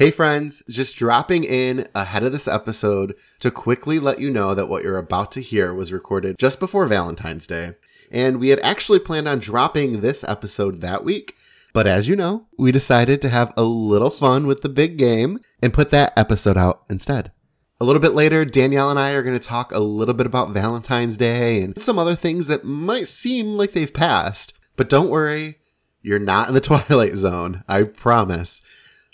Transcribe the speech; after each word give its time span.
Hey, 0.00 0.10
friends, 0.10 0.62
just 0.66 0.96
dropping 0.96 1.44
in 1.44 1.86
ahead 1.94 2.22
of 2.22 2.32
this 2.32 2.48
episode 2.48 3.14
to 3.40 3.50
quickly 3.50 3.98
let 3.98 4.18
you 4.18 4.30
know 4.30 4.54
that 4.54 4.66
what 4.66 4.82
you're 4.82 4.96
about 4.96 5.30
to 5.32 5.42
hear 5.42 5.74
was 5.74 5.92
recorded 5.92 6.38
just 6.38 6.58
before 6.58 6.86
Valentine's 6.86 7.46
Day. 7.46 7.74
And 8.10 8.40
we 8.40 8.48
had 8.48 8.60
actually 8.60 8.98
planned 8.98 9.28
on 9.28 9.40
dropping 9.40 10.00
this 10.00 10.24
episode 10.24 10.80
that 10.80 11.04
week. 11.04 11.36
But 11.74 11.86
as 11.86 12.08
you 12.08 12.16
know, 12.16 12.46
we 12.56 12.72
decided 12.72 13.20
to 13.20 13.28
have 13.28 13.52
a 13.58 13.62
little 13.62 14.08
fun 14.08 14.46
with 14.46 14.62
the 14.62 14.70
big 14.70 14.96
game 14.96 15.38
and 15.60 15.74
put 15.74 15.90
that 15.90 16.14
episode 16.16 16.56
out 16.56 16.84
instead. 16.88 17.30
A 17.78 17.84
little 17.84 18.00
bit 18.00 18.14
later, 18.14 18.46
Danielle 18.46 18.88
and 18.88 18.98
I 18.98 19.10
are 19.10 19.22
going 19.22 19.38
to 19.38 19.46
talk 19.46 19.70
a 19.70 19.80
little 19.80 20.14
bit 20.14 20.24
about 20.24 20.54
Valentine's 20.54 21.18
Day 21.18 21.60
and 21.60 21.78
some 21.78 21.98
other 21.98 22.14
things 22.14 22.46
that 22.46 22.64
might 22.64 23.06
seem 23.06 23.48
like 23.48 23.72
they've 23.72 23.92
passed. 23.92 24.54
But 24.76 24.88
don't 24.88 25.10
worry, 25.10 25.58
you're 26.00 26.18
not 26.18 26.48
in 26.48 26.54
the 26.54 26.60
Twilight 26.62 27.16
Zone, 27.16 27.64
I 27.68 27.82
promise. 27.82 28.62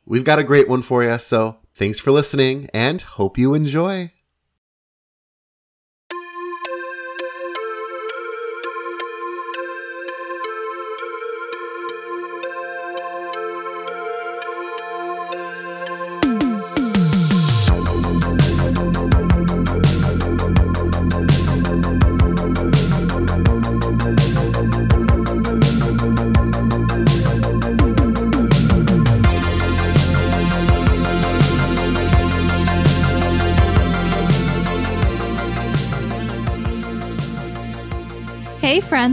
We've 0.08 0.22
got 0.24 0.38
a 0.38 0.44
great 0.44 0.68
one 0.68 0.82
for 0.82 1.02
you, 1.02 1.18
so 1.18 1.56
thanks 1.74 1.98
for 1.98 2.12
listening 2.12 2.70
and 2.72 3.02
hope 3.02 3.36
you 3.36 3.54
enjoy. 3.54 4.12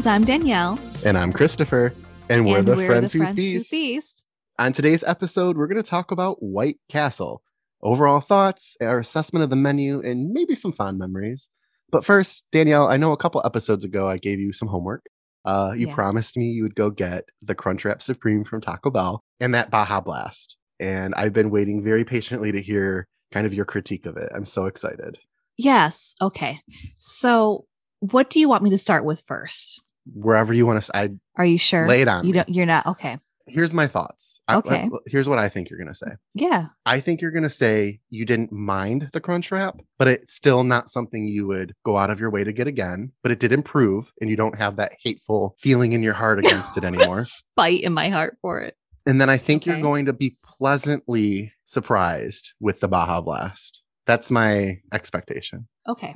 Friends, 0.03 0.07
I'm 0.07 0.25
Danielle. 0.25 0.77
And 1.05 1.17
I'm 1.17 1.31
Christopher, 1.31 1.93
and 2.29 2.45
we're, 2.45 2.57
and 2.59 2.67
the, 2.67 2.75
we're 2.75 2.87
friends, 2.87 3.13
the 3.13 3.19
who, 3.19 3.23
friends 3.23 3.35
feast. 3.37 3.71
who 3.71 3.77
feast. 3.77 4.25
On 4.59 4.73
today's 4.73 5.03
episode, 5.03 5.57
we're 5.57 5.67
going 5.67 5.81
to 5.81 5.89
talk 5.89 6.11
about 6.11 6.43
White 6.43 6.77
Castle, 6.89 7.41
overall 7.81 8.19
thoughts, 8.19 8.75
our 8.81 8.99
assessment 8.99 9.43
of 9.43 9.49
the 9.49 9.55
menu, 9.55 10.01
and 10.01 10.31
maybe 10.33 10.55
some 10.55 10.73
fond 10.73 10.99
memories. 10.99 11.49
But 11.89 12.03
first, 12.03 12.43
Danielle, 12.51 12.87
I 12.87 12.97
know 12.97 13.13
a 13.13 13.17
couple 13.17 13.41
episodes 13.45 13.85
ago 13.85 14.09
I 14.09 14.17
gave 14.17 14.39
you 14.39 14.51
some 14.51 14.67
homework. 14.67 15.05
Uh, 15.45 15.73
you 15.75 15.87
Yeah. 15.87 15.95
promised 15.95 16.35
me 16.37 16.47
you 16.47 16.63
would 16.63 16.75
go 16.75 16.89
get 16.89 17.25
the 17.41 17.55
Crunchwrap 17.55 18.01
Supreme 18.01 18.43
from 18.43 18.59
Taco 18.61 18.89
Bell 18.89 19.23
and 19.39 19.53
that 19.53 19.71
Baja 19.71 20.01
Blast. 20.01 20.57
And 20.79 21.13
I've 21.15 21.33
been 21.33 21.49
waiting 21.49 21.81
very 21.83 22.03
patiently 22.03 22.51
to 22.51 22.61
hear 22.61 23.07
kind 23.31 23.45
of 23.45 23.53
your 23.53 23.65
critique 23.65 24.05
of 24.05 24.17
it. 24.17 24.29
I'm 24.35 24.45
so 24.45 24.65
excited. 24.65 25.17
Yes. 25.57 26.15
Okay. 26.21 26.59
So, 26.95 27.65
what 27.99 28.29
do 28.29 28.39
you 28.39 28.49
want 28.49 28.63
me 28.63 28.69
to 28.71 28.77
start 28.77 29.05
with 29.05 29.23
first? 29.27 29.81
Wherever 30.05 30.53
you 30.53 30.65
want 30.65 30.81
to, 30.83 30.97
I 30.97 31.09
Are 31.35 31.45
you 31.45 31.57
sure? 31.57 31.87
lay 31.87 32.01
it 32.01 32.07
on. 32.07 32.25
You 32.25 32.31
me. 32.33 32.37
don't. 32.37 32.49
You're 32.49 32.65
not. 32.65 32.85
Okay. 32.87 33.17
Here's 33.45 33.73
my 33.73 33.87
thoughts. 33.87 34.39
I- 34.47 34.55
Okay. 34.55 34.89
here's 35.07 35.27
what 35.27 35.37
I 35.37 35.49
think 35.49 35.69
you're 35.69 35.77
going 35.77 35.89
to 35.91 35.95
say. 35.95 36.11
Yeah. 36.33 36.67
I 36.85 37.01
think 37.01 37.19
you're 37.21 37.31
going 37.31 37.43
to 37.43 37.49
say 37.49 37.99
you 38.09 38.25
didn't 38.25 38.53
mind 38.53 39.09
the 39.11 39.19
crunch 39.19 39.51
wrap, 39.51 39.81
but 39.99 40.07
it's 40.07 40.33
still 40.33 40.63
not 40.63 40.89
something 40.89 41.25
you 41.25 41.45
would 41.47 41.73
go 41.85 41.97
out 41.97 42.09
of 42.09 42.21
your 42.21 42.29
way 42.29 42.45
to 42.45 42.53
get 42.53 42.67
again. 42.67 43.11
But 43.21 43.33
it 43.33 43.39
did 43.39 43.51
improve, 43.51 44.13
and 44.21 44.29
you 44.29 44.37
don't 44.37 44.57
have 44.57 44.77
that 44.77 44.93
hateful 45.03 45.55
feeling 45.59 45.91
in 45.91 46.01
your 46.01 46.13
heart 46.13 46.39
against 46.39 46.77
it 46.77 46.83
anymore. 46.85 47.25
Spite 47.25 47.81
in 47.81 47.91
my 47.93 48.07
heart 48.09 48.37
for 48.41 48.61
it. 48.61 48.75
And 49.05 49.19
then 49.19 49.29
I 49.29 49.37
think 49.37 49.65
you're 49.65 49.81
going 49.81 50.05
to 50.05 50.13
be 50.13 50.37
pleasantly 50.45 51.51
surprised 51.65 52.53
with 52.61 52.79
the 52.79 52.87
Baja 52.87 53.19
Blast. 53.19 53.81
That's 54.07 54.31
my 54.31 54.79
expectation. 54.93 55.67
Okay. 55.87 56.15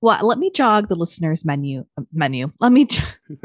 Well, 0.00 0.26
let 0.26 0.38
me 0.38 0.50
jog 0.50 0.88
the 0.88 0.94
listeners' 0.94 1.44
menu 1.44 1.84
uh, 1.98 2.02
menu. 2.12 2.52
Let 2.60 2.72
me. 2.72 2.86
j- 2.86 3.02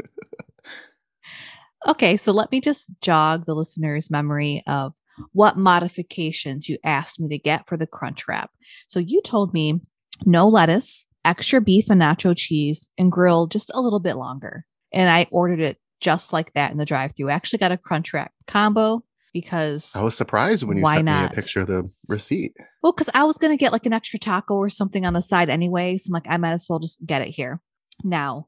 okay, 1.88 2.16
so 2.16 2.32
let 2.32 2.50
me 2.52 2.60
just 2.60 2.86
jog 3.00 3.46
the 3.46 3.54
listeners' 3.54 4.10
memory 4.10 4.62
of 4.66 4.94
what 5.32 5.56
modifications 5.56 6.68
you 6.68 6.78
asked 6.84 7.20
me 7.20 7.28
to 7.28 7.38
get 7.38 7.68
for 7.68 7.76
the 7.76 7.86
crunch 7.86 8.26
wrap. 8.28 8.50
So 8.88 8.98
you 8.98 9.20
told 9.22 9.52
me 9.52 9.80
no 10.24 10.48
lettuce, 10.48 11.06
extra 11.24 11.60
beef 11.60 11.90
and 11.90 12.00
nacho 12.00 12.36
cheese, 12.36 12.90
and 12.98 13.12
grilled 13.12 13.50
just 13.50 13.70
a 13.74 13.80
little 13.80 14.00
bit 14.00 14.16
longer. 14.16 14.64
And 14.92 15.10
I 15.10 15.26
ordered 15.30 15.60
it 15.60 15.78
just 16.00 16.32
like 16.32 16.52
that 16.54 16.70
in 16.70 16.78
the 16.78 16.84
drive-through. 16.84 17.30
I 17.30 17.34
actually 17.34 17.60
got 17.60 17.72
a 17.72 17.78
crunch 17.78 18.12
wrap 18.12 18.32
combo 18.46 19.02
because 19.34 19.94
I 19.94 20.02
was 20.02 20.16
surprised 20.16 20.62
when 20.62 20.78
you 20.78 20.86
sent 20.86 21.04
me 21.04 21.12
not? 21.12 21.32
a 21.32 21.34
picture 21.34 21.60
of 21.60 21.66
the 21.66 21.90
receipt. 22.08 22.54
well, 22.82 22.92
because 22.92 23.10
I 23.12 23.24
was 23.24 23.36
gonna 23.36 23.58
get 23.58 23.72
like 23.72 23.84
an 23.84 23.92
extra 23.92 24.18
taco 24.18 24.54
or 24.54 24.70
something 24.70 25.04
on 25.04 25.12
the 25.12 25.20
side 25.20 25.50
anyway. 25.50 25.98
So 25.98 26.08
I'm 26.08 26.14
like, 26.14 26.26
I 26.26 26.38
might 26.38 26.52
as 26.52 26.66
well 26.70 26.78
just 26.78 27.04
get 27.04 27.20
it 27.20 27.28
here. 27.28 27.60
Now, 28.02 28.46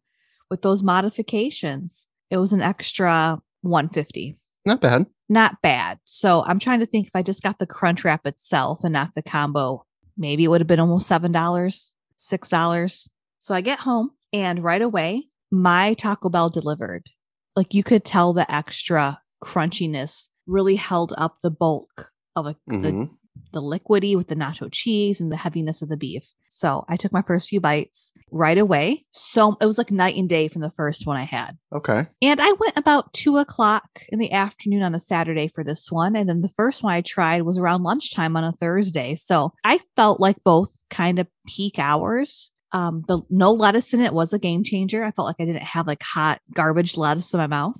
with 0.49 0.63
those 0.63 0.83
modifications, 0.83 2.07
it 2.31 2.39
was 2.39 2.55
an 2.55 2.63
extra 2.63 3.43
150. 3.61 4.39
Not 4.65 4.81
bad. 4.81 5.07
Not 5.29 5.61
bad. 5.61 5.99
So 6.05 6.45
I'm 6.45 6.59
trying 6.59 6.81
to 6.81 6.87
think 6.87 7.09
if 7.09 7.17
I 7.17 7.23
just 7.23 7.43
got 7.43 7.59
the 7.59 7.67
crunch 7.67 8.05
wrap 8.05 8.27
itself 8.27 8.81
and 8.85 8.93
not 8.93 9.15
the 9.15 9.23
combo, 9.23 9.85
maybe 10.17 10.45
it 10.45 10.49
would 10.49 10.61
have 10.61 10.69
been 10.69 10.81
almost 10.81 11.09
seven 11.09 11.33
dollars, 11.33 11.93
six 12.17 12.49
dollars. 12.49 13.09
So 13.39 13.55
I 13.55 13.61
get 13.61 13.81
home 13.81 14.13
and 14.33 14.63
right 14.63 14.83
away, 14.83 15.25
my 15.51 15.95
Taco 15.95 16.29
Bell 16.29 16.49
delivered. 16.49 17.11
Like 17.55 17.75
you 17.75 17.83
could 17.83 18.05
tell 18.05 18.33
the 18.33 18.51
extra 18.53 19.21
crunchiness 19.43 20.29
really 20.47 20.77
held 20.77 21.13
up 21.19 21.39
the 21.43 21.51
bulk 21.51 22.11
of 22.35 22.47
a, 22.47 22.57
the 22.67 22.93
Mhm. 22.93 23.11
the 23.53 23.61
liquidy 23.61 24.17
with 24.17 24.29
the 24.29 24.35
nacho 24.37 24.69
cheese 24.71 25.21
and 25.21 25.31
the 25.31 25.37
heaviness 25.37 25.83
of 25.83 25.89
the 25.89 25.97
beef. 25.97 26.33
So 26.49 26.85
I 26.89 26.97
took 26.97 27.13
my 27.13 27.23
first 27.23 27.49
few 27.49 27.61
bites 27.61 28.13
right 28.31 28.57
away. 28.59 29.05
So 29.13 29.57
it 29.61 29.67
was 29.67 29.77
like 29.79 29.91
night 29.91 30.17
and 30.17 30.29
day 30.29 30.49
from 30.49 30.63
the 30.63 30.73
first 30.77 31.07
one 31.07 31.17
I 31.17 31.25
had. 31.25 31.57
Okay. 31.75 32.07
And 32.23 32.41
I 32.41 32.53
went 32.53 32.77
about 32.77 33.13
two 33.13 33.37
o'clock 33.39 34.03
in 34.09 34.19
the 34.19 34.33
afternoon 34.33 34.83
on 34.83 34.95
a 34.95 35.01
Saturday 35.01 35.49
for 35.49 35.63
this 35.65 35.91
one. 35.91 36.17
And 36.17 36.29
then 36.29 36.41
the 36.41 36.49
first 36.51 36.83
one 36.83 36.93
I 36.95 37.03
tried 37.03 37.43
was 37.43 37.59
around 37.59 37.83
lunchtime 37.83 38.37
on 38.37 38.45
a 38.45 38.53
Thursday. 38.53 39.15
So 39.17 39.53
I 39.65 39.81
felt 39.97 40.19
like 40.21 40.43
both 40.45 40.73
kind 40.91 41.19
of 41.19 41.27
peak 41.47 41.79
hours. 41.79 42.51
Um, 42.73 43.05
the 43.07 43.21
no 43.31 43.53
lettuce 43.53 43.95
in 43.95 44.01
it 44.01 44.13
was 44.13 44.33
a 44.33 44.39
game 44.39 44.65
changer. 44.65 45.05
I 45.05 45.11
felt 45.13 45.27
like 45.27 45.37
I 45.39 45.45
didn't 45.45 45.63
have 45.63 45.87
like 45.87 46.03
hot 46.03 46.41
garbage 46.55 46.97
lettuce 46.97 47.33
in 47.33 47.39
my 47.39 47.47
mouth 47.47 47.77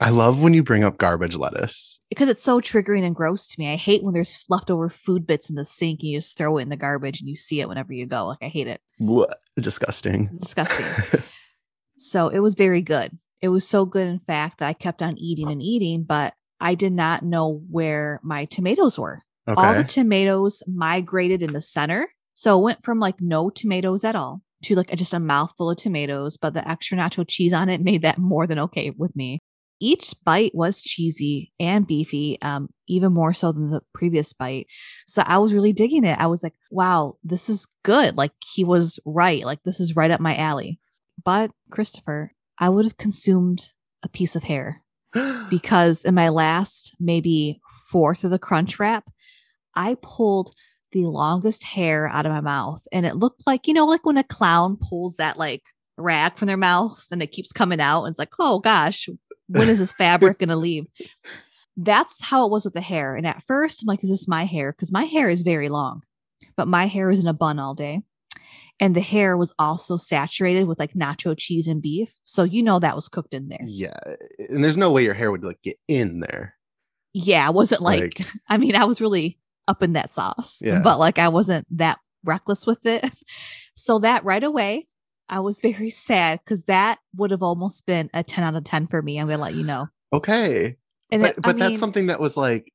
I 0.00 0.10
love 0.10 0.42
when 0.42 0.52
you 0.52 0.62
bring 0.62 0.84
up 0.84 0.98
garbage 0.98 1.34
lettuce. 1.36 2.00
because 2.10 2.28
it's 2.28 2.42
so 2.42 2.60
triggering 2.60 3.04
and 3.04 3.14
gross 3.14 3.48
to 3.48 3.60
me. 3.60 3.72
I 3.72 3.76
hate 3.76 4.02
when 4.04 4.12
there's 4.12 4.44
leftover 4.48 4.88
food 4.88 5.26
bits 5.26 5.48
in 5.48 5.56
the 5.56 5.64
sink 5.64 6.00
and 6.00 6.10
you 6.10 6.18
just 6.18 6.36
throw 6.36 6.58
it 6.58 6.62
in 6.62 6.68
the 6.68 6.76
garbage 6.76 7.20
and 7.20 7.28
you 7.28 7.36
see 7.36 7.60
it 7.60 7.68
whenever 7.68 7.92
you 7.92 8.06
go. 8.06 8.26
Like 8.26 8.42
I 8.42 8.48
hate 8.48 8.66
it. 8.66 8.80
Blech, 9.00 9.26
disgusting. 9.56 10.28
Disgusting. 10.40 11.22
so 11.96 12.28
it 12.28 12.40
was 12.40 12.54
very 12.54 12.82
good. 12.82 13.16
It 13.40 13.48
was 13.48 13.66
so 13.66 13.84
good, 13.84 14.06
in 14.06 14.20
fact, 14.20 14.58
that 14.58 14.68
I 14.68 14.72
kept 14.72 15.02
on 15.02 15.18
eating 15.18 15.50
and 15.50 15.62
eating, 15.62 16.04
but 16.04 16.34
I 16.60 16.74
did 16.74 16.92
not 16.92 17.22
know 17.22 17.62
where 17.70 18.20
my 18.22 18.46
tomatoes 18.46 18.98
were. 18.98 19.22
All 19.46 19.74
the 19.74 19.84
tomatoes 19.84 20.62
migrated 20.66 21.42
in 21.42 21.52
the 21.52 21.62
center. 21.62 22.08
So 22.32 22.58
it 22.58 22.62
went 22.62 22.82
from 22.82 22.98
like 22.98 23.20
no 23.20 23.48
tomatoes 23.48 24.04
at 24.04 24.16
all 24.16 24.42
to 24.64 24.74
like 24.74 24.90
just 24.96 25.14
a 25.14 25.20
mouthful 25.20 25.70
of 25.70 25.76
tomatoes, 25.76 26.36
but 26.36 26.54
the 26.54 26.68
extra 26.68 26.98
nacho 26.98 27.24
cheese 27.26 27.52
on 27.52 27.68
it 27.68 27.80
made 27.80 28.02
that 28.02 28.18
more 28.18 28.46
than 28.46 28.58
okay 28.58 28.90
with 28.90 29.14
me. 29.14 29.38
Each 29.80 30.14
bite 30.24 30.54
was 30.54 30.82
cheesy 30.82 31.52
and 31.60 31.86
beefy, 31.86 32.40
um, 32.42 32.68
even 32.88 33.12
more 33.12 33.32
so 33.32 33.52
than 33.52 33.70
the 33.70 33.82
previous 33.94 34.32
bite. 34.32 34.66
So 35.06 35.22
I 35.26 35.38
was 35.38 35.52
really 35.52 35.72
digging 35.72 36.04
it. 36.04 36.18
I 36.18 36.26
was 36.26 36.42
like, 36.42 36.54
wow, 36.70 37.16
this 37.22 37.48
is 37.48 37.66
good. 37.82 38.16
Like 38.16 38.32
he 38.54 38.64
was 38.64 38.98
right. 39.04 39.44
Like 39.44 39.62
this 39.64 39.80
is 39.80 39.96
right 39.96 40.10
up 40.10 40.20
my 40.20 40.36
alley. 40.36 40.78
But 41.24 41.50
Christopher, 41.70 42.32
I 42.58 42.68
would 42.68 42.84
have 42.84 42.96
consumed 42.96 43.72
a 44.02 44.08
piece 44.08 44.36
of 44.36 44.44
hair 44.44 44.82
because 45.50 46.04
in 46.04 46.14
my 46.14 46.28
last 46.28 46.94
maybe 46.98 47.60
fourth 47.90 48.24
of 48.24 48.30
the 48.30 48.38
crunch 48.38 48.78
wrap, 48.78 49.10
I 49.74 49.96
pulled 50.00 50.54
the 50.92 51.04
longest 51.06 51.64
hair 51.64 52.08
out 52.08 52.26
of 52.26 52.32
my 52.32 52.40
mouth. 52.40 52.86
And 52.92 53.04
it 53.04 53.16
looked 53.16 53.46
like, 53.46 53.66
you 53.66 53.74
know, 53.74 53.84
like 53.84 54.06
when 54.06 54.16
a 54.16 54.24
clown 54.24 54.78
pulls 54.80 55.16
that 55.16 55.36
like 55.36 55.62
rag 55.98 56.36
from 56.36 56.46
their 56.46 56.56
mouth 56.56 57.04
and 57.10 57.22
it 57.22 57.32
keeps 57.32 57.52
coming 57.52 57.80
out. 57.80 58.04
And 58.04 58.12
it's 58.12 58.18
like, 58.18 58.32
oh 58.38 58.58
gosh, 58.60 59.08
when 59.48 59.68
is 59.68 59.78
this 59.78 59.92
fabric 59.98 60.38
going 60.38 60.48
to 60.48 60.56
leave? 60.56 60.86
That's 61.76 62.20
how 62.22 62.46
it 62.46 62.50
was 62.50 62.64
with 62.64 62.74
the 62.74 62.80
hair. 62.80 63.16
And 63.16 63.26
at 63.26 63.42
first, 63.42 63.82
I'm 63.82 63.86
like, 63.86 64.02
is 64.02 64.10
this 64.10 64.26
my 64.28 64.44
hair? 64.44 64.72
Because 64.72 64.90
my 64.92 65.04
hair 65.04 65.28
is 65.28 65.42
very 65.42 65.68
long, 65.68 66.02
but 66.56 66.68
my 66.68 66.86
hair 66.86 67.10
is 67.10 67.20
in 67.20 67.26
a 67.28 67.34
bun 67.34 67.58
all 67.58 67.74
day. 67.74 68.00
And 68.80 68.94
the 68.94 69.00
hair 69.00 69.36
was 69.36 69.54
also 69.58 69.96
saturated 69.96 70.64
with 70.64 70.78
like 70.78 70.92
nacho 70.94 71.34
cheese 71.36 71.66
and 71.66 71.80
beef. 71.80 72.10
So 72.24 72.42
you 72.42 72.62
know 72.62 72.78
that 72.78 72.94
was 72.96 73.08
cooked 73.08 73.32
in 73.32 73.48
there. 73.48 73.64
Yeah, 73.64 73.96
and 74.50 74.62
there's 74.62 74.76
no 74.76 74.90
way 74.90 75.02
your 75.02 75.14
hair 75.14 75.30
would 75.30 75.42
like 75.44 75.62
get 75.62 75.78
in 75.88 76.20
there. 76.20 76.54
Yeah, 77.14 77.46
I 77.46 77.50
wasn't 77.50 77.80
like, 77.80 78.18
Like- 78.18 78.28
I 78.48 78.58
mean, 78.58 78.76
I 78.76 78.84
was 78.84 79.00
really 79.00 79.38
up 79.68 79.82
in 79.82 79.94
that 79.94 80.10
sauce, 80.10 80.60
Yeah. 80.62 80.80
but 80.80 80.98
like 80.98 81.18
I 81.18 81.28
wasn't 81.28 81.66
that 81.78 81.98
reckless 82.24 82.66
with 82.66 82.84
it. 82.86 83.04
So 83.78 83.98
that 83.98 84.24
right 84.24 84.42
away, 84.42 84.88
I 85.28 85.40
was 85.40 85.60
very 85.60 85.90
sad 85.90 86.40
because 86.44 86.64
that 86.64 86.98
would 87.16 87.30
have 87.30 87.42
almost 87.42 87.86
been 87.86 88.10
a 88.14 88.22
10 88.22 88.44
out 88.44 88.54
of 88.54 88.64
10 88.64 88.86
for 88.88 89.02
me. 89.02 89.18
I'm 89.18 89.26
going 89.26 89.38
to 89.38 89.42
let 89.42 89.54
you 89.54 89.64
know. 89.64 89.88
Okay, 90.12 90.76
And 91.10 91.22
but 91.22 91.30
it- 91.32 91.42
but 91.42 91.56
I 91.56 91.58
that's 91.58 91.70
mean, 91.72 91.78
something 91.78 92.06
that 92.06 92.20
was 92.20 92.36
like 92.36 92.72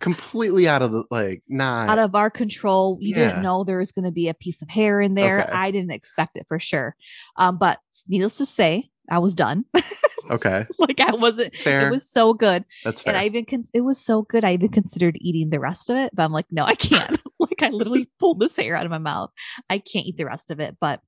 completely 0.00 0.68
out 0.68 0.82
of 0.82 0.92
the 0.92 1.04
like 1.10 1.42
not 1.48 1.88
out 1.88 1.98
of 1.98 2.14
our 2.14 2.30
control. 2.30 2.96
We 2.98 3.06
Yeah. 3.06 3.16
didn't 3.28 3.42
know 3.42 3.64
there 3.64 3.78
was 3.78 3.92
going 3.92 4.04
to 4.04 4.12
be 4.12 4.28
a 4.28 4.34
piece 4.34 4.62
of 4.62 4.68
hair 4.68 5.00
in 5.00 5.14
there. 5.14 5.42
Okay. 5.42 5.52
I 5.52 5.70
didn't 5.70 5.90
expect 5.92 6.36
it 6.36 6.46
for 6.46 6.58
sure. 6.60 6.94
Um, 7.36 7.58
but 7.58 7.80
needless 8.08 8.36
to 8.36 8.46
say, 8.46 8.90
I 9.10 9.18
was 9.18 9.34
done. 9.34 9.64
okay. 10.30 10.66
like 10.78 11.00
I 11.00 11.12
wasn't. 11.12 11.54
Fair. 11.56 11.88
It 11.88 11.90
was 11.90 12.08
so 12.08 12.34
good, 12.34 12.64
That's 12.84 13.02
fair. 13.02 13.14
and 13.14 13.20
I 13.20 13.26
even 13.26 13.44
cons- 13.44 13.70
it 13.74 13.80
was 13.82 13.98
so 13.98 14.22
good. 14.22 14.44
I 14.44 14.52
even 14.52 14.68
considered 14.68 15.16
eating 15.20 15.50
the 15.50 15.60
rest 15.60 15.90
of 15.90 15.96
it, 15.96 16.10
but 16.14 16.22
I'm 16.24 16.32
like, 16.32 16.46
no, 16.50 16.64
I 16.64 16.74
can't. 16.74 17.20
like 17.40 17.62
I 17.62 17.70
literally 17.70 18.08
pulled 18.18 18.40
this 18.40 18.56
hair 18.56 18.76
out 18.76 18.84
of 18.86 18.90
my 18.90 18.98
mouth. 18.98 19.30
I 19.70 19.78
can't 19.78 20.06
eat 20.06 20.16
the 20.16 20.26
rest 20.26 20.50
of 20.50 20.60
it. 20.60 20.76
But 20.80 21.00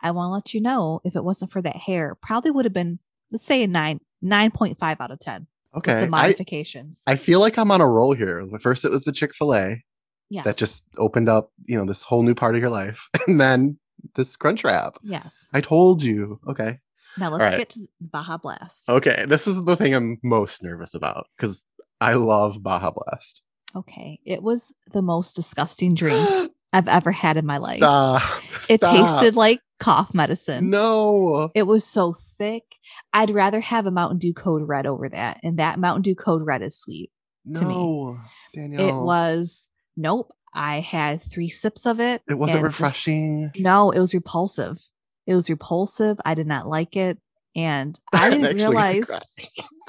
I 0.00 0.10
want 0.10 0.28
to 0.28 0.32
let 0.32 0.54
you 0.54 0.60
know, 0.60 1.00
if 1.04 1.16
it 1.16 1.24
wasn't 1.24 1.50
for 1.50 1.62
that 1.62 1.76
hair, 1.76 2.14
probably 2.14 2.50
would 2.50 2.64
have 2.64 2.74
been 2.74 2.98
let's 3.30 3.44
say 3.44 3.62
a 3.62 3.66
nine 3.66 4.00
nine 4.22 4.50
point 4.50 4.78
five 4.78 5.00
out 5.00 5.10
of 5.10 5.18
ten. 5.18 5.46
okay. 5.74 6.00
the 6.00 6.06
I, 6.06 6.08
modifications. 6.08 7.02
I 7.06 7.16
feel 7.16 7.40
like 7.40 7.58
I'm 7.58 7.70
on 7.70 7.80
a 7.80 7.88
roll 7.88 8.14
here. 8.14 8.46
First 8.60 8.84
it 8.84 8.90
was 8.90 9.04
the 9.04 9.12
Chick-fil-A 9.12 9.82
yes. 10.30 10.44
that 10.44 10.56
just 10.56 10.84
opened 10.96 11.28
up, 11.28 11.52
you 11.66 11.78
know, 11.78 11.86
this 11.86 12.02
whole 12.02 12.22
new 12.22 12.34
part 12.34 12.54
of 12.54 12.60
your 12.60 12.70
life. 12.70 13.08
And 13.26 13.40
then 13.40 13.78
this 14.14 14.36
crunch 14.36 14.64
wrap. 14.64 14.96
yes. 15.02 15.48
I 15.52 15.60
told 15.60 16.02
you. 16.02 16.40
Okay. 16.48 16.78
Now 17.18 17.30
let's 17.30 17.42
right. 17.42 17.58
get 17.58 17.70
to 17.70 17.88
Baja 18.00 18.38
Blast. 18.38 18.88
Okay. 18.88 19.24
This 19.28 19.46
is 19.46 19.64
the 19.64 19.76
thing 19.76 19.94
I'm 19.94 20.18
most 20.22 20.62
nervous 20.62 20.94
about 20.94 21.26
because 21.36 21.64
I 22.00 22.14
love 22.14 22.62
Baja 22.62 22.90
Blast. 22.90 23.42
Okay. 23.76 24.20
It 24.24 24.42
was 24.42 24.72
the 24.92 25.02
most 25.02 25.34
disgusting 25.36 25.94
drink 25.94 26.52
I've 26.72 26.88
ever 26.88 27.12
had 27.12 27.36
in 27.36 27.46
my 27.46 27.58
life. 27.58 27.78
Stop. 27.78 28.22
It 28.68 28.80
Stop. 28.80 29.20
tasted 29.20 29.36
like 29.36 29.60
cough 29.80 30.12
medicine. 30.12 30.70
No. 30.70 31.50
It 31.54 31.62
was 31.62 31.84
so 31.84 32.12
thick. 32.12 32.64
I'd 33.12 33.30
rather 33.30 33.60
have 33.60 33.86
a 33.86 33.90
Mountain 33.90 34.18
Dew 34.18 34.34
Code 34.34 34.68
Red 34.68 34.86
over 34.86 35.08
that. 35.08 35.40
And 35.42 35.58
that 35.58 35.78
Mountain 35.78 36.02
Dew 36.02 36.14
Code 36.14 36.44
Red 36.44 36.62
is 36.62 36.78
sweet. 36.78 37.10
to 37.54 37.64
me. 37.64 37.74
No. 37.74 38.18
Danielle. 38.54 38.88
It 38.88 39.02
was, 39.02 39.68
nope. 39.96 40.32
I 40.54 40.80
had 40.80 41.22
three 41.22 41.50
sips 41.50 41.86
of 41.86 42.00
it. 42.00 42.22
It 42.28 42.34
wasn't 42.34 42.64
refreshing. 42.64 43.50
No, 43.56 43.90
it 43.90 44.00
was 44.00 44.14
repulsive. 44.14 44.78
It 45.26 45.34
was 45.34 45.48
repulsive. 45.50 46.18
I 46.24 46.34
did 46.34 46.46
not 46.46 46.66
like 46.66 46.96
it. 46.96 47.18
And 47.54 47.98
I 48.12 48.30
didn't 48.30 48.56
realize. 48.56 49.10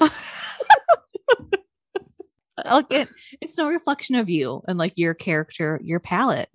like 2.64 2.86
it, 2.90 3.08
it's 3.40 3.56
no 3.56 3.68
reflection 3.68 4.16
of 4.16 4.28
you 4.28 4.62
and 4.68 4.78
like 4.78 4.92
your 4.96 5.14
character, 5.14 5.80
your 5.82 6.00
palate. 6.00 6.48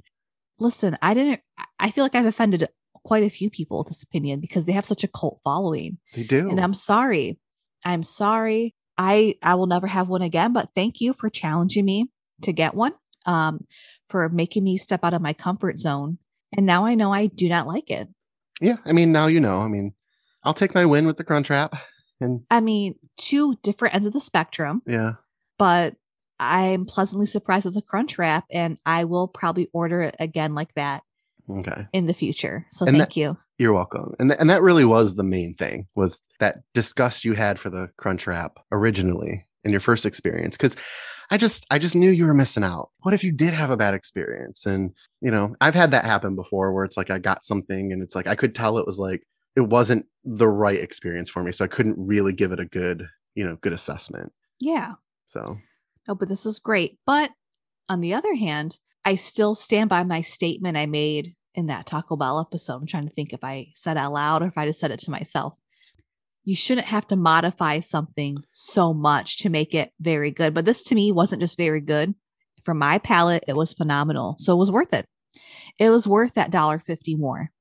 Listen, 0.59 0.97
I 1.01 1.13
didn't. 1.13 1.41
I- 1.79 1.91
feel 1.91 2.03
like 2.05 2.15
I've 2.15 2.25
offended 2.25 2.67
quite 3.03 3.23
a 3.23 3.29
few 3.29 3.49
people 3.49 3.77
with 3.77 3.87
this 3.87 4.01
opinion 4.03 4.39
because 4.39 4.65
they 4.65 4.71
have 4.73 4.85
such 4.85 5.03
a 5.03 5.07
cult 5.07 5.39
following, 5.43 5.97
They 6.15 6.23
do. 6.23 6.49
and 6.49 6.59
I'm 6.59 6.73
sorry. 6.73 7.37
I'm 7.83 8.03
sorry. 8.03 8.73
I 8.97 9.35
I 9.43 9.55
will 9.55 9.67
never 9.67 9.87
have 9.87 10.07
one 10.09 10.21
again. 10.21 10.53
But 10.53 10.69
thank 10.73 11.01
you 11.01 11.13
for 11.13 11.29
challenging 11.29 11.85
me 11.85 12.09
to 12.43 12.51
get 12.53 12.73
one. 12.73 12.93
Um, 13.25 13.65
for 14.07 14.29
making 14.29 14.63
me 14.63 14.77
step 14.77 15.03
out 15.03 15.13
of 15.13 15.21
my 15.21 15.33
comfort 15.33 15.79
zone, 15.79 16.17
and 16.55 16.65
now 16.65 16.85
I 16.85 16.95
know 16.95 17.11
I 17.13 17.25
do 17.27 17.49
not 17.49 17.67
like 17.67 17.89
it. 17.89 18.07
yeah. 18.61 18.77
I 18.85 18.91
mean, 18.91 19.11
now 19.11 19.27
you 19.27 19.39
know. 19.39 19.59
I 19.61 19.67
mean, 19.67 19.93
I'll 20.43 20.53
take 20.53 20.73
my 20.75 20.85
win 20.85 21.05
with 21.07 21.17
the 21.17 21.23
crunch 21.23 21.49
wrap. 21.49 21.73
And 22.21 22.41
I 22.49 22.61
mean, 22.61 22.95
two 23.17 23.55
different 23.63 23.93
ends 23.95 24.07
of 24.07 24.13
the 24.13 24.21
spectrum. 24.21 24.81
yeah. 24.87 25.13
but 25.57 25.95
I'm 26.39 26.85
pleasantly 26.85 27.25
surprised 27.27 27.65
with 27.65 27.75
the 27.75 27.81
crunch 27.81 28.17
wrap 28.17 28.45
and 28.51 28.77
I 28.85 29.05
will 29.05 29.27
probably 29.27 29.69
order 29.73 30.01
it 30.01 30.15
again 30.19 30.53
like 30.53 30.73
that 30.75 31.03
Okay. 31.49 31.87
in 31.93 32.07
the 32.07 32.13
future. 32.13 32.65
So 32.71 32.85
And 32.85 32.97
thank 32.97 33.09
that- 33.09 33.17
you. 33.17 33.37
You're 33.57 33.71
welcome. 33.73 34.13
And 34.19 34.29
th- 34.29 34.39
and 34.41 34.49
that 34.49 34.61
really 34.61 34.83
was 34.83 35.15
the 35.15 35.23
main 35.23 35.53
thing 35.53 35.87
was 35.95 36.19
that 36.41 36.63
disgust 36.73 37.23
you 37.23 37.33
had 37.33 37.57
for 37.57 37.69
the 37.69 37.89
crunch 37.97 38.27
wrap 38.27 38.59
originally 38.71 39.45
in 39.63 39.71
your 39.71 39.79
first 39.79 40.05
experience 40.05 40.57
cuz 40.57 40.75
I 41.31 41.37
just 41.37 41.65
I 41.71 41.79
just 41.79 41.95
knew 41.95 42.09
you 42.11 42.25
were 42.25 42.33
missing 42.33 42.63
out. 42.63 42.89
What 43.03 43.13
if 43.13 43.23
you 43.23 43.31
did 43.31 43.53
have 43.53 43.69
a 43.71 43.77
bad 43.77 43.93
experience 43.93 44.65
and 44.65 44.93
you 45.21 45.31
know, 45.31 45.55
I've 45.61 45.73
had 45.73 45.91
that 45.91 46.03
happen 46.05 46.35
before 46.35 46.73
where 46.73 46.83
it's 46.83 46.97
like 46.97 47.09
I 47.09 47.17
got 47.17 47.45
something 47.45 47.93
and 47.93 48.03
it's 48.03 48.13
like 48.13 48.27
I 48.27 48.35
could 48.35 48.53
tell 48.53 48.77
it 48.77 48.85
was 48.85 48.99
like 48.99 49.25
it 49.55 49.61
wasn't 49.69 50.05
the 50.25 50.49
right 50.49 50.79
experience 50.81 51.29
for 51.29 51.41
me 51.41 51.53
so 51.53 51.63
I 51.63 51.69
couldn't 51.69 51.95
really 51.97 52.33
give 52.33 52.51
it 52.51 52.59
a 52.59 52.65
good, 52.65 53.07
you 53.35 53.45
know, 53.45 53.55
good 53.61 53.71
assessment. 53.73 54.33
Yeah. 54.59 54.95
So, 55.27 55.57
No, 56.07 56.15
but 56.15 56.29
this 56.29 56.45
is 56.45 56.59
great. 56.59 56.99
But 57.05 57.31
on 57.89 58.01
the 58.01 58.13
other 58.13 58.35
hand, 58.35 58.79
I 59.03 59.15
still 59.15 59.55
stand 59.55 59.89
by 59.89 60.03
my 60.03 60.21
statement 60.21 60.77
I 60.77 60.85
made 60.85 61.35
in 61.53 61.67
that 61.67 61.85
Taco 61.85 62.15
Bell 62.15 62.39
episode. 62.39 62.75
I'm 62.75 62.87
trying 62.87 63.07
to 63.07 63.13
think 63.13 63.33
if 63.33 63.43
I 63.43 63.67
said 63.75 63.97
it 63.97 63.99
out 63.99 64.11
loud 64.11 64.41
or 64.41 64.47
if 64.47 64.57
I 64.57 64.65
just 64.65 64.79
said 64.79 64.91
it 64.91 64.99
to 65.01 65.11
myself. 65.11 65.53
You 66.43 66.55
shouldn't 66.55 66.87
have 66.87 67.07
to 67.07 67.15
modify 67.15 67.79
something 67.79 68.37
so 68.51 68.93
much 68.93 69.37
to 69.39 69.49
make 69.49 69.73
it 69.73 69.91
very 69.99 70.31
good. 70.31 70.53
But 70.53 70.65
this 70.65 70.83
to 70.83 70.95
me 70.95 71.11
wasn't 71.11 71.41
just 71.41 71.57
very 71.57 71.81
good. 71.81 72.13
For 72.63 72.73
my 72.73 72.97
palate, 72.97 73.43
it 73.47 73.55
was 73.55 73.73
phenomenal. 73.73 74.35
So 74.39 74.53
it 74.53 74.57
was 74.57 74.71
worth 74.71 74.93
it. 74.93 75.05
It 75.79 75.89
was 75.89 76.07
worth 76.07 76.33
that 76.35 76.51
dollar 76.51 76.79
fifty 76.79 77.15
more. 77.15 77.51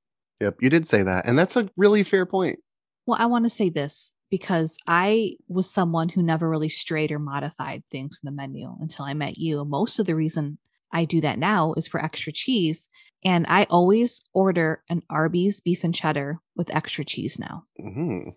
yep, 0.40 0.56
you 0.60 0.70
did 0.70 0.88
say 0.88 1.02
that. 1.02 1.26
And 1.26 1.38
that's 1.38 1.56
a 1.56 1.68
really 1.76 2.02
fair 2.02 2.24
point. 2.26 2.58
Well, 3.06 3.18
I 3.20 3.26
want 3.26 3.44
to 3.44 3.50
say 3.50 3.68
this 3.68 4.12
because 4.30 4.76
I 4.86 5.36
was 5.48 5.70
someone 5.70 6.08
who 6.08 6.22
never 6.22 6.48
really 6.48 6.68
strayed 6.68 7.12
or 7.12 7.18
modified 7.18 7.82
things 7.90 8.18
from 8.18 8.26
the 8.26 8.36
menu 8.36 8.74
until 8.80 9.04
I 9.04 9.14
met 9.14 9.38
you. 9.38 9.64
Most 9.64 9.98
of 9.98 10.06
the 10.06 10.14
reason 10.16 10.58
I 10.92 11.04
do 11.04 11.20
that 11.22 11.38
now 11.38 11.74
is 11.76 11.86
for 11.86 12.02
extra 12.02 12.32
cheese. 12.32 12.88
And 13.24 13.46
I 13.48 13.64
always 13.70 14.20
order 14.32 14.82
an 14.88 15.02
Arby's 15.10 15.60
beef 15.60 15.82
and 15.84 15.94
cheddar 15.94 16.40
with 16.56 16.74
extra 16.74 17.04
cheese 17.04 17.38
now. 17.38 17.64
hmm 17.80 18.30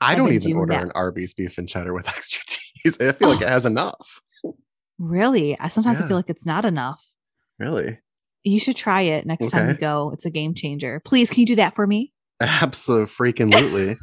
I 0.00 0.12
I've 0.12 0.18
don't 0.18 0.32
even 0.32 0.52
order 0.54 0.74
that. 0.74 0.82
an 0.82 0.92
Arby's 0.94 1.32
beef 1.32 1.56
and 1.56 1.68
cheddar 1.68 1.94
with 1.94 2.08
extra 2.16 2.42
cheese. 2.46 2.96
I 3.00 3.12
feel 3.12 3.28
like 3.28 3.40
it 3.42 3.48
has 3.48 3.64
enough. 3.66 4.20
Really? 4.98 5.58
I 5.58 5.68
sometimes 5.68 6.00
I 6.00 6.06
feel 6.08 6.16
like 6.16 6.30
it's 6.30 6.46
not 6.46 6.64
enough. 6.64 7.04
Really? 7.58 7.98
You 8.42 8.58
should 8.60 8.76
try 8.76 9.02
it 9.02 9.24
next 9.26 9.50
time 9.50 9.70
you 9.70 9.74
go. 9.74 10.10
It's 10.12 10.26
a 10.26 10.30
game 10.30 10.54
changer. 10.54 11.00
Please, 11.04 11.30
can 11.30 11.40
you 11.40 11.46
do 11.46 11.56
that 11.56 11.74
for 11.74 11.86
me? 11.86 12.12
Absolutely. 12.40 13.96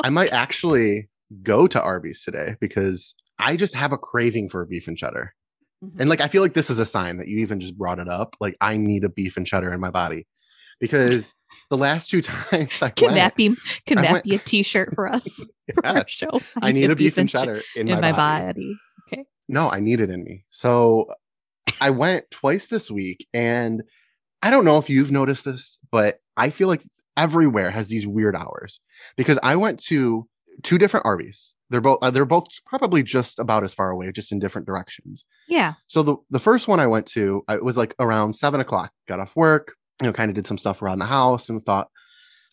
Okay. 0.00 0.08
I 0.08 0.10
might 0.10 0.32
actually 0.32 1.08
go 1.42 1.66
to 1.66 1.80
Arby's 1.82 2.22
today 2.22 2.56
because 2.60 3.14
I 3.38 3.56
just 3.56 3.74
have 3.74 3.92
a 3.92 3.98
craving 3.98 4.48
for 4.48 4.62
a 4.62 4.66
beef 4.66 4.88
and 4.88 4.96
cheddar. 4.96 5.34
Mm-hmm. 5.84 6.00
And 6.00 6.10
like 6.10 6.20
I 6.20 6.28
feel 6.28 6.42
like 6.42 6.54
this 6.54 6.70
is 6.70 6.78
a 6.78 6.86
sign 6.86 7.18
that 7.18 7.28
you 7.28 7.38
even 7.38 7.60
just 7.60 7.76
brought 7.76 7.98
it 7.98 8.08
up. 8.08 8.36
Like 8.40 8.56
I 8.60 8.76
need 8.76 9.04
a 9.04 9.08
beef 9.08 9.36
and 9.36 9.46
cheddar 9.46 9.72
in 9.72 9.80
my 9.80 9.90
body. 9.90 10.26
Because 10.80 11.34
the 11.70 11.76
last 11.76 12.10
two 12.10 12.22
times 12.22 12.82
I 12.82 12.90
Can 12.90 13.06
went, 13.06 13.14
that 13.16 13.34
be 13.36 13.56
can 13.86 13.98
I 13.98 14.02
that 14.02 14.12
went- 14.12 14.24
be 14.24 14.34
a 14.34 14.38
t-shirt 14.38 14.94
for 14.94 15.12
us 15.12 15.26
for 15.74 15.86
our 15.86 16.04
show? 16.06 16.40
I 16.60 16.72
need 16.72 16.90
a 16.90 16.96
beef 16.96 17.18
and 17.18 17.28
che- 17.28 17.38
cheddar 17.38 17.62
in, 17.74 17.88
in 17.88 18.00
my, 18.00 18.12
body. 18.12 18.76
body. 19.10 19.24
No, 19.48 19.70
I 19.70 19.80
need 19.80 20.00
it 20.00 20.10
in 20.10 20.24
me. 20.24 20.44
So 20.50 21.06
I 21.80 21.90
went 21.90 22.30
twice 22.30 22.66
this 22.66 22.90
week 22.90 23.26
and 23.32 23.82
I 24.42 24.50
don't 24.50 24.64
know 24.64 24.78
if 24.78 24.90
you've 24.90 25.12
noticed 25.12 25.44
this, 25.44 25.78
but 25.90 26.18
I 26.36 26.50
feel 26.50 26.68
like 26.68 26.82
everywhere 27.16 27.70
has 27.70 27.88
these 27.88 28.06
weird 28.06 28.36
hours 28.36 28.80
because 29.16 29.38
I 29.42 29.56
went 29.56 29.78
to 29.84 30.28
two 30.62 30.78
different 30.78 31.06
Arby's. 31.06 31.54
They're 31.70 31.80
both 31.80 31.98
uh, 32.00 32.10
they're 32.10 32.24
both 32.24 32.46
probably 32.64 33.02
just 33.02 33.38
about 33.38 33.64
as 33.64 33.74
far 33.74 33.90
away, 33.90 34.12
just 34.12 34.30
in 34.32 34.38
different 34.38 34.66
directions. 34.66 35.24
Yeah. 35.48 35.74
So 35.88 36.02
the 36.02 36.16
the 36.30 36.38
first 36.38 36.68
one 36.68 36.78
I 36.80 36.86
went 36.86 37.06
to, 37.08 37.42
I- 37.48 37.56
it 37.56 37.64
was 37.64 37.76
like 37.76 37.94
around 37.98 38.34
seven 38.36 38.60
o'clock. 38.60 38.92
Got 39.08 39.18
off 39.20 39.34
work, 39.34 39.74
you 40.00 40.06
know, 40.06 40.12
kind 40.12 40.30
of 40.30 40.34
did 40.36 40.46
some 40.46 40.58
stuff 40.58 40.80
around 40.82 41.00
the 41.00 41.06
house, 41.06 41.48
and 41.48 41.64
thought 41.66 41.88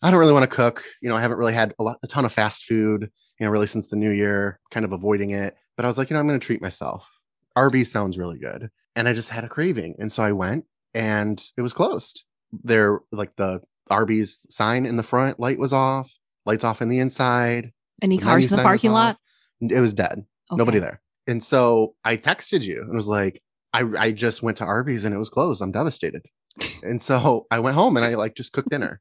I 0.02 0.10
don't 0.10 0.18
really 0.20 0.32
want 0.32 0.48
to 0.50 0.54
cook. 0.56 0.82
You 1.00 1.08
know, 1.08 1.16
I 1.16 1.20
haven't 1.20 1.38
really 1.38 1.54
had 1.54 1.74
a, 1.78 1.82
lot, 1.84 1.98
a 2.02 2.08
ton 2.08 2.24
of 2.24 2.32
fast 2.32 2.64
food, 2.64 3.08
you 3.38 3.46
know, 3.46 3.50
really 3.52 3.68
since 3.68 3.88
the 3.88 3.96
new 3.96 4.10
year. 4.10 4.58
Kind 4.72 4.84
of 4.84 4.92
avoiding 4.92 5.30
it, 5.30 5.54
but 5.76 5.84
I 5.84 5.88
was 5.88 5.96
like, 5.96 6.10
you 6.10 6.14
know, 6.14 6.20
I'm 6.20 6.26
going 6.26 6.38
to 6.40 6.44
treat 6.44 6.60
myself. 6.60 7.08
Arby's 7.54 7.92
sounds 7.92 8.18
really 8.18 8.38
good, 8.38 8.68
and 8.96 9.06
I 9.08 9.12
just 9.12 9.28
had 9.28 9.44
a 9.44 9.48
craving, 9.48 9.94
and 10.00 10.10
so 10.10 10.24
I 10.24 10.32
went, 10.32 10.64
and 10.92 11.40
it 11.56 11.62
was 11.62 11.72
closed. 11.72 12.24
There, 12.64 12.98
like 13.12 13.36
the 13.36 13.60
Arby's 13.90 14.46
sign 14.50 14.86
in 14.86 14.96
the 14.96 15.02
front 15.02 15.38
light 15.38 15.58
was 15.58 15.72
off, 15.72 16.12
lights 16.46 16.64
off 16.64 16.82
in 16.82 16.88
the 16.88 16.98
inside. 16.98 17.72
Any 18.02 18.16
the 18.18 18.22
cars 18.22 18.50
in 18.50 18.56
the 18.56 18.62
parking 18.62 18.92
lot? 18.92 19.16
It 19.60 19.80
was 19.80 19.94
dead 19.94 20.24
nobody 20.52 20.78
there. 20.78 21.00
And 21.26 21.42
so 21.42 21.94
I 22.04 22.16
texted 22.16 22.62
you 22.62 22.82
and 22.82 22.94
was 22.94 23.06
like, 23.06 23.42
I, 23.72 23.84
I 23.98 24.12
just 24.12 24.42
went 24.42 24.58
to 24.58 24.64
Arby's 24.64 25.04
and 25.04 25.14
it 25.14 25.18
was 25.18 25.28
closed. 25.28 25.62
I'm 25.62 25.72
devastated. 25.72 26.22
and 26.82 27.00
so 27.00 27.46
I 27.50 27.58
went 27.58 27.74
home 27.74 27.96
and 27.96 28.04
I 28.04 28.14
like 28.14 28.34
just 28.34 28.52
cooked 28.52 28.70
dinner. 28.70 29.00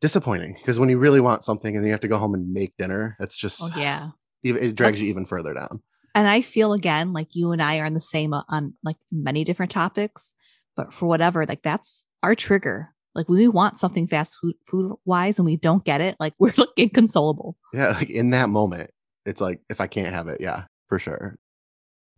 Disappointing 0.00 0.54
because 0.54 0.78
when 0.78 0.90
you 0.90 0.98
really 0.98 1.20
want 1.20 1.44
something 1.44 1.76
and 1.76 1.84
you 1.84 1.92
have 1.92 2.00
to 2.00 2.08
go 2.08 2.18
home 2.18 2.34
and 2.34 2.52
make 2.52 2.74
dinner, 2.76 3.16
it's 3.20 3.38
just 3.38 3.62
Oh 3.62 3.70
yeah. 3.76 4.10
it, 4.42 4.56
it 4.56 4.74
drags 4.74 5.00
you 5.00 5.08
even 5.08 5.24
further 5.24 5.54
down. 5.54 5.82
And 6.14 6.28
I 6.28 6.42
feel 6.42 6.74
again 6.74 7.12
like 7.12 7.28
you 7.34 7.52
and 7.52 7.62
I 7.62 7.78
are 7.78 7.86
on 7.86 7.94
the 7.94 8.00
same 8.00 8.34
uh, 8.34 8.42
on 8.48 8.74
like 8.82 8.96
many 9.10 9.44
different 9.44 9.72
topics, 9.72 10.34
but 10.76 10.92
for 10.92 11.06
whatever, 11.06 11.46
like 11.46 11.62
that's 11.62 12.06
our 12.22 12.34
trigger. 12.34 12.93
Like 13.14 13.28
when 13.28 13.38
we 13.38 13.48
want 13.48 13.78
something 13.78 14.06
fast 14.08 14.38
food 14.40 14.56
food 14.64 14.92
wise 15.04 15.38
and 15.38 15.46
we 15.46 15.56
don't 15.56 15.84
get 15.84 16.00
it, 16.00 16.16
like 16.18 16.34
we're 16.38 16.54
like 16.56 16.68
inconsolable. 16.76 17.56
Yeah, 17.72 17.88
like 17.88 18.10
in 18.10 18.30
that 18.30 18.48
moment, 18.48 18.90
it's 19.24 19.40
like 19.40 19.60
if 19.70 19.80
I 19.80 19.86
can't 19.86 20.14
have 20.14 20.28
it, 20.28 20.40
yeah, 20.40 20.64
for 20.88 20.98
sure. 20.98 21.36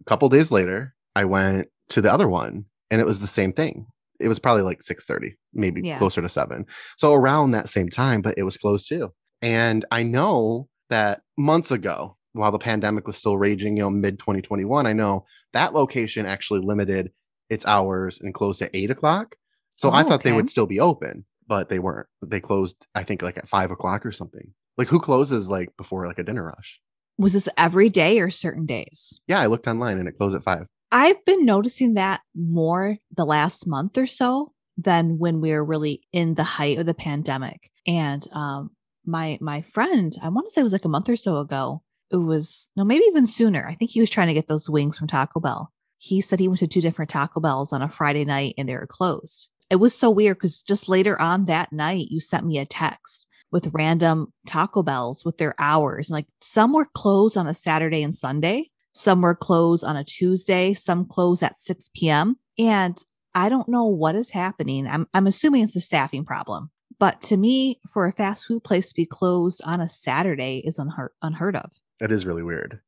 A 0.00 0.04
couple 0.04 0.28
days 0.28 0.50
later, 0.50 0.94
I 1.14 1.24
went 1.24 1.68
to 1.90 2.00
the 2.00 2.12
other 2.12 2.28
one 2.28 2.66
and 2.90 3.00
it 3.00 3.06
was 3.06 3.20
the 3.20 3.26
same 3.26 3.52
thing. 3.52 3.86
It 4.18 4.28
was 4.28 4.38
probably 4.38 4.62
like 4.62 4.80
6:30, 4.82 5.34
maybe 5.52 5.82
Yeah. 5.82 5.98
closer 5.98 6.22
to 6.22 6.28
7. 6.28 6.64
So 6.96 7.12
around 7.12 7.50
that 7.50 7.68
same 7.68 7.88
time, 7.88 8.22
but 8.22 8.34
it 8.38 8.44
was 8.44 8.56
closed 8.56 8.88
too. 8.88 9.12
And 9.42 9.84
I 9.90 10.02
know 10.02 10.68
that 10.88 11.20
months 11.36 11.70
ago 11.70 12.16
while 12.32 12.52
the 12.52 12.58
pandemic 12.58 13.06
was 13.06 13.16
still 13.16 13.38
raging, 13.38 13.76
you 13.76 13.82
know, 13.82 13.90
mid 13.90 14.18
2021, 14.18 14.86
I 14.86 14.92
know 14.92 15.24
that 15.52 15.74
location 15.74 16.26
actually 16.26 16.60
limited 16.60 17.10
its 17.50 17.66
hours 17.66 18.18
and 18.20 18.34
closed 18.34 18.62
at 18.62 18.70
eight 18.74 18.90
o'clock. 18.90 19.36
So 19.76 19.90
Oh, 19.90 19.92
I 19.92 20.02
thought 20.02 20.22
they 20.22 20.32
would 20.32 20.48
still 20.48 20.66
be 20.66 20.80
open, 20.80 21.24
but 21.46 21.68
they 21.68 21.78
weren't. 21.78 22.08
They 22.22 22.40
closed, 22.40 22.86
I 22.94 23.02
think, 23.02 23.22
like 23.22 23.36
at 23.36 23.48
five 23.48 23.70
o'clock 23.70 24.04
or 24.04 24.12
something. 24.12 24.52
Like 24.76 24.88
who 24.88 25.00
closes 25.00 25.48
like 25.48 25.76
before 25.76 26.06
like 26.06 26.18
a 26.18 26.24
dinner 26.24 26.44
rush? 26.44 26.80
Was 27.18 27.32
this 27.32 27.48
every 27.56 27.88
day 27.88 28.18
or 28.18 28.30
certain 28.30 28.66
days? 28.66 29.18
Yeah, 29.26 29.40
I 29.40 29.46
looked 29.46 29.66
online 29.66 29.98
and 29.98 30.08
it 30.08 30.16
closed 30.16 30.36
at 30.36 30.44
five. 30.44 30.66
I've 30.92 31.24
been 31.24 31.44
noticing 31.44 31.94
that 31.94 32.20
more 32.34 32.98
the 33.14 33.24
last 33.24 33.66
month 33.66 33.96
or 33.96 34.06
so 34.06 34.52
than 34.76 35.18
when 35.18 35.40
we 35.40 35.52
were 35.52 35.64
really 35.64 36.02
in 36.12 36.34
the 36.34 36.44
height 36.44 36.78
of 36.78 36.86
the 36.86 36.94
pandemic. 36.94 37.70
And 37.86 38.26
um, 38.32 38.70
my 39.04 39.38
my 39.40 39.62
friend, 39.62 40.14
I 40.22 40.28
want 40.28 40.46
to 40.46 40.52
say 40.52 40.60
it 40.60 40.64
was 40.64 40.72
like 40.72 40.84
a 40.84 40.90
month 40.90 41.08
or 41.08 41.16
so 41.16 41.38
ago. 41.38 41.82
It 42.10 42.18
was 42.18 42.68
no, 42.76 42.84
maybe 42.84 43.04
even 43.06 43.26
sooner. 43.26 43.66
I 43.66 43.74
think 43.74 43.90
he 43.90 44.00
was 44.00 44.10
trying 44.10 44.28
to 44.28 44.34
get 44.34 44.48
those 44.48 44.70
wings 44.70 44.98
from 44.98 45.08
Taco 45.08 45.40
Bell. 45.40 45.72
He 45.98 46.20
said 46.20 46.38
he 46.38 46.48
went 46.48 46.60
to 46.60 46.66
two 46.66 46.82
different 46.82 47.10
Taco 47.10 47.40
Bells 47.40 47.72
on 47.72 47.82
a 47.82 47.88
Friday 47.88 48.24
night 48.24 48.54
and 48.58 48.68
they 48.68 48.74
were 48.74 48.86
closed. 48.86 49.48
It 49.70 49.76
was 49.76 49.94
so 49.94 50.10
weird 50.10 50.36
because 50.36 50.62
just 50.62 50.88
later 50.88 51.20
on 51.20 51.46
that 51.46 51.72
night, 51.72 52.08
you 52.10 52.20
sent 52.20 52.46
me 52.46 52.58
a 52.58 52.66
text 52.66 53.26
with 53.50 53.70
random 53.72 54.32
Taco 54.46 54.82
Bells 54.82 55.24
with 55.24 55.38
their 55.38 55.54
hours. 55.58 56.08
And 56.08 56.14
like 56.14 56.26
some 56.40 56.72
were 56.72 56.88
closed 56.94 57.36
on 57.36 57.46
a 57.46 57.54
Saturday 57.54 58.02
and 58.02 58.14
Sunday, 58.14 58.70
some 58.92 59.20
were 59.20 59.34
closed 59.34 59.84
on 59.84 59.96
a 59.96 60.04
Tuesday, 60.04 60.72
some 60.72 61.04
closed 61.06 61.42
at 61.42 61.56
6 61.56 61.90
p.m. 61.94 62.36
And 62.58 62.96
I 63.34 63.48
don't 63.48 63.68
know 63.68 63.84
what 63.84 64.14
is 64.14 64.30
happening. 64.30 64.86
I'm, 64.86 65.06
I'm 65.12 65.26
assuming 65.26 65.64
it's 65.64 65.76
a 65.76 65.80
staffing 65.80 66.24
problem. 66.24 66.70
But 66.98 67.20
to 67.22 67.36
me, 67.36 67.80
for 67.92 68.06
a 68.06 68.12
fast 68.12 68.46
food 68.46 68.64
place 68.64 68.88
to 68.88 68.94
be 68.94 69.04
closed 69.04 69.60
on 69.64 69.80
a 69.80 69.88
Saturday 69.88 70.62
is 70.64 70.78
unheard, 70.78 71.10
unheard 71.20 71.56
of. 71.56 71.70
It 72.00 72.10
is 72.10 72.24
really 72.24 72.42
weird. 72.42 72.80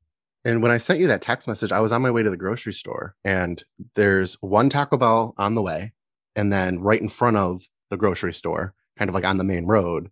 And 0.44 0.62
when 0.62 0.70
I 0.70 0.78
sent 0.78 0.98
you 0.98 1.08
that 1.08 1.20
text 1.20 1.46
message, 1.46 1.72
I 1.72 1.80
was 1.80 1.92
on 1.92 2.00
my 2.00 2.10
way 2.10 2.22
to 2.22 2.30
the 2.30 2.36
grocery 2.36 2.72
store 2.72 3.14
and 3.24 3.62
there's 3.94 4.34
one 4.40 4.70
Taco 4.70 4.96
Bell 4.96 5.34
on 5.36 5.54
the 5.54 5.62
way. 5.62 5.92
And 6.38 6.52
then 6.52 6.78
right 6.80 7.00
in 7.00 7.08
front 7.08 7.36
of 7.36 7.62
the 7.90 7.96
grocery 7.96 8.32
store, 8.32 8.74
kind 8.96 9.08
of 9.08 9.14
like 9.14 9.24
on 9.24 9.38
the 9.38 9.44
main 9.44 9.66
road, 9.66 10.08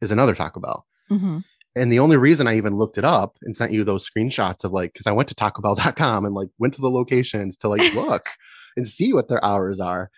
is 0.00 0.10
another 0.10 0.34
Taco 0.34 0.60
Bell. 0.60 0.86
Mhm. 1.10 1.44
And 1.74 1.92
the 1.92 1.98
only 1.98 2.16
reason 2.16 2.46
I 2.48 2.56
even 2.56 2.76
looked 2.76 2.96
it 2.96 3.04
up 3.04 3.36
and 3.42 3.54
sent 3.54 3.72
you 3.72 3.84
those 3.84 4.08
screenshots 4.08 4.64
of 4.64 4.72
like, 4.72 4.92
because 4.94 5.06
I 5.06 5.12
went 5.12 5.28
to 5.28 5.34
tacobell.com 5.34 6.24
and 6.24 6.34
like 6.34 6.48
went 6.58 6.72
to 6.74 6.80
the 6.80 6.90
locations 6.90 7.56
to 7.58 7.68
like 7.68 7.80
look 7.94 8.30
and 8.76 8.88
see 8.88 9.12
what 9.12 9.28
their 9.28 9.44
hours 9.44 9.78
are. 9.80 10.10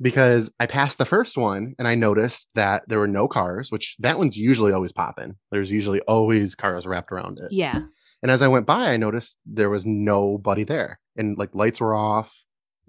Because 0.00 0.50
I 0.58 0.66
passed 0.66 0.98
the 0.98 1.04
first 1.04 1.36
one 1.36 1.74
and 1.78 1.86
I 1.86 1.94
noticed 1.94 2.48
that 2.54 2.82
there 2.88 2.98
were 2.98 3.06
no 3.06 3.28
cars, 3.28 3.70
which 3.70 3.94
that 4.00 4.18
one's 4.18 4.36
usually 4.36 4.72
always 4.72 4.92
popping. 4.92 5.36
There's 5.52 5.70
usually 5.70 6.00
always 6.00 6.54
cars 6.54 6.86
wrapped 6.86 7.12
around 7.12 7.38
it. 7.38 7.52
Yeah. 7.52 7.82
And 8.22 8.30
as 8.30 8.42
I 8.42 8.48
went 8.48 8.66
by, 8.66 8.88
I 8.92 8.96
noticed 8.96 9.38
there 9.44 9.70
was 9.70 9.84
nobody 9.84 10.64
there 10.64 10.98
and 11.16 11.36
like 11.38 11.54
lights 11.54 11.80
were 11.80 11.94
off, 11.94 12.34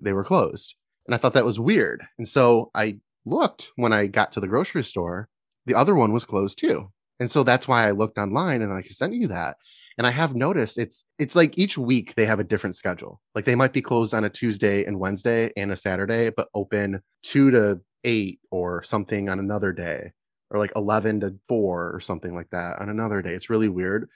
they 0.02 0.14
were 0.14 0.24
closed. 0.24 0.76
And 1.06 1.14
I 1.14 1.18
thought 1.18 1.34
that 1.34 1.46
was 1.46 1.60
weird. 1.60 2.04
And 2.18 2.28
so 2.28 2.72
I 2.74 2.98
looked 3.26 3.72
when 3.76 3.94
I 3.94 4.08
got 4.08 4.32
to 4.34 4.40
the 4.40 4.48
grocery 4.48 4.84
store, 4.84 5.30
the 5.66 5.76
other 5.76 5.96
one 5.96 6.14
was 6.14 6.26
closed 6.26 6.60
too. 6.60 6.92
And 7.20 7.32
so 7.32 7.44
that's 7.44 7.68
why 7.68 7.88
I 7.88 7.92
looked 7.92 8.18
online 8.18 8.62
and 8.62 8.74
I 8.74 8.82
sent 8.82 9.14
you 9.14 9.28
that. 9.28 9.58
And 9.98 10.08
I 10.08 10.12
have 10.12 10.36
noticed 10.36 10.80
it's 10.80 11.06
it's 11.20 11.36
like 11.36 11.58
each 11.58 11.78
week 11.78 12.16
they 12.16 12.26
have 12.26 12.40
a 12.40 12.44
different 12.44 12.76
schedule. 12.76 13.22
Like 13.36 13.46
they 13.46 13.56
might 13.56 13.74
be 13.74 13.82
closed 13.82 14.14
on 14.14 14.24
a 14.24 14.30
Tuesday 14.30 14.84
and 14.86 15.00
Wednesday 15.00 15.52
and 15.56 15.72
a 15.72 15.78
Saturday, 15.78 16.32
but 16.36 16.50
open 16.56 17.02
two 17.22 17.52
to 17.52 17.80
eight 18.04 18.40
or 18.50 18.82
something 18.82 19.30
on 19.30 19.40
another 19.40 19.72
day, 19.72 20.12
or 20.50 20.60
like 20.60 20.72
11 20.76 21.20
to 21.22 21.36
four 21.48 21.94
or 21.94 22.00
something 22.00 22.34
like 22.34 22.50
that 22.52 22.80
on 22.80 22.90
another 22.90 23.22
day. 23.22 23.34
It's 23.34 23.52
really 23.52 23.70
weird. 23.70 24.10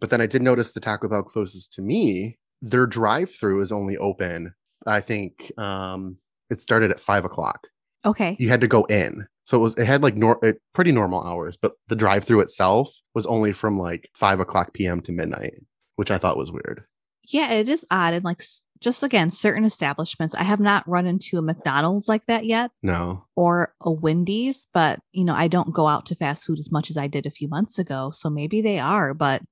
But 0.00 0.10
then 0.10 0.20
I 0.20 0.26
did 0.26 0.42
notice 0.42 0.72
the 0.72 0.80
Taco 0.80 1.08
Bell 1.08 1.22
closest 1.22 1.72
to 1.74 1.82
me, 1.82 2.38
their 2.60 2.86
drive 2.86 3.30
through 3.30 3.60
is 3.60 3.72
only 3.72 3.96
open. 3.98 4.54
I 4.86 5.00
think 5.00 5.52
um, 5.58 6.18
it 6.50 6.60
started 6.60 6.90
at 6.90 7.00
five 7.00 7.24
o'clock. 7.24 7.68
Okay. 8.04 8.36
You 8.38 8.48
had 8.48 8.60
to 8.62 8.68
go 8.68 8.84
in. 8.84 9.26
So 9.44 9.56
it 9.58 9.60
was 9.60 9.74
it 9.76 9.86
had 9.86 10.02
like 10.02 10.16
nor- 10.16 10.42
it, 10.44 10.60
pretty 10.74 10.92
normal 10.92 11.22
hours, 11.22 11.56
but 11.60 11.72
the 11.88 11.96
drive 11.96 12.24
through 12.24 12.40
itself 12.40 13.00
was 13.14 13.26
only 13.26 13.52
from 13.52 13.78
like 13.78 14.08
five 14.14 14.40
o'clock 14.40 14.72
p.m. 14.74 15.00
to 15.02 15.12
midnight, 15.12 15.54
which 15.96 16.10
I 16.10 16.18
thought 16.18 16.36
was 16.38 16.52
weird. 16.52 16.84
Yeah, 17.24 17.50
it 17.52 17.68
is 17.68 17.84
odd. 17.90 18.14
And 18.14 18.24
like, 18.24 18.42
just 18.80 19.02
again, 19.02 19.30
certain 19.30 19.64
establishments, 19.64 20.34
I 20.34 20.42
have 20.42 20.58
not 20.60 20.88
run 20.88 21.06
into 21.06 21.36
a 21.38 21.42
McDonald's 21.42 22.08
like 22.08 22.24
that 22.26 22.46
yet 22.46 22.70
No. 22.82 23.26
or 23.36 23.74
a 23.82 23.90
Wendy's, 23.92 24.66
but 24.72 25.00
you 25.12 25.24
know, 25.24 25.34
I 25.34 25.48
don't 25.48 25.74
go 25.74 25.86
out 25.86 26.06
to 26.06 26.14
fast 26.14 26.46
food 26.46 26.58
as 26.58 26.72
much 26.72 26.90
as 26.90 26.96
I 26.96 27.06
did 27.06 27.26
a 27.26 27.30
few 27.30 27.46
months 27.48 27.78
ago. 27.78 28.10
So 28.12 28.30
maybe 28.30 28.62
they 28.62 28.78
are, 28.78 29.14
but 29.14 29.42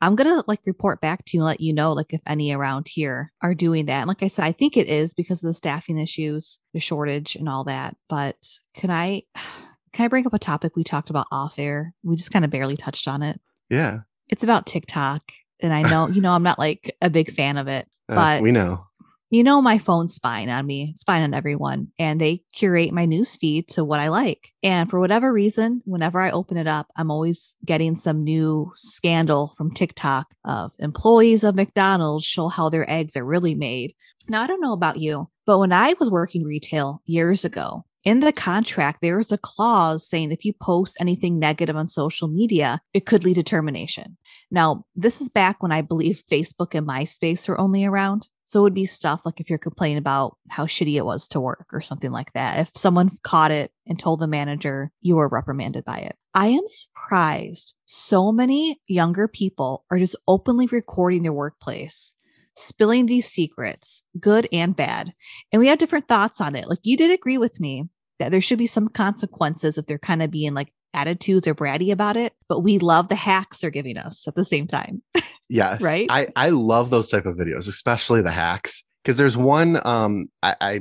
I'm 0.00 0.14
going 0.14 0.28
to 0.28 0.44
like 0.46 0.60
report 0.66 1.00
back 1.00 1.24
to 1.24 1.36
you 1.36 1.40
and 1.40 1.46
let 1.46 1.60
you 1.60 1.72
know, 1.72 1.92
like, 1.92 2.12
if 2.12 2.20
any 2.26 2.52
around 2.52 2.86
here 2.88 3.32
are 3.42 3.54
doing 3.54 3.86
that. 3.86 4.00
And 4.00 4.08
like 4.08 4.22
I 4.22 4.28
said, 4.28 4.44
I 4.44 4.52
think 4.52 4.76
it 4.76 4.88
is 4.88 5.14
because 5.14 5.42
of 5.42 5.48
the 5.48 5.54
staffing 5.54 5.98
issues, 5.98 6.58
the 6.74 6.80
shortage, 6.80 7.34
and 7.34 7.48
all 7.48 7.64
that. 7.64 7.96
But 8.08 8.36
can 8.74 8.90
I, 8.90 9.22
can 9.92 10.04
I 10.04 10.08
bring 10.08 10.26
up 10.26 10.34
a 10.34 10.38
topic 10.38 10.76
we 10.76 10.84
talked 10.84 11.10
about 11.10 11.26
off 11.32 11.58
air? 11.58 11.94
We 12.02 12.16
just 12.16 12.30
kind 12.30 12.44
of 12.44 12.50
barely 12.50 12.76
touched 12.76 13.08
on 13.08 13.22
it. 13.22 13.40
Yeah. 13.70 14.00
It's 14.28 14.44
about 14.44 14.66
TikTok. 14.66 15.22
And 15.60 15.72
I 15.72 15.82
know, 15.90 16.08
you 16.08 16.20
know, 16.20 16.32
I'm 16.32 16.42
not 16.42 16.58
like 16.58 16.94
a 17.00 17.08
big 17.08 17.32
fan 17.32 17.56
of 17.56 17.68
it, 17.68 17.88
Uh, 18.08 18.14
but 18.14 18.42
we 18.42 18.52
know. 18.52 18.86
You 19.36 19.44
know 19.44 19.60
my 19.60 19.76
phone's 19.76 20.14
spying 20.14 20.48
on 20.48 20.66
me 20.66 20.94
spying 20.96 21.22
on 21.22 21.34
everyone 21.34 21.88
and 21.98 22.18
they 22.18 22.42
curate 22.54 22.90
my 22.90 23.04
news 23.04 23.36
feed 23.36 23.68
to 23.68 23.84
what 23.84 24.00
i 24.00 24.08
like. 24.08 24.52
And 24.62 24.88
for 24.88 24.98
whatever 24.98 25.30
reason 25.30 25.82
whenever 25.84 26.22
i 26.22 26.30
open 26.30 26.56
it 26.56 26.66
up 26.66 26.86
i'm 26.96 27.10
always 27.10 27.54
getting 27.62 27.96
some 27.96 28.24
new 28.24 28.72
scandal 28.76 29.52
from 29.58 29.74
tiktok 29.74 30.34
of 30.46 30.72
employees 30.78 31.44
of 31.44 31.54
mcdonald's 31.54 32.24
show 32.24 32.48
how 32.48 32.70
their 32.70 32.90
eggs 32.90 33.14
are 33.14 33.26
really 33.26 33.54
made. 33.54 33.94
Now 34.26 34.42
i 34.42 34.46
don't 34.46 34.62
know 34.62 34.72
about 34.72 34.98
you 34.98 35.28
but 35.44 35.58
when 35.58 35.72
i 35.72 35.94
was 36.00 36.10
working 36.10 36.42
retail 36.42 37.02
years 37.04 37.44
ago 37.44 37.84
in 38.04 38.20
the 38.20 38.32
contract 38.32 39.00
there 39.02 39.18
was 39.18 39.32
a 39.32 39.38
clause 39.38 40.08
saying 40.08 40.32
if 40.32 40.46
you 40.46 40.54
post 40.62 40.96
anything 40.98 41.38
negative 41.38 41.76
on 41.76 41.86
social 41.86 42.28
media 42.28 42.80
it 42.94 43.04
could 43.04 43.22
lead 43.22 43.34
to 43.34 43.42
termination. 43.42 44.16
Now, 44.50 44.84
this 44.94 45.20
is 45.20 45.28
back 45.28 45.62
when 45.62 45.72
I 45.72 45.82
believe 45.82 46.22
Facebook 46.30 46.74
and 46.74 46.86
MySpace 46.86 47.48
were 47.48 47.60
only 47.60 47.84
around. 47.84 48.28
So 48.46 48.60
it 48.60 48.62
would 48.62 48.74
be 48.74 48.86
stuff 48.86 49.22
like 49.24 49.40
if 49.40 49.50
you're 49.50 49.58
complaining 49.58 49.98
about 49.98 50.36
how 50.48 50.66
shitty 50.66 50.94
it 50.94 51.04
was 51.04 51.26
to 51.28 51.40
work 51.40 51.66
or 51.72 51.80
something 51.80 52.12
like 52.12 52.32
that. 52.34 52.60
If 52.60 52.70
someone 52.76 53.10
caught 53.24 53.50
it 53.50 53.72
and 53.88 53.98
told 53.98 54.20
the 54.20 54.28
manager, 54.28 54.92
you 55.00 55.16
were 55.16 55.26
reprimanded 55.26 55.84
by 55.84 55.98
it. 55.98 56.14
I 56.32 56.46
am 56.48 56.62
surprised 56.68 57.74
so 57.86 58.30
many 58.30 58.80
younger 58.86 59.26
people 59.26 59.84
are 59.90 59.98
just 59.98 60.14
openly 60.28 60.68
recording 60.68 61.24
their 61.24 61.32
workplace, 61.32 62.14
spilling 62.54 63.06
these 63.06 63.26
secrets, 63.26 64.04
good 64.20 64.46
and 64.52 64.76
bad. 64.76 65.12
And 65.50 65.58
we 65.58 65.66
have 65.66 65.78
different 65.78 66.06
thoughts 66.06 66.40
on 66.40 66.54
it. 66.54 66.68
Like 66.68 66.78
you 66.84 66.96
did 66.96 67.10
agree 67.10 67.38
with 67.38 67.58
me 67.58 67.86
that 68.20 68.30
there 68.30 68.40
should 68.40 68.58
be 68.58 68.68
some 68.68 68.88
consequences 68.88 69.76
if 69.76 69.86
they're 69.86 69.98
kind 69.98 70.22
of 70.22 70.30
being 70.30 70.54
like 70.54 70.72
attitudes 70.96 71.46
or 71.46 71.54
bratty 71.54 71.92
about 71.92 72.16
it, 72.16 72.32
but 72.48 72.60
we 72.60 72.78
love 72.78 73.08
the 73.08 73.14
hacks 73.14 73.58
they're 73.58 73.70
giving 73.70 73.96
us 73.96 74.26
at 74.26 74.34
the 74.34 74.44
same 74.44 74.66
time. 74.66 75.02
Yes. 75.48 75.80
Right? 75.80 76.08
I, 76.10 76.28
I 76.34 76.48
love 76.48 76.90
those 76.90 77.08
type 77.08 77.26
of 77.26 77.36
videos, 77.36 77.68
especially 77.68 78.22
the 78.22 78.32
hacks. 78.32 78.82
Because 79.04 79.18
there's 79.18 79.36
one 79.36 79.80
um 79.86 80.26
I, 80.42 80.56
I 80.60 80.80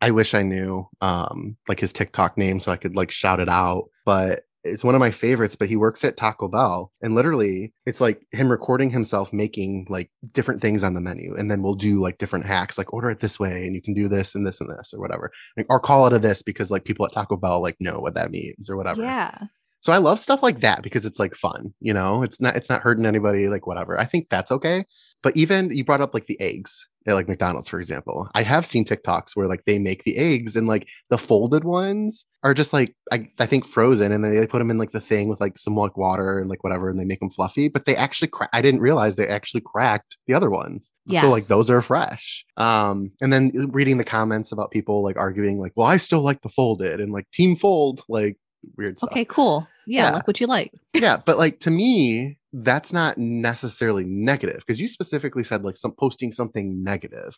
I 0.00 0.10
wish 0.10 0.34
I 0.34 0.42
knew 0.42 0.88
um 1.00 1.56
like 1.68 1.78
his 1.78 1.92
TikTok 1.92 2.36
name 2.36 2.58
so 2.58 2.72
I 2.72 2.76
could 2.76 2.96
like 2.96 3.12
shout 3.12 3.38
it 3.38 3.48
out. 3.48 3.84
But 4.04 4.40
it's 4.64 4.84
one 4.84 4.94
of 4.94 5.00
my 5.00 5.10
favorites, 5.10 5.56
but 5.56 5.68
he 5.68 5.76
works 5.76 6.04
at 6.04 6.16
Taco 6.16 6.48
Bell 6.48 6.92
and 7.02 7.14
literally 7.14 7.72
it's 7.86 8.00
like 8.00 8.26
him 8.32 8.50
recording 8.50 8.90
himself 8.90 9.32
making 9.32 9.86
like 9.88 10.10
different 10.32 10.60
things 10.60 10.82
on 10.84 10.94
the 10.94 11.00
menu. 11.00 11.34
And 11.34 11.50
then 11.50 11.62
we'll 11.62 11.74
do 11.74 12.00
like 12.00 12.18
different 12.18 12.46
hacks, 12.46 12.76
like 12.76 12.92
order 12.92 13.10
it 13.10 13.20
this 13.20 13.40
way 13.40 13.64
and 13.64 13.74
you 13.74 13.82
can 13.82 13.94
do 13.94 14.08
this 14.08 14.34
and 14.34 14.46
this 14.46 14.60
and 14.60 14.70
this 14.70 14.92
or 14.92 15.00
whatever. 15.00 15.30
Like, 15.56 15.66
or 15.70 15.80
call 15.80 16.06
it 16.06 16.12
a 16.12 16.18
this 16.18 16.42
because 16.42 16.70
like 16.70 16.84
people 16.84 17.06
at 17.06 17.12
Taco 17.12 17.36
Bell 17.36 17.62
like 17.62 17.76
know 17.80 18.00
what 18.00 18.14
that 18.14 18.30
means 18.30 18.68
or 18.68 18.76
whatever. 18.76 19.02
Yeah. 19.02 19.36
So 19.80 19.92
I 19.94 19.98
love 19.98 20.20
stuff 20.20 20.42
like 20.42 20.60
that 20.60 20.82
because 20.82 21.06
it's 21.06 21.18
like 21.18 21.34
fun, 21.34 21.72
you 21.80 21.94
know. 21.94 22.22
It's 22.22 22.40
not 22.40 22.54
it's 22.54 22.68
not 22.68 22.82
hurting 22.82 23.06
anybody, 23.06 23.48
like 23.48 23.66
whatever. 23.66 23.98
I 23.98 24.04
think 24.04 24.28
that's 24.28 24.52
okay. 24.52 24.84
But 25.22 25.36
even 25.36 25.74
you 25.74 25.84
brought 25.84 26.02
up 26.02 26.12
like 26.12 26.26
the 26.26 26.40
eggs 26.40 26.86
at 27.06 27.14
like 27.14 27.28
McDonald's, 27.28 27.68
for 27.68 27.78
example. 27.78 28.28
I 28.34 28.42
have 28.42 28.66
seen 28.66 28.84
TikToks 28.84 29.30
where 29.34 29.46
like 29.46 29.64
they 29.64 29.78
make 29.78 30.04
the 30.04 30.16
eggs 30.16 30.56
and 30.56 30.66
like 30.66 30.88
the 31.08 31.18
folded 31.18 31.64
ones 31.64 32.26
are 32.42 32.54
just 32.54 32.72
like 32.72 32.94
I, 33.12 33.28
I 33.38 33.46
think 33.46 33.66
frozen 33.66 34.12
and 34.12 34.24
then 34.24 34.34
they 34.34 34.46
put 34.46 34.58
them 34.58 34.70
in 34.70 34.78
like 34.78 34.92
the 34.92 35.00
thing 35.00 35.28
with 35.28 35.40
like 35.40 35.58
some 35.58 35.76
like 35.76 35.96
water 35.96 36.38
and 36.38 36.48
like 36.48 36.62
whatever 36.62 36.90
and 36.90 36.98
they 36.98 37.04
make 37.04 37.20
them 37.20 37.30
fluffy. 37.30 37.68
But 37.68 37.84
they 37.86 37.96
actually 37.96 38.28
cra- 38.28 38.48
I 38.52 38.62
didn't 38.62 38.80
realize 38.80 39.16
they 39.16 39.28
actually 39.28 39.62
cracked 39.62 40.16
the 40.26 40.34
other 40.34 40.50
ones. 40.50 40.92
So 41.22 41.30
like 41.30 41.46
those 41.46 41.70
are 41.70 41.82
fresh. 41.82 42.44
Um 42.56 43.12
and 43.20 43.32
then 43.32 43.52
reading 43.70 43.98
the 43.98 44.04
comments 44.04 44.52
about 44.52 44.70
people 44.70 45.02
like 45.02 45.16
arguing 45.16 45.58
like, 45.58 45.72
well, 45.76 45.86
I 45.86 45.96
still 45.96 46.22
like 46.22 46.42
the 46.42 46.48
folded 46.48 47.00
and 47.00 47.12
like 47.12 47.30
team 47.30 47.56
fold, 47.56 48.02
like 48.08 48.36
weird 48.76 48.98
stuff 48.98 49.10
Okay, 49.12 49.24
cool. 49.24 49.66
Yeah, 49.90 50.04
Yeah. 50.04 50.10
like 50.14 50.26
what 50.26 50.40
you 50.40 50.46
like. 50.46 50.72
yeah, 50.94 51.18
but 51.26 51.36
like 51.38 51.58
to 51.60 51.70
me, 51.70 52.38
that's 52.52 52.92
not 52.92 53.16
necessarily 53.18 54.04
negative 54.04 54.58
because 54.66 54.80
you 54.80 54.88
specifically 54.88 55.44
said 55.44 55.64
like 55.64 55.76
some 55.76 55.92
posting 55.98 56.32
something 56.32 56.82
negative. 56.82 57.34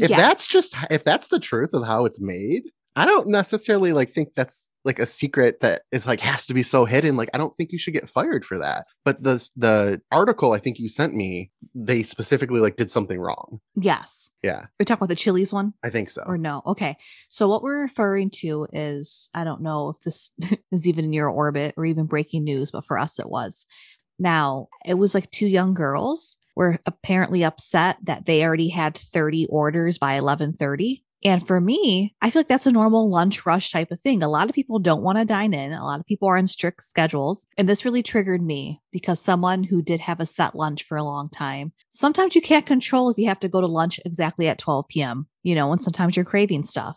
If 0.00 0.10
Yes. 0.10 0.18
that's 0.20 0.46
just 0.48 0.76
if 0.90 1.02
that's 1.04 1.28
the 1.28 1.40
truth 1.40 1.70
of 1.74 1.84
how 1.84 2.04
it's 2.04 2.20
made, 2.20 2.64
I 2.98 3.06
don't 3.06 3.28
necessarily 3.28 3.92
like 3.92 4.10
think 4.10 4.34
that's 4.34 4.70
like 4.84 4.98
a 4.98 5.06
secret 5.06 5.60
that 5.60 5.82
is 5.92 6.06
like 6.06 6.20
has 6.20 6.46
to 6.46 6.54
be 6.54 6.62
so 6.62 6.84
hidden. 6.84 7.16
Like 7.16 7.30
I 7.32 7.38
don't 7.38 7.56
think 7.56 7.70
you 7.72 7.78
should 7.78 7.94
get 7.94 8.08
fired 8.08 8.44
for 8.44 8.58
that. 8.58 8.86
But 9.04 9.22
the 9.22 9.48
the 9.56 10.00
article 10.10 10.52
I 10.52 10.58
think 10.58 10.78
you 10.78 10.88
sent 10.88 11.14
me, 11.14 11.50
they 11.74 12.02
specifically 12.02 12.60
like 12.60 12.76
did 12.76 12.90
something 12.90 13.20
wrong. 13.20 13.60
Yes. 13.76 14.30
Yeah, 14.42 14.66
We 14.78 14.84
talk 14.84 14.98
about 14.98 15.08
the 15.08 15.16
Chili's 15.16 15.52
one 15.52 15.74
I 15.84 15.90
think 15.90 16.10
so. 16.10 16.22
or 16.26 16.38
no? 16.38 16.62
Okay. 16.64 16.96
So 17.28 17.48
what 17.48 17.62
we're 17.62 17.82
referring 17.82 18.30
to 18.36 18.68
is 18.72 19.30
I 19.34 19.44
don't 19.44 19.62
know 19.62 19.90
if 19.90 20.00
this 20.04 20.30
is 20.72 20.86
even 20.86 21.04
in 21.04 21.12
your 21.12 21.28
orbit 21.28 21.74
or 21.76 21.84
even 21.84 22.06
breaking 22.06 22.44
news, 22.44 22.70
but 22.70 22.84
for 22.84 22.98
us 22.98 23.18
it 23.18 23.28
was. 23.28 23.66
Now, 24.18 24.68
it 24.84 24.94
was 24.94 25.14
like 25.14 25.30
two 25.30 25.46
young 25.46 25.74
girls 25.74 26.36
were 26.56 26.80
apparently 26.86 27.44
upset 27.44 27.98
that 28.02 28.26
they 28.26 28.42
already 28.44 28.68
had 28.68 28.98
30 28.98 29.46
orders 29.46 29.96
by 29.98 30.18
11:30. 30.18 31.02
And 31.24 31.44
for 31.46 31.60
me, 31.60 32.14
I 32.22 32.30
feel 32.30 32.40
like 32.40 32.48
that's 32.48 32.66
a 32.66 32.72
normal 32.72 33.10
lunch 33.10 33.44
rush 33.44 33.72
type 33.72 33.90
of 33.90 34.00
thing. 34.00 34.22
A 34.22 34.28
lot 34.28 34.48
of 34.48 34.54
people 34.54 34.78
don't 34.78 35.02
want 35.02 35.18
to 35.18 35.24
dine 35.24 35.52
in. 35.52 35.72
A 35.72 35.84
lot 35.84 35.98
of 35.98 36.06
people 36.06 36.28
are 36.28 36.36
on 36.36 36.46
strict 36.46 36.84
schedules. 36.84 37.48
And 37.56 37.68
this 37.68 37.84
really 37.84 38.04
triggered 38.04 38.42
me 38.42 38.80
because 38.92 39.20
someone 39.20 39.64
who 39.64 39.82
did 39.82 40.00
have 40.00 40.20
a 40.20 40.26
set 40.26 40.54
lunch 40.54 40.84
for 40.84 40.96
a 40.96 41.02
long 41.02 41.28
time, 41.28 41.72
sometimes 41.90 42.36
you 42.36 42.40
can't 42.40 42.66
control 42.66 43.10
if 43.10 43.18
you 43.18 43.26
have 43.26 43.40
to 43.40 43.48
go 43.48 43.60
to 43.60 43.66
lunch 43.66 43.98
exactly 44.04 44.46
at 44.46 44.58
12 44.58 44.86
p.m., 44.88 45.26
you 45.42 45.54
know, 45.54 45.72
and 45.72 45.82
sometimes 45.82 46.14
you're 46.14 46.24
craving 46.24 46.64
stuff. 46.64 46.96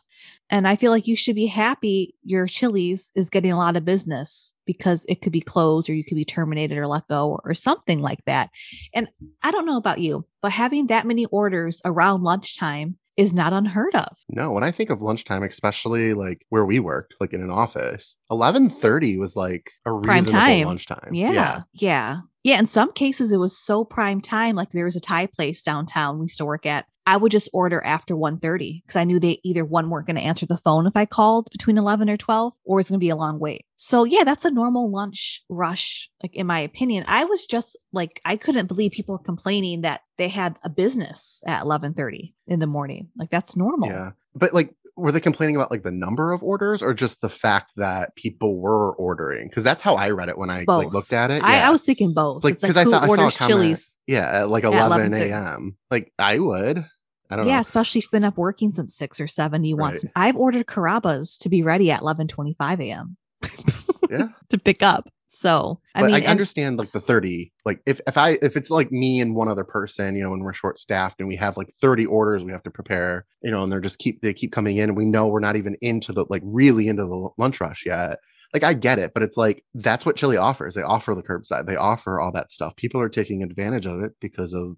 And 0.51 0.67
I 0.67 0.75
feel 0.75 0.91
like 0.91 1.07
you 1.07 1.15
should 1.15 1.35
be 1.35 1.47
happy 1.47 2.13
your 2.23 2.45
Chili's 2.45 3.11
is 3.15 3.29
getting 3.29 3.51
a 3.51 3.57
lot 3.57 3.77
of 3.77 3.85
business 3.85 4.53
because 4.65 5.05
it 5.07 5.21
could 5.21 5.31
be 5.31 5.41
closed 5.41 5.89
or 5.89 5.93
you 5.93 6.03
could 6.03 6.15
be 6.15 6.25
terminated 6.25 6.77
or 6.77 6.87
let 6.87 7.07
go 7.07 7.29
or, 7.29 7.41
or 7.45 7.53
something 7.53 8.01
like 8.01 8.23
that. 8.25 8.49
And 8.93 9.07
I 9.41 9.51
don't 9.51 9.65
know 9.65 9.77
about 9.77 9.99
you, 9.99 10.25
but 10.41 10.51
having 10.51 10.87
that 10.87 11.07
many 11.07 11.25
orders 11.27 11.81
around 11.85 12.23
lunchtime 12.23 12.97
is 13.17 13.33
not 13.33 13.53
unheard 13.53 13.93
of. 13.95 14.17
No, 14.29 14.51
when 14.51 14.63
I 14.63 14.71
think 14.71 14.89
of 14.89 15.01
lunchtime, 15.01 15.43
especially 15.43 16.13
like 16.13 16.45
where 16.49 16.65
we 16.65 16.79
worked, 16.79 17.15
like 17.19 17.33
in 17.33 17.41
an 17.41 17.49
office, 17.51 18.17
eleven 18.29 18.69
thirty 18.69 19.17
was 19.17 19.35
like 19.35 19.71
a 19.85 19.89
Prime 19.89 20.23
reasonable 20.23 20.31
time. 20.39 20.67
lunchtime. 20.67 21.13
Yeah. 21.13 21.61
Yeah. 21.73 22.19
Yeah. 22.43 22.59
In 22.59 22.65
some 22.65 22.91
cases, 22.93 23.31
it 23.31 23.37
was 23.37 23.57
so 23.57 23.83
prime 23.85 24.21
time. 24.21 24.55
Like 24.55 24.71
there 24.71 24.85
was 24.85 24.95
a 24.95 25.01
Thai 25.01 25.27
place 25.27 25.61
downtown 25.61 26.19
we 26.19 26.25
used 26.25 26.37
to 26.37 26.45
work 26.45 26.65
at. 26.65 26.85
I 27.07 27.17
would 27.17 27.31
just 27.31 27.49
order 27.51 27.83
after 27.83 28.15
1.30 28.15 28.83
because 28.83 28.95
I 28.95 29.05
knew 29.05 29.19
they 29.19 29.39
either 29.43 29.65
one 29.65 29.89
weren't 29.89 30.05
going 30.05 30.17
to 30.17 30.21
answer 30.21 30.45
the 30.45 30.57
phone 30.59 30.85
if 30.85 30.95
I 30.95 31.07
called 31.07 31.47
between 31.51 31.79
11 31.79 32.11
or 32.11 32.15
12 32.15 32.53
or 32.63 32.79
it's 32.79 32.89
going 32.89 32.99
to 32.99 33.03
be 33.03 33.09
a 33.09 33.15
long 33.15 33.39
wait. 33.39 33.65
So 33.75 34.03
yeah, 34.03 34.23
that's 34.23 34.45
a 34.45 34.51
normal 34.51 34.91
lunch 34.91 35.41
rush. 35.49 36.09
Like 36.21 36.35
in 36.35 36.45
my 36.45 36.59
opinion, 36.59 37.03
I 37.07 37.25
was 37.25 37.47
just 37.47 37.75
like, 37.91 38.21
I 38.23 38.35
couldn't 38.37 38.67
believe 38.67 38.91
people 38.91 39.17
complaining 39.17 39.81
that 39.81 40.01
they 40.21 40.27
had 40.29 40.55
a 40.63 40.69
business 40.69 41.41
at 41.47 41.63
11.30 41.63 42.33
in 42.45 42.59
the 42.59 42.67
morning. 42.67 43.07
Like 43.17 43.31
that's 43.31 43.57
normal. 43.57 43.89
Yeah. 43.89 44.11
But 44.35 44.53
like, 44.53 44.71
were 44.95 45.11
they 45.11 45.19
complaining 45.19 45.55
about 45.55 45.71
like 45.71 45.81
the 45.81 45.89
number 45.91 46.31
of 46.31 46.43
orders 46.43 46.83
or 46.83 46.93
just 46.93 47.21
the 47.21 47.27
fact 47.29 47.71
that 47.77 48.15
people 48.15 48.59
were 48.59 48.93
ordering? 48.97 49.47
Because 49.47 49.63
that's 49.63 49.81
how 49.81 49.95
I 49.95 50.11
read 50.11 50.29
it 50.29 50.37
when 50.37 50.51
I 50.51 50.63
Both. 50.65 50.85
like 50.85 50.93
looked 50.93 51.11
at 51.11 51.31
it. 51.31 51.41
I, 51.43 51.55
Yeah. 51.57 51.67
I 51.67 51.71
was 51.71 51.81
thinking 51.81 52.13
both. 52.13 52.43
like 52.43 52.53
It's 52.53 52.61
like 52.61 52.69
because 52.73 52.77
I 52.77 52.83
thought 52.87 53.03
I 53.03 53.07
saw 53.07 53.13
a 53.13 53.31
comment. 53.31 53.33
Chili's. 53.33 53.97
Yeah, 54.05 54.41
at 54.43 54.49
like 54.51 54.63
11 54.63 55.11
a.m. 55.11 55.75
Like 55.89 56.13
I 56.19 56.37
would. 56.37 56.85
I 57.31 57.35
don't 57.35 57.47
yeah, 57.47 57.55
know. 57.55 57.61
especially 57.61 57.99
if 57.99 58.05
you've 58.05 58.11
been 58.11 58.23
up 58.25 58.37
working 58.37 58.73
since 58.73 58.95
six 58.95 59.19
or 59.19 59.25
seven. 59.27 59.63
You 59.63 59.75
want 59.75 59.93
Right. 59.93 60.01
some. 60.01 60.09
I've 60.15 60.35
ordered 60.37 60.67
Carrabba's 60.67 61.37
to 61.37 61.49
be 61.49 61.63
ready 61.63 61.89
at 61.89 62.01
eleven 62.01 62.27
twenty 62.27 62.53
five 62.59 62.79
a.m. 62.79 63.17
Yeah. 64.07 64.27
to 64.49 64.59
pick 64.59 64.83
up. 64.83 65.09
So 65.33 65.79
I 65.95 66.01
but 66.01 66.07
mean, 66.07 66.15
I 66.15 66.17
and- 66.19 66.27
understand 66.27 66.77
like 66.77 66.91
the 66.91 66.99
30. 66.99 67.53
Like 67.65 67.79
if 67.85 68.01
if 68.05 68.17
I 68.17 68.37
if 68.41 68.57
it's 68.57 68.69
like 68.69 68.91
me 68.91 69.21
and 69.21 69.33
one 69.33 69.47
other 69.47 69.63
person, 69.63 70.13
you 70.17 70.23
know, 70.23 70.29
when 70.31 70.41
we're 70.41 70.51
short 70.53 70.77
staffed 70.77 71.19
and 71.21 71.29
we 71.29 71.37
have 71.37 71.55
like 71.55 71.73
30 71.79 72.05
orders 72.05 72.43
we 72.43 72.51
have 72.51 72.63
to 72.63 72.69
prepare, 72.69 73.25
you 73.41 73.49
know, 73.49 73.63
and 73.63 73.71
they're 73.71 73.79
just 73.79 73.97
keep 73.99 74.21
they 74.21 74.33
keep 74.33 74.51
coming 74.51 74.75
in 74.75 74.89
and 74.89 74.97
we 74.97 75.05
know 75.05 75.27
we're 75.27 75.39
not 75.39 75.55
even 75.55 75.77
into 75.81 76.11
the 76.11 76.25
like 76.29 76.41
really 76.43 76.89
into 76.89 77.03
the 77.05 77.29
lunch 77.37 77.61
rush 77.61 77.85
yet. 77.85 78.19
Like 78.53 78.63
I 78.63 78.73
get 78.73 78.99
it, 78.99 79.13
but 79.13 79.23
it's 79.23 79.37
like 79.37 79.63
that's 79.73 80.05
what 80.05 80.17
Chili 80.17 80.35
offers. 80.35 80.75
They 80.75 80.81
offer 80.81 81.15
the 81.15 81.23
curbside. 81.23 81.65
They 81.65 81.77
offer 81.77 82.19
all 82.19 82.33
that 82.33 82.51
stuff. 82.51 82.75
People 82.75 82.99
are 82.99 83.07
taking 83.07 83.41
advantage 83.41 83.85
of 83.85 84.01
it 84.01 84.11
because 84.19 84.53
of 84.53 84.75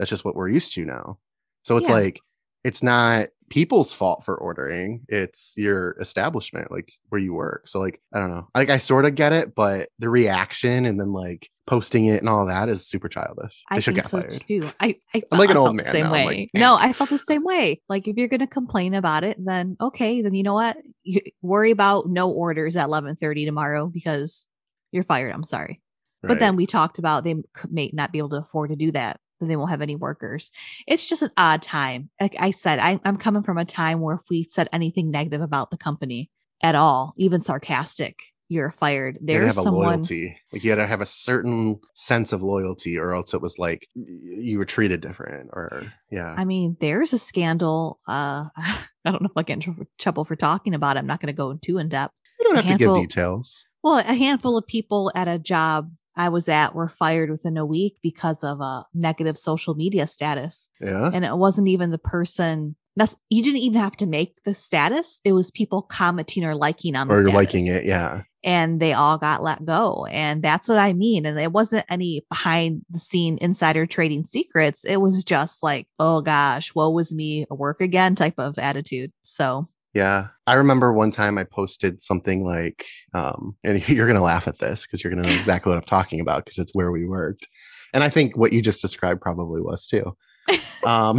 that's 0.00 0.10
just 0.10 0.24
what 0.24 0.34
we're 0.34 0.48
used 0.48 0.74
to 0.74 0.84
now. 0.84 1.18
So 1.62 1.76
it's 1.76 1.88
Yeah. 1.88 1.94
like 1.94 2.20
it's 2.64 2.82
not 2.82 3.28
people's 3.48 3.92
fault 3.92 4.24
for 4.24 4.36
ordering 4.36 5.02
it's 5.08 5.54
your 5.56 5.96
establishment 6.00 6.70
like 6.70 6.92
where 7.10 7.20
you 7.20 7.32
work 7.32 7.66
so 7.68 7.78
like 7.78 8.00
i 8.12 8.18
don't 8.18 8.30
know 8.30 8.48
like 8.54 8.70
i 8.70 8.78
sort 8.78 9.04
of 9.04 9.14
get 9.14 9.32
it 9.32 9.54
but 9.54 9.88
the 9.98 10.08
reaction 10.08 10.84
and 10.84 10.98
then 10.98 11.12
like 11.12 11.48
posting 11.66 12.06
it 12.06 12.20
and 12.20 12.28
all 12.28 12.46
that 12.46 12.68
is 12.68 12.86
super 12.86 13.08
childish 13.08 13.62
they 13.70 13.76
I 13.76 13.80
should 13.80 13.94
think 13.94 14.04
get 14.04 14.10
so 14.10 14.20
fired 14.20 14.44
too. 14.46 14.70
I, 14.80 14.94
I 15.14 15.22
I'm 15.32 15.38
like 15.38 15.48
I 15.48 15.52
an 15.52 15.56
old 15.58 15.74
man 15.74 15.86
Same. 15.86 16.10
Way. 16.10 16.24
like, 16.24 16.50
no. 16.54 16.76
I 16.76 16.92
felt 16.92 17.10
the 17.10 17.18
same 17.32 17.42
way. 17.42 17.80
Like 17.88 18.06
if 18.06 18.16
you're 18.16 18.28
gonna 18.28 18.46
complain 18.46 18.94
about 18.94 19.24
it, 19.24 19.36
then 19.44 19.76
okay, 19.80 20.22
then 20.22 20.34
you 20.34 20.44
know 20.44 20.54
what? 20.54 20.76
You 21.02 21.20
worry 21.42 21.72
about 21.72 22.06
no 22.06 22.30
orders 22.30 22.76
at 22.76 22.84
eleven 22.84 23.16
thirty 23.16 23.44
tomorrow 23.44 23.88
because 23.88 24.46
you're 24.92 25.02
fired. 25.02 25.32
I'm 25.32 25.42
sorry. 25.42 25.80
But 26.22 26.28
Right. 26.30 26.38
then 26.38 26.54
we 26.56 26.66
talked 26.66 26.98
about 27.00 27.24
they 27.24 27.34
may 27.68 27.90
not 27.92 28.12
be 28.12 28.18
able 28.18 28.30
to 28.30 28.36
afford 28.36 28.70
to 28.70 28.76
do 28.76 28.92
that. 28.92 29.18
Then 29.40 29.48
they 29.48 29.56
won't 29.56 29.70
have 29.70 29.82
any 29.82 29.96
workers. 29.96 30.50
It's 30.86 31.06
just 31.06 31.22
an 31.22 31.30
odd 31.36 31.62
time. 31.62 32.10
Like 32.20 32.36
I 32.38 32.50
said, 32.50 32.78
I, 32.78 32.98
I'm 33.04 33.16
coming 33.16 33.42
from 33.42 33.58
a 33.58 33.64
time 33.64 34.00
where 34.00 34.16
if 34.16 34.22
we 34.30 34.44
said 34.44 34.68
anything 34.72 35.10
negative 35.10 35.40
about 35.42 35.70
the 35.70 35.76
company 35.76 36.30
at 36.62 36.74
all, 36.74 37.12
even 37.18 37.40
sarcastic, 37.42 38.16
you're 38.48 38.70
fired. 38.70 39.16
you 39.20 39.26
There's 39.26 39.46
have 39.56 39.58
a 39.58 39.62
someone. 39.64 39.86
loyalty 39.86 40.38
like 40.52 40.62
you 40.62 40.70
gotta 40.72 40.86
have 40.86 41.00
a 41.00 41.06
certain 41.06 41.80
sense 41.94 42.32
of 42.32 42.42
loyalty 42.42 42.96
or 42.96 43.12
else 43.12 43.34
it 43.34 43.42
was 43.42 43.58
like 43.58 43.88
you 43.94 44.56
were 44.56 44.64
treated 44.64 45.00
different 45.00 45.50
or 45.52 45.82
yeah 46.12 46.32
I 46.38 46.44
mean, 46.44 46.76
there's 46.80 47.12
a 47.12 47.18
scandal. 47.18 47.98
Uh, 48.08 48.44
I 48.56 48.78
don't 49.04 49.20
know 49.20 49.28
if 49.30 49.36
I 49.36 49.42
get 49.42 49.66
in 49.66 49.86
trouble 49.98 50.24
for 50.24 50.36
talking 50.36 50.74
about 50.74 50.96
it. 50.96 51.00
I'm 51.00 51.06
not 51.08 51.20
going 51.20 51.26
to 51.26 51.32
go 51.36 51.54
too 51.60 51.78
in 51.78 51.88
depth. 51.88 52.14
you 52.38 52.44
don't 52.44 52.54
a 52.56 52.62
have 52.62 52.66
to 52.66 52.76
give 52.78 52.94
details 52.94 53.66
Well, 53.82 53.98
a 53.98 54.14
handful 54.14 54.56
of 54.56 54.66
people 54.66 55.10
at 55.14 55.28
a 55.28 55.38
job 55.38 55.90
I 56.16 56.28
was 56.28 56.48
at 56.48 56.74
were 56.74 56.88
fired 56.88 57.30
within 57.30 57.56
a 57.56 57.66
week 57.66 57.98
because 58.02 58.42
of 58.42 58.60
a 58.60 58.84
negative 58.94 59.36
social 59.36 59.74
media 59.74 60.06
status. 60.06 60.68
yeah. 60.80 61.10
And 61.12 61.24
it 61.24 61.36
wasn't 61.36 61.68
even 61.68 61.90
the 61.90 61.98
person 61.98 62.76
that's 62.96 63.14
you 63.28 63.42
didn't 63.42 63.60
even 63.60 63.80
have 63.80 63.96
to 63.98 64.06
make 64.06 64.42
the 64.44 64.54
status. 64.54 65.20
It 65.24 65.32
was 65.32 65.50
people 65.50 65.82
commenting 65.82 66.44
or 66.44 66.54
liking 66.54 66.96
on 66.96 67.08
the 67.08 67.14
or 67.14 67.22
status. 67.22 67.34
liking 67.34 67.66
it 67.66 67.84
yeah. 67.84 68.22
And 68.42 68.80
they 68.80 68.92
all 68.92 69.18
got 69.18 69.42
let 69.42 69.64
go. 69.64 70.06
And 70.06 70.42
that's 70.42 70.68
what 70.68 70.78
i 70.78 70.92
mean. 70.94 71.26
And 71.26 71.38
it 71.38 71.52
wasn't 71.52 71.84
any 71.90 72.24
behind 72.30 72.82
the 72.88 72.98
scene 72.98 73.38
insider 73.40 73.86
trading 73.86 74.24
secrets. 74.24 74.84
It 74.84 75.00
was 75.00 75.22
just 75.24 75.62
like 75.62 75.86
oh 75.98 76.22
gosh 76.22 76.74
woe 76.74 76.90
was 76.90 77.14
me 77.14 77.44
a 77.50 77.54
work 77.54 77.82
again 77.82 78.14
type 78.14 78.38
of 78.38 78.58
attitude. 78.58 79.12
So 79.20 79.68
Yeah. 79.96 80.28
I 80.46 80.54
remember 80.54 80.92
one 80.92 81.10
time 81.10 81.38
I 81.38 81.44
posted 81.44 82.02
something 82.02 82.44
like, 82.44 82.84
um, 83.14 83.56
and 83.64 83.88
you're 83.88 84.06
going 84.06 84.18
to 84.18 84.22
laugh 84.22 84.46
at 84.46 84.58
this 84.58 84.82
because 84.82 85.02
you're 85.02 85.10
going 85.10 85.22
to 85.22 85.28
know 85.30 85.34
exactly 85.38 85.70
what 85.70 85.78
I'm 85.78 85.84
talking 85.84 86.20
about 86.20 86.44
because 86.44 86.58
it's 86.58 86.74
where 86.74 86.92
we 86.92 87.06
worked. 87.06 87.48
And 87.94 88.04
I 88.04 88.10
think 88.10 88.36
what 88.36 88.52
you 88.52 88.60
just 88.60 88.82
described 88.82 89.22
probably 89.22 89.62
was 89.62 89.86
too. 89.86 90.16
Um, 90.84 91.18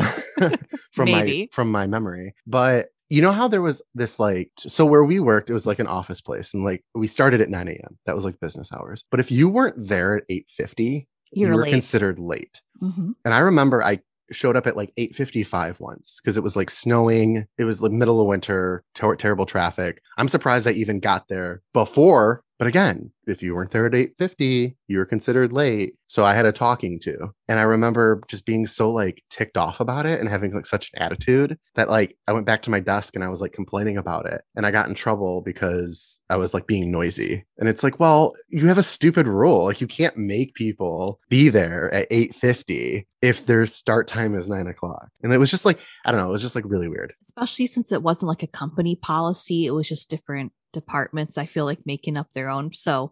from 0.93 1.11
my 1.11 1.49
from 1.51 1.69
my 1.69 1.87
memory. 1.87 2.33
But 2.45 2.85
you 3.09 3.21
know 3.21 3.33
how 3.33 3.49
there 3.49 3.61
was 3.61 3.81
this 3.95 4.17
like 4.17 4.49
so 4.59 4.85
where 4.85 5.03
we 5.03 5.19
worked, 5.19 5.49
it 5.49 5.53
was 5.53 5.67
like 5.67 5.79
an 5.79 5.87
office 5.87 6.21
place, 6.21 6.53
and 6.53 6.63
like 6.63 6.85
we 6.95 7.05
started 7.07 7.41
at 7.41 7.49
9 7.49 7.67
a.m. 7.67 7.97
That 8.05 8.15
was 8.15 8.23
like 8.23 8.39
business 8.39 8.69
hours. 8.71 9.03
But 9.11 9.19
if 9.19 9.29
you 9.29 9.49
weren't 9.49 9.89
there 9.89 10.15
at 10.15 10.23
8:50, 10.29 11.07
you're 11.33 11.49
you 11.49 11.55
were 11.55 11.63
late 11.63 11.71
considered 11.71 12.17
late. 12.17 12.61
Mhm. 12.81 13.15
And 13.25 13.33
I 13.33 13.39
remember 13.39 13.83
I 13.83 13.99
showed 14.31 14.55
up 14.55 14.67
at 14.67 14.77
like 14.77 14.93
8:55 14.97 15.79
once 15.79 16.19
because 16.21 16.37
it 16.37 16.43
was 16.43 16.55
like 16.55 16.69
snowing. 16.69 17.45
It 17.57 17.65
was 17.65 17.79
the 17.79 17.89
middle 17.89 18.19
of 18.21 18.27
winter, 18.27 18.83
ter- 18.95 19.15
terrible 19.15 19.45
traffic. 19.45 20.01
I'm 20.17 20.29
surprised 20.29 20.67
I 20.67 20.71
even 20.71 20.99
got 20.99 21.27
there 21.27 21.61
before. 21.73 22.43
But 22.59 22.67
again, 22.67 23.11
if 23.27 23.43
you 23.43 23.53
weren't 23.53 23.71
there 23.71 23.85
at 23.85 23.93
8:50, 23.93 24.75
you 24.87 24.97
were 24.97 25.05
considered 25.05 25.53
late. 25.53 25.93
So 26.07 26.23
I 26.25 26.33
had 26.33 26.45
a 26.45 26.51
talking 26.51 26.99
to. 27.01 27.29
And 27.47 27.59
I 27.59 27.63
remember 27.63 28.21
just 28.27 28.45
being 28.45 28.65
so 28.65 28.89
like 28.89 29.21
ticked 29.29 29.57
off 29.57 29.79
about 29.79 30.05
it 30.05 30.19
and 30.19 30.27
having 30.29 30.53
like 30.53 30.65
such 30.65 30.89
an 30.93 31.01
attitude 31.01 31.57
that 31.75 31.89
like 31.89 32.17
I 32.27 32.31
went 32.31 32.45
back 32.45 32.63
to 32.63 32.71
my 32.71 32.79
desk 32.79 33.15
and 33.15 33.23
I 33.23 33.29
was 33.29 33.41
like 33.41 33.51
complaining 33.51 33.97
about 33.97 34.25
it. 34.25 34.41
And 34.55 34.65
I 34.65 34.71
got 34.71 34.87
in 34.87 34.95
trouble 34.95 35.41
because 35.45 36.19
I 36.29 36.37
was 36.37 36.53
like 36.53 36.65
being 36.65 36.91
noisy. 36.91 37.45
And 37.59 37.69
it's 37.69 37.83
like, 37.83 37.99
well, 37.99 38.33
you 38.49 38.67
have 38.67 38.77
a 38.77 38.83
stupid 38.83 39.27
rule. 39.27 39.65
Like 39.65 39.81
you 39.81 39.87
can't 39.87 40.17
make 40.17 40.53
people 40.55 41.19
be 41.29 41.49
there 41.49 41.93
at 41.93 42.09
8:50 42.09 43.05
if 43.21 43.45
their 43.45 43.65
start 43.65 44.07
time 44.07 44.35
is 44.35 44.49
nine 44.49 44.67
o'clock. 44.67 45.09
And 45.21 45.31
it 45.33 45.37
was 45.37 45.51
just 45.51 45.65
like, 45.65 45.79
I 46.05 46.11
don't 46.11 46.21
know, 46.21 46.29
it 46.29 46.31
was 46.31 46.41
just 46.41 46.55
like 46.55 46.65
really 46.67 46.87
weird. 46.87 47.13
especially 47.27 47.67
since 47.67 47.91
it 47.91 48.01
wasn't 48.01 48.29
like 48.29 48.41
a 48.43 48.47
company 48.47 48.95
policy 48.95 49.65
it 49.65 49.71
was 49.71 49.87
just 49.87 50.09
different 50.09 50.51
departments 50.79 51.37
i 51.37 51.45
feel 51.45 51.65
like 51.65 51.79
making 51.85 52.17
up 52.17 52.27
their 52.33 52.49
own 52.49 52.71
so 52.73 53.11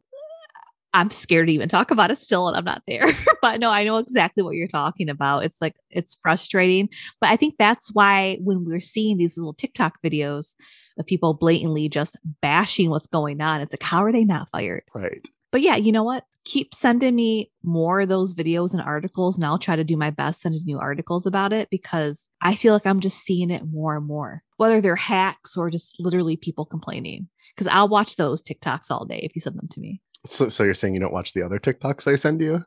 i'm 0.94 1.10
scared 1.10 1.48
to 1.48 1.54
even 1.54 1.68
talk 1.68 1.92
about 1.92 2.12
it 2.12 2.18
still 2.18 2.48
and 2.48 2.56
i'm 2.56 2.64
not 2.64 2.82
there 2.88 3.12
but 3.42 3.60
no 3.60 3.70
i 3.70 3.84
know 3.84 3.98
exactly 3.98 4.44
what 4.44 4.56
you're 4.56 4.68
talking 4.68 5.10
about 5.10 5.44
it's 5.44 5.62
like 5.62 5.76
it's 5.90 6.18
frustrating 6.22 6.88
but 7.20 7.30
i 7.30 7.36
think 7.36 7.56
that's 7.58 7.94
why 7.94 8.38
when 8.42 8.64
we're 8.64 8.80
seeing 8.80 9.18
these 9.18 9.38
little 9.38 9.54
tiktok 9.54 10.02
videos 10.04 10.56
of 10.98 11.06
people 11.06 11.34
blatantly 11.34 11.90
just 11.90 12.18
bashing 12.42 12.90
what's 12.90 13.08
going 13.08 13.42
on 13.42 13.62
it's 13.62 13.74
like 13.74 13.84
how 13.84 14.04
are 14.04 14.12
they 14.12 14.26
not 14.26 14.50
fired 14.52 14.84
Right. 14.94 15.28
But 15.56 15.62
yeah, 15.62 15.78
you 15.78 15.94
know 15.94 16.04
what? 16.04 16.26
Keep 16.44 16.76
sending 16.76 17.16
me 17.16 17.50
more 17.64 18.02
of 18.02 18.10
those 18.10 18.34
videos 18.34 18.74
and 18.74 18.82
articles, 18.82 19.38
and 19.38 19.46
I'll 19.46 19.58
try 19.58 19.78
to 19.78 19.86
do 19.86 19.96
my 19.96 20.10
best 20.10 20.42
sending 20.42 20.66
new 20.66 20.80
articles 20.80 21.26
about 21.26 21.54
it 21.54 21.70
because 21.70 22.28
I 22.42 22.56
feel 22.56 22.74
like 22.74 22.86
I'm 22.86 23.00
just 23.00 23.20
seeing 23.20 23.50
it 23.50 23.64
more 23.66 23.96
and 23.96 24.06
more, 24.06 24.44
whether 24.58 24.82
they're 24.82 24.98
hacks 24.98 25.56
or 25.56 25.70
just 25.70 25.96
literally 25.98 26.36
people 26.36 26.66
complaining. 26.66 27.30
Because 27.56 27.68
I'll 27.68 27.88
watch 27.88 28.18
those 28.18 28.44
TikToks 28.44 28.92
all 28.92 29.06
day 29.06 29.20
if 29.24 29.36
you 29.36 29.42
send 29.42 29.58
them 29.58 29.68
to 29.70 29.80
me. 29.80 30.02
So, 30.26 30.50
so 30.50 30.64
you're 30.64 30.74
saying 30.74 30.94
you 30.94 31.00
don't 31.00 31.14
watch 31.14 31.34
the 31.34 31.44
other 31.44 31.60
TikToks 31.60 32.12
I 32.12 32.16
send 32.16 32.42
you? 32.42 32.64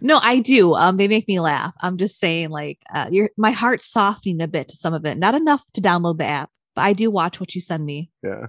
No, 0.00 0.18
I 0.18 0.40
do. 0.40 0.74
Um, 0.74 0.96
they 0.96 1.08
make 1.08 1.28
me 1.28 1.38
laugh. 1.40 1.72
I'm 1.80 1.96
just 1.98 2.18
saying, 2.18 2.50
like, 2.50 2.80
uh, 2.92 3.08
your 3.10 3.30
my 3.36 3.52
heart's 3.52 3.90
softening 3.90 4.40
a 4.42 4.48
bit 4.48 4.68
to 4.68 4.76
some 4.76 4.92
of 4.92 5.04
it. 5.06 5.16
Not 5.16 5.34
enough 5.34 5.62
to 5.74 5.80
download 5.80 6.18
the 6.18 6.26
app, 6.26 6.50
but 6.74 6.82
I 6.82 6.92
do 6.92 7.10
watch 7.10 7.38
what 7.40 7.54
you 7.54 7.60
send 7.60 7.86
me. 7.86 8.10
Yeah. 8.22 8.48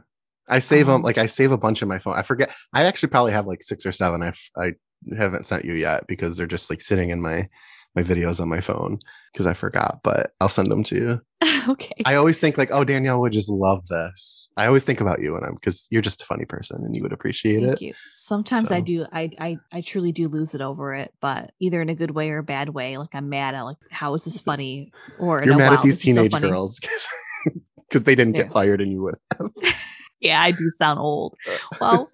I 0.49 0.59
save 0.59 0.85
them 0.85 0.95
Um, 0.95 1.01
like 1.01 1.17
I 1.17 1.27
save 1.27 1.51
a 1.51 1.57
bunch 1.57 1.81
in 1.81 1.87
my 1.87 1.99
phone. 1.99 2.15
I 2.17 2.23
forget. 2.23 2.51
I 2.73 2.83
actually 2.83 3.09
probably 3.09 3.33
have 3.33 3.47
like 3.47 3.61
six 3.63 3.85
or 3.85 3.91
seven. 3.91 4.23
I 4.23 4.29
f- 4.29 4.49
I 4.57 4.71
haven't 5.15 5.45
sent 5.45 5.65
you 5.65 5.73
yet 5.73 6.07
because 6.07 6.37
they're 6.37 6.47
just 6.47 6.69
like 6.69 6.81
sitting 6.81 7.09
in 7.09 7.21
my 7.21 7.47
my 7.95 8.03
videos 8.03 8.39
on 8.39 8.47
my 8.47 8.61
phone 8.61 8.97
because 9.33 9.45
I 9.45 9.53
forgot. 9.53 9.99
But 10.03 10.31
I'll 10.39 10.49
send 10.49 10.71
them 10.71 10.83
to 10.85 10.95
you. 10.95 11.21
okay. 11.69 11.93
I 12.05 12.15
always 12.15 12.39
think 12.39 12.57
like, 12.57 12.69
oh, 12.71 12.83
Danielle 12.83 13.19
would 13.21 13.31
just 13.31 13.49
love 13.49 13.85
this. 13.87 14.51
I 14.57 14.65
always 14.65 14.83
think 14.83 15.01
about 15.01 15.21
you 15.21 15.35
and 15.35 15.45
I'm 15.45 15.53
because 15.53 15.87
you're 15.91 16.01
just 16.01 16.21
a 16.21 16.25
funny 16.25 16.45
person 16.45 16.81
and 16.83 16.95
you 16.95 17.03
would 17.03 17.13
appreciate 17.13 17.61
Thank 17.63 17.81
it. 17.81 17.85
you. 17.85 17.93
Sometimes 18.15 18.71
I 18.71 18.79
do. 18.81 19.05
I, 19.11 19.29
I 19.39 19.57
I 19.71 19.81
truly 19.81 20.11
do 20.11 20.27
lose 20.27 20.55
it 20.55 20.61
over 20.61 20.95
it, 20.95 21.13
but 21.21 21.51
either 21.59 21.81
in 21.81 21.89
a 21.89 21.95
good 21.95 22.11
way 22.11 22.31
or 22.31 22.39
a 22.39 22.43
bad 22.43 22.69
way. 22.69 22.97
Like 22.97 23.13
I'm 23.13 23.29
mad 23.29 23.53
at 23.55 23.61
like 23.61 23.77
how 23.91 24.13
is 24.15 24.23
this 24.25 24.41
funny? 24.49 24.91
Or 25.19 25.43
You're 25.43 25.53
no, 25.53 25.57
mad 25.59 25.71
wow, 25.71 25.77
at 25.77 25.83
these 25.83 25.97
is 25.97 26.01
so 26.15 26.27
teenage 26.27 26.41
girls 26.41 26.79
because 27.89 28.03
they 28.03 28.15
didn't 28.15 28.35
Yeah. 28.35 28.43
get 28.43 28.51
fired 28.53 28.81
and 28.81 28.91
you 28.91 29.01
would. 29.03 29.15
have. 29.37 29.51
Yeah, 30.19 30.41
I 30.41 30.49
do 30.51 30.67
sound 30.69 30.99
old. 30.99 31.35
Well, 31.79 32.09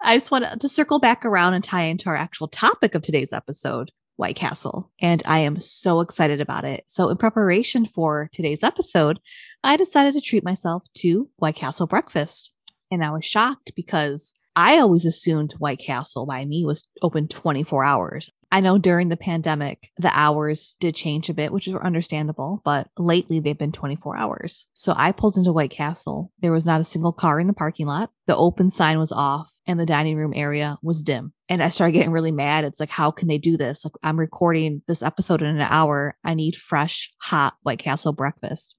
I 0.00 0.16
just 0.16 0.30
want 0.30 0.60
to 0.60 0.68
circle 0.68 1.00
back 1.00 1.24
around 1.24 1.54
and 1.54 1.64
tie 1.64 1.82
into 1.82 2.08
our 2.08 2.16
actual 2.16 2.46
topic 2.46 2.94
of 2.94 3.02
today's 3.02 3.32
episode, 3.32 3.90
White 4.20 4.36
Castle. 4.36 4.90
And 5.00 5.22
I 5.24 5.38
am 5.38 5.58
so 5.60 6.00
excited 6.00 6.42
about 6.42 6.66
it. 6.66 6.84
So, 6.86 7.08
in 7.08 7.16
preparation 7.16 7.86
for 7.86 8.28
today's 8.32 8.62
episode, 8.62 9.18
I 9.64 9.76
decided 9.78 10.12
to 10.12 10.20
treat 10.20 10.44
myself 10.44 10.84
to 10.98 11.30
White 11.36 11.56
Castle 11.56 11.86
breakfast. 11.86 12.52
And 12.90 13.02
I 13.02 13.10
was 13.10 13.24
shocked 13.24 13.72
because 13.74 14.34
I 14.60 14.76
always 14.76 15.06
assumed 15.06 15.54
White 15.54 15.78
Castle 15.78 16.26
by 16.26 16.44
me 16.44 16.66
was 16.66 16.86
open 17.00 17.28
24 17.28 17.82
hours. 17.82 18.30
I 18.52 18.60
know 18.60 18.76
during 18.76 19.08
the 19.08 19.16
pandemic, 19.16 19.88
the 19.96 20.10
hours 20.12 20.76
did 20.80 20.94
change 20.94 21.30
a 21.30 21.34
bit, 21.34 21.50
which 21.50 21.66
is 21.66 21.74
understandable, 21.76 22.60
but 22.62 22.88
lately 22.98 23.40
they've 23.40 23.56
been 23.56 23.72
24 23.72 24.18
hours. 24.18 24.66
So 24.74 24.92
I 24.94 25.12
pulled 25.12 25.38
into 25.38 25.54
White 25.54 25.70
Castle. 25.70 26.30
There 26.40 26.52
was 26.52 26.66
not 26.66 26.82
a 26.82 26.84
single 26.84 27.14
car 27.14 27.40
in 27.40 27.46
the 27.46 27.54
parking 27.54 27.86
lot. 27.86 28.10
The 28.26 28.36
open 28.36 28.68
sign 28.68 28.98
was 28.98 29.12
off 29.12 29.50
and 29.66 29.80
the 29.80 29.86
dining 29.86 30.18
room 30.18 30.34
area 30.36 30.76
was 30.82 31.02
dim. 31.02 31.32
And 31.48 31.62
I 31.62 31.70
started 31.70 31.92
getting 31.92 32.12
really 32.12 32.30
mad. 32.30 32.64
It's 32.64 32.80
like, 32.80 32.90
how 32.90 33.10
can 33.10 33.28
they 33.28 33.38
do 33.38 33.56
this? 33.56 33.82
Like, 33.82 33.94
I'm 34.02 34.20
recording 34.20 34.82
this 34.86 35.00
episode 35.00 35.40
in 35.40 35.48
an 35.48 35.66
hour. 35.70 36.18
I 36.22 36.34
need 36.34 36.54
fresh, 36.54 37.10
hot 37.22 37.54
White 37.62 37.78
Castle 37.78 38.12
breakfast. 38.12 38.76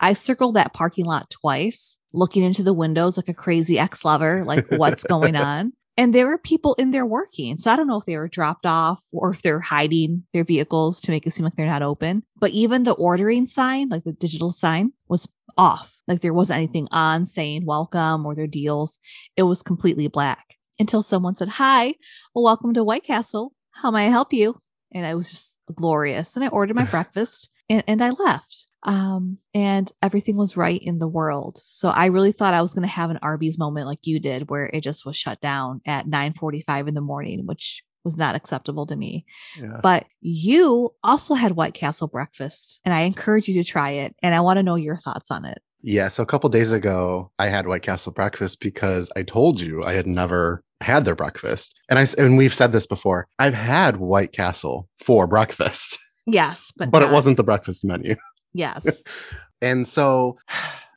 I 0.00 0.14
circled 0.14 0.56
that 0.56 0.74
parking 0.74 1.04
lot 1.04 1.30
twice, 1.30 2.00
looking 2.12 2.42
into 2.42 2.62
the 2.62 2.72
windows 2.72 3.16
like 3.16 3.28
a 3.28 3.34
crazy 3.34 3.78
ex 3.78 4.04
lover, 4.04 4.44
like, 4.44 4.66
what's 4.70 5.04
going 5.04 5.36
on? 5.36 5.72
And 5.96 6.14
there 6.14 6.26
were 6.26 6.38
people 6.38 6.74
in 6.74 6.90
there 6.90 7.04
working. 7.04 7.58
So 7.58 7.70
I 7.70 7.76
don't 7.76 7.86
know 7.86 7.98
if 7.98 8.06
they 8.06 8.16
were 8.16 8.28
dropped 8.28 8.64
off 8.64 9.04
or 9.12 9.30
if 9.30 9.42
they're 9.42 9.60
hiding 9.60 10.24
their 10.32 10.44
vehicles 10.44 11.00
to 11.02 11.10
make 11.10 11.26
it 11.26 11.32
seem 11.32 11.44
like 11.44 11.54
they're 11.56 11.66
not 11.66 11.82
open. 11.82 12.22
But 12.38 12.52
even 12.52 12.84
the 12.84 12.92
ordering 12.92 13.46
sign, 13.46 13.90
like 13.90 14.04
the 14.04 14.12
digital 14.12 14.52
sign, 14.52 14.92
was 15.08 15.28
off. 15.58 15.98
Like 16.08 16.20
there 16.20 16.32
wasn't 16.32 16.58
anything 16.58 16.88
on 16.92 17.26
saying 17.26 17.66
welcome 17.66 18.24
or 18.24 18.34
their 18.34 18.46
deals. 18.46 18.98
It 19.36 19.42
was 19.42 19.62
completely 19.62 20.08
black 20.08 20.56
until 20.78 21.02
someone 21.02 21.34
said, 21.34 21.48
Hi, 21.50 21.94
well, 22.34 22.44
welcome 22.44 22.72
to 22.74 22.84
White 22.84 23.04
Castle. 23.04 23.52
How 23.70 23.90
may 23.90 24.06
I 24.06 24.10
help 24.10 24.32
you? 24.32 24.60
And 24.92 25.06
I 25.06 25.14
was 25.14 25.30
just 25.30 25.58
glorious. 25.74 26.36
And 26.36 26.44
I 26.44 26.48
ordered 26.48 26.76
my 26.76 26.84
breakfast 26.90 27.50
and, 27.72 27.82
and 27.86 28.04
I 28.04 28.10
left. 28.10 28.66
Um, 28.84 29.38
and 29.54 29.90
everything 30.02 30.36
was 30.36 30.56
right 30.56 30.80
in 30.82 30.98
the 30.98 31.08
world. 31.08 31.60
So 31.64 31.88
I 31.88 32.06
really 32.06 32.32
thought 32.32 32.54
I 32.54 32.62
was 32.62 32.74
going 32.74 32.86
to 32.86 32.94
have 32.94 33.10
an 33.10 33.18
Arby's 33.22 33.58
moment 33.58 33.86
like 33.86 34.00
you 34.02 34.20
did, 34.20 34.50
where 34.50 34.66
it 34.66 34.82
just 34.82 35.06
was 35.06 35.16
shut 35.16 35.40
down 35.40 35.80
at 35.86 36.06
9 36.06 36.34
45 36.34 36.88
in 36.88 36.94
the 36.94 37.00
morning, 37.00 37.46
which 37.46 37.82
was 38.04 38.18
not 38.18 38.34
acceptable 38.34 38.86
to 38.86 38.96
me. 38.96 39.24
Yeah. 39.58 39.80
But 39.82 40.06
you 40.20 40.92
also 41.02 41.34
had 41.34 41.52
White 41.52 41.74
Castle 41.74 42.08
breakfast, 42.08 42.80
and 42.84 42.92
I 42.92 43.02
encourage 43.02 43.48
you 43.48 43.54
to 43.54 43.64
try 43.64 43.90
it. 43.90 44.14
And 44.22 44.34
I 44.34 44.40
want 44.40 44.58
to 44.58 44.62
know 44.62 44.74
your 44.74 44.98
thoughts 44.98 45.30
on 45.30 45.44
it. 45.44 45.62
Yeah. 45.82 46.08
So 46.08 46.22
a 46.22 46.26
couple 46.26 46.50
days 46.50 46.72
ago, 46.72 47.30
I 47.38 47.48
had 47.48 47.66
White 47.66 47.82
Castle 47.82 48.12
breakfast 48.12 48.60
because 48.60 49.10
I 49.16 49.22
told 49.22 49.60
you 49.60 49.84
I 49.84 49.92
had 49.92 50.06
never 50.06 50.62
had 50.80 51.04
their 51.04 51.14
breakfast, 51.14 51.78
and 51.88 51.98
I 51.98 52.06
and 52.18 52.36
we've 52.36 52.54
said 52.54 52.72
this 52.72 52.86
before. 52.86 53.28
I've 53.38 53.54
had 53.54 53.98
White 53.98 54.32
Castle 54.32 54.88
for 54.98 55.28
breakfast, 55.28 55.96
Yes, 56.26 56.72
but 56.76 56.90
but 56.90 57.02
it 57.02 57.10
wasn't 57.10 57.36
the 57.36 57.44
breakfast 57.44 57.84
menu. 57.84 58.14
Yes. 58.54 59.02
And 59.62 59.86
so, 59.88 60.36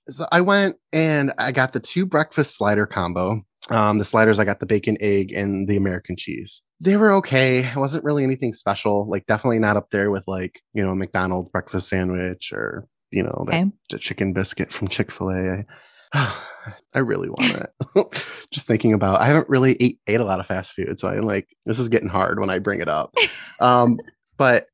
so 0.10 0.26
I 0.32 0.42
went 0.42 0.78
and 0.92 1.32
I 1.38 1.52
got 1.52 1.72
the 1.74 1.80
two 1.80 2.06
breakfast 2.08 2.58
slider 2.58 2.86
combo. 2.88 3.46
Um, 3.70 4.00
the 4.00 4.04
sliders, 4.06 4.40
I 4.40 4.44
got 4.44 4.60
the 4.60 4.66
bacon, 4.66 4.98
egg, 5.00 5.32
and 5.32 5.68
the 5.70 5.78
American 5.78 6.18
cheese. 6.18 6.64
They 6.80 6.98
were 6.98 7.14
okay. 7.14 7.60
It 7.60 7.76
wasn't 7.78 8.04
really 8.04 8.24
anything 8.24 8.54
special. 8.54 9.08
Like, 9.08 9.26
definitely 9.28 9.60
not 9.60 9.78
up 9.78 9.92
there 9.92 10.10
with 10.12 10.28
like 10.28 10.62
you 10.74 10.84
know 10.84 10.94
McDonald's 10.96 11.50
breakfast 11.50 11.88
sandwich 11.90 12.52
or 12.52 12.88
you 13.12 13.22
know 13.24 13.46
that 13.48 13.54
Okay. 13.56 13.72
the 13.92 14.00
chicken 14.00 14.34
biscuit 14.34 14.74
from 14.74 14.88
Chick 14.88 15.12
Fil 15.12 15.30
A. 15.30 15.66
I, 16.14 16.36
I 16.96 17.00
really 17.00 17.30
want 17.30 17.56
it. 17.96 18.26
Just 18.52 18.66
thinking 18.68 18.94
about, 18.94 19.22
I 19.22 19.28
haven't 19.28 19.48
really 19.48 19.78
ate, 19.80 20.00
ate 20.08 20.20
a 20.20 20.26
lot 20.26 20.40
of 20.40 20.48
fast 20.48 20.74
food, 20.74 21.00
so 21.00 21.08
I'm 21.08 21.22
like, 21.22 21.48
this 21.66 21.78
is 21.80 21.88
getting 21.88 22.10
hard 22.10 22.40
when 22.40 22.50
I 22.50 22.58
bring 22.60 22.82
it 22.82 22.90
up. 22.90 23.14
Um, 23.62 24.00
but 24.38 24.66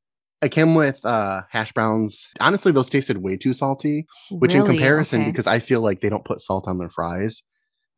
I 0.42 0.48
came 0.48 0.74
with 0.74 1.04
uh, 1.04 1.42
hash 1.50 1.72
browns. 1.72 2.28
Honestly, 2.40 2.72
those 2.72 2.88
tasted 2.88 3.18
way 3.18 3.36
too 3.36 3.52
salty. 3.52 4.06
Which, 4.30 4.54
in 4.54 4.64
comparison, 4.64 5.20
Okay. 5.22 5.30
because 5.30 5.46
I 5.46 5.60
feel 5.60 5.80
like 5.80 6.00
they 6.00 6.08
don't 6.08 6.24
put 6.24 6.40
salt 6.40 6.66
on 6.66 6.78
their 6.78 6.90
fries, 6.90 7.42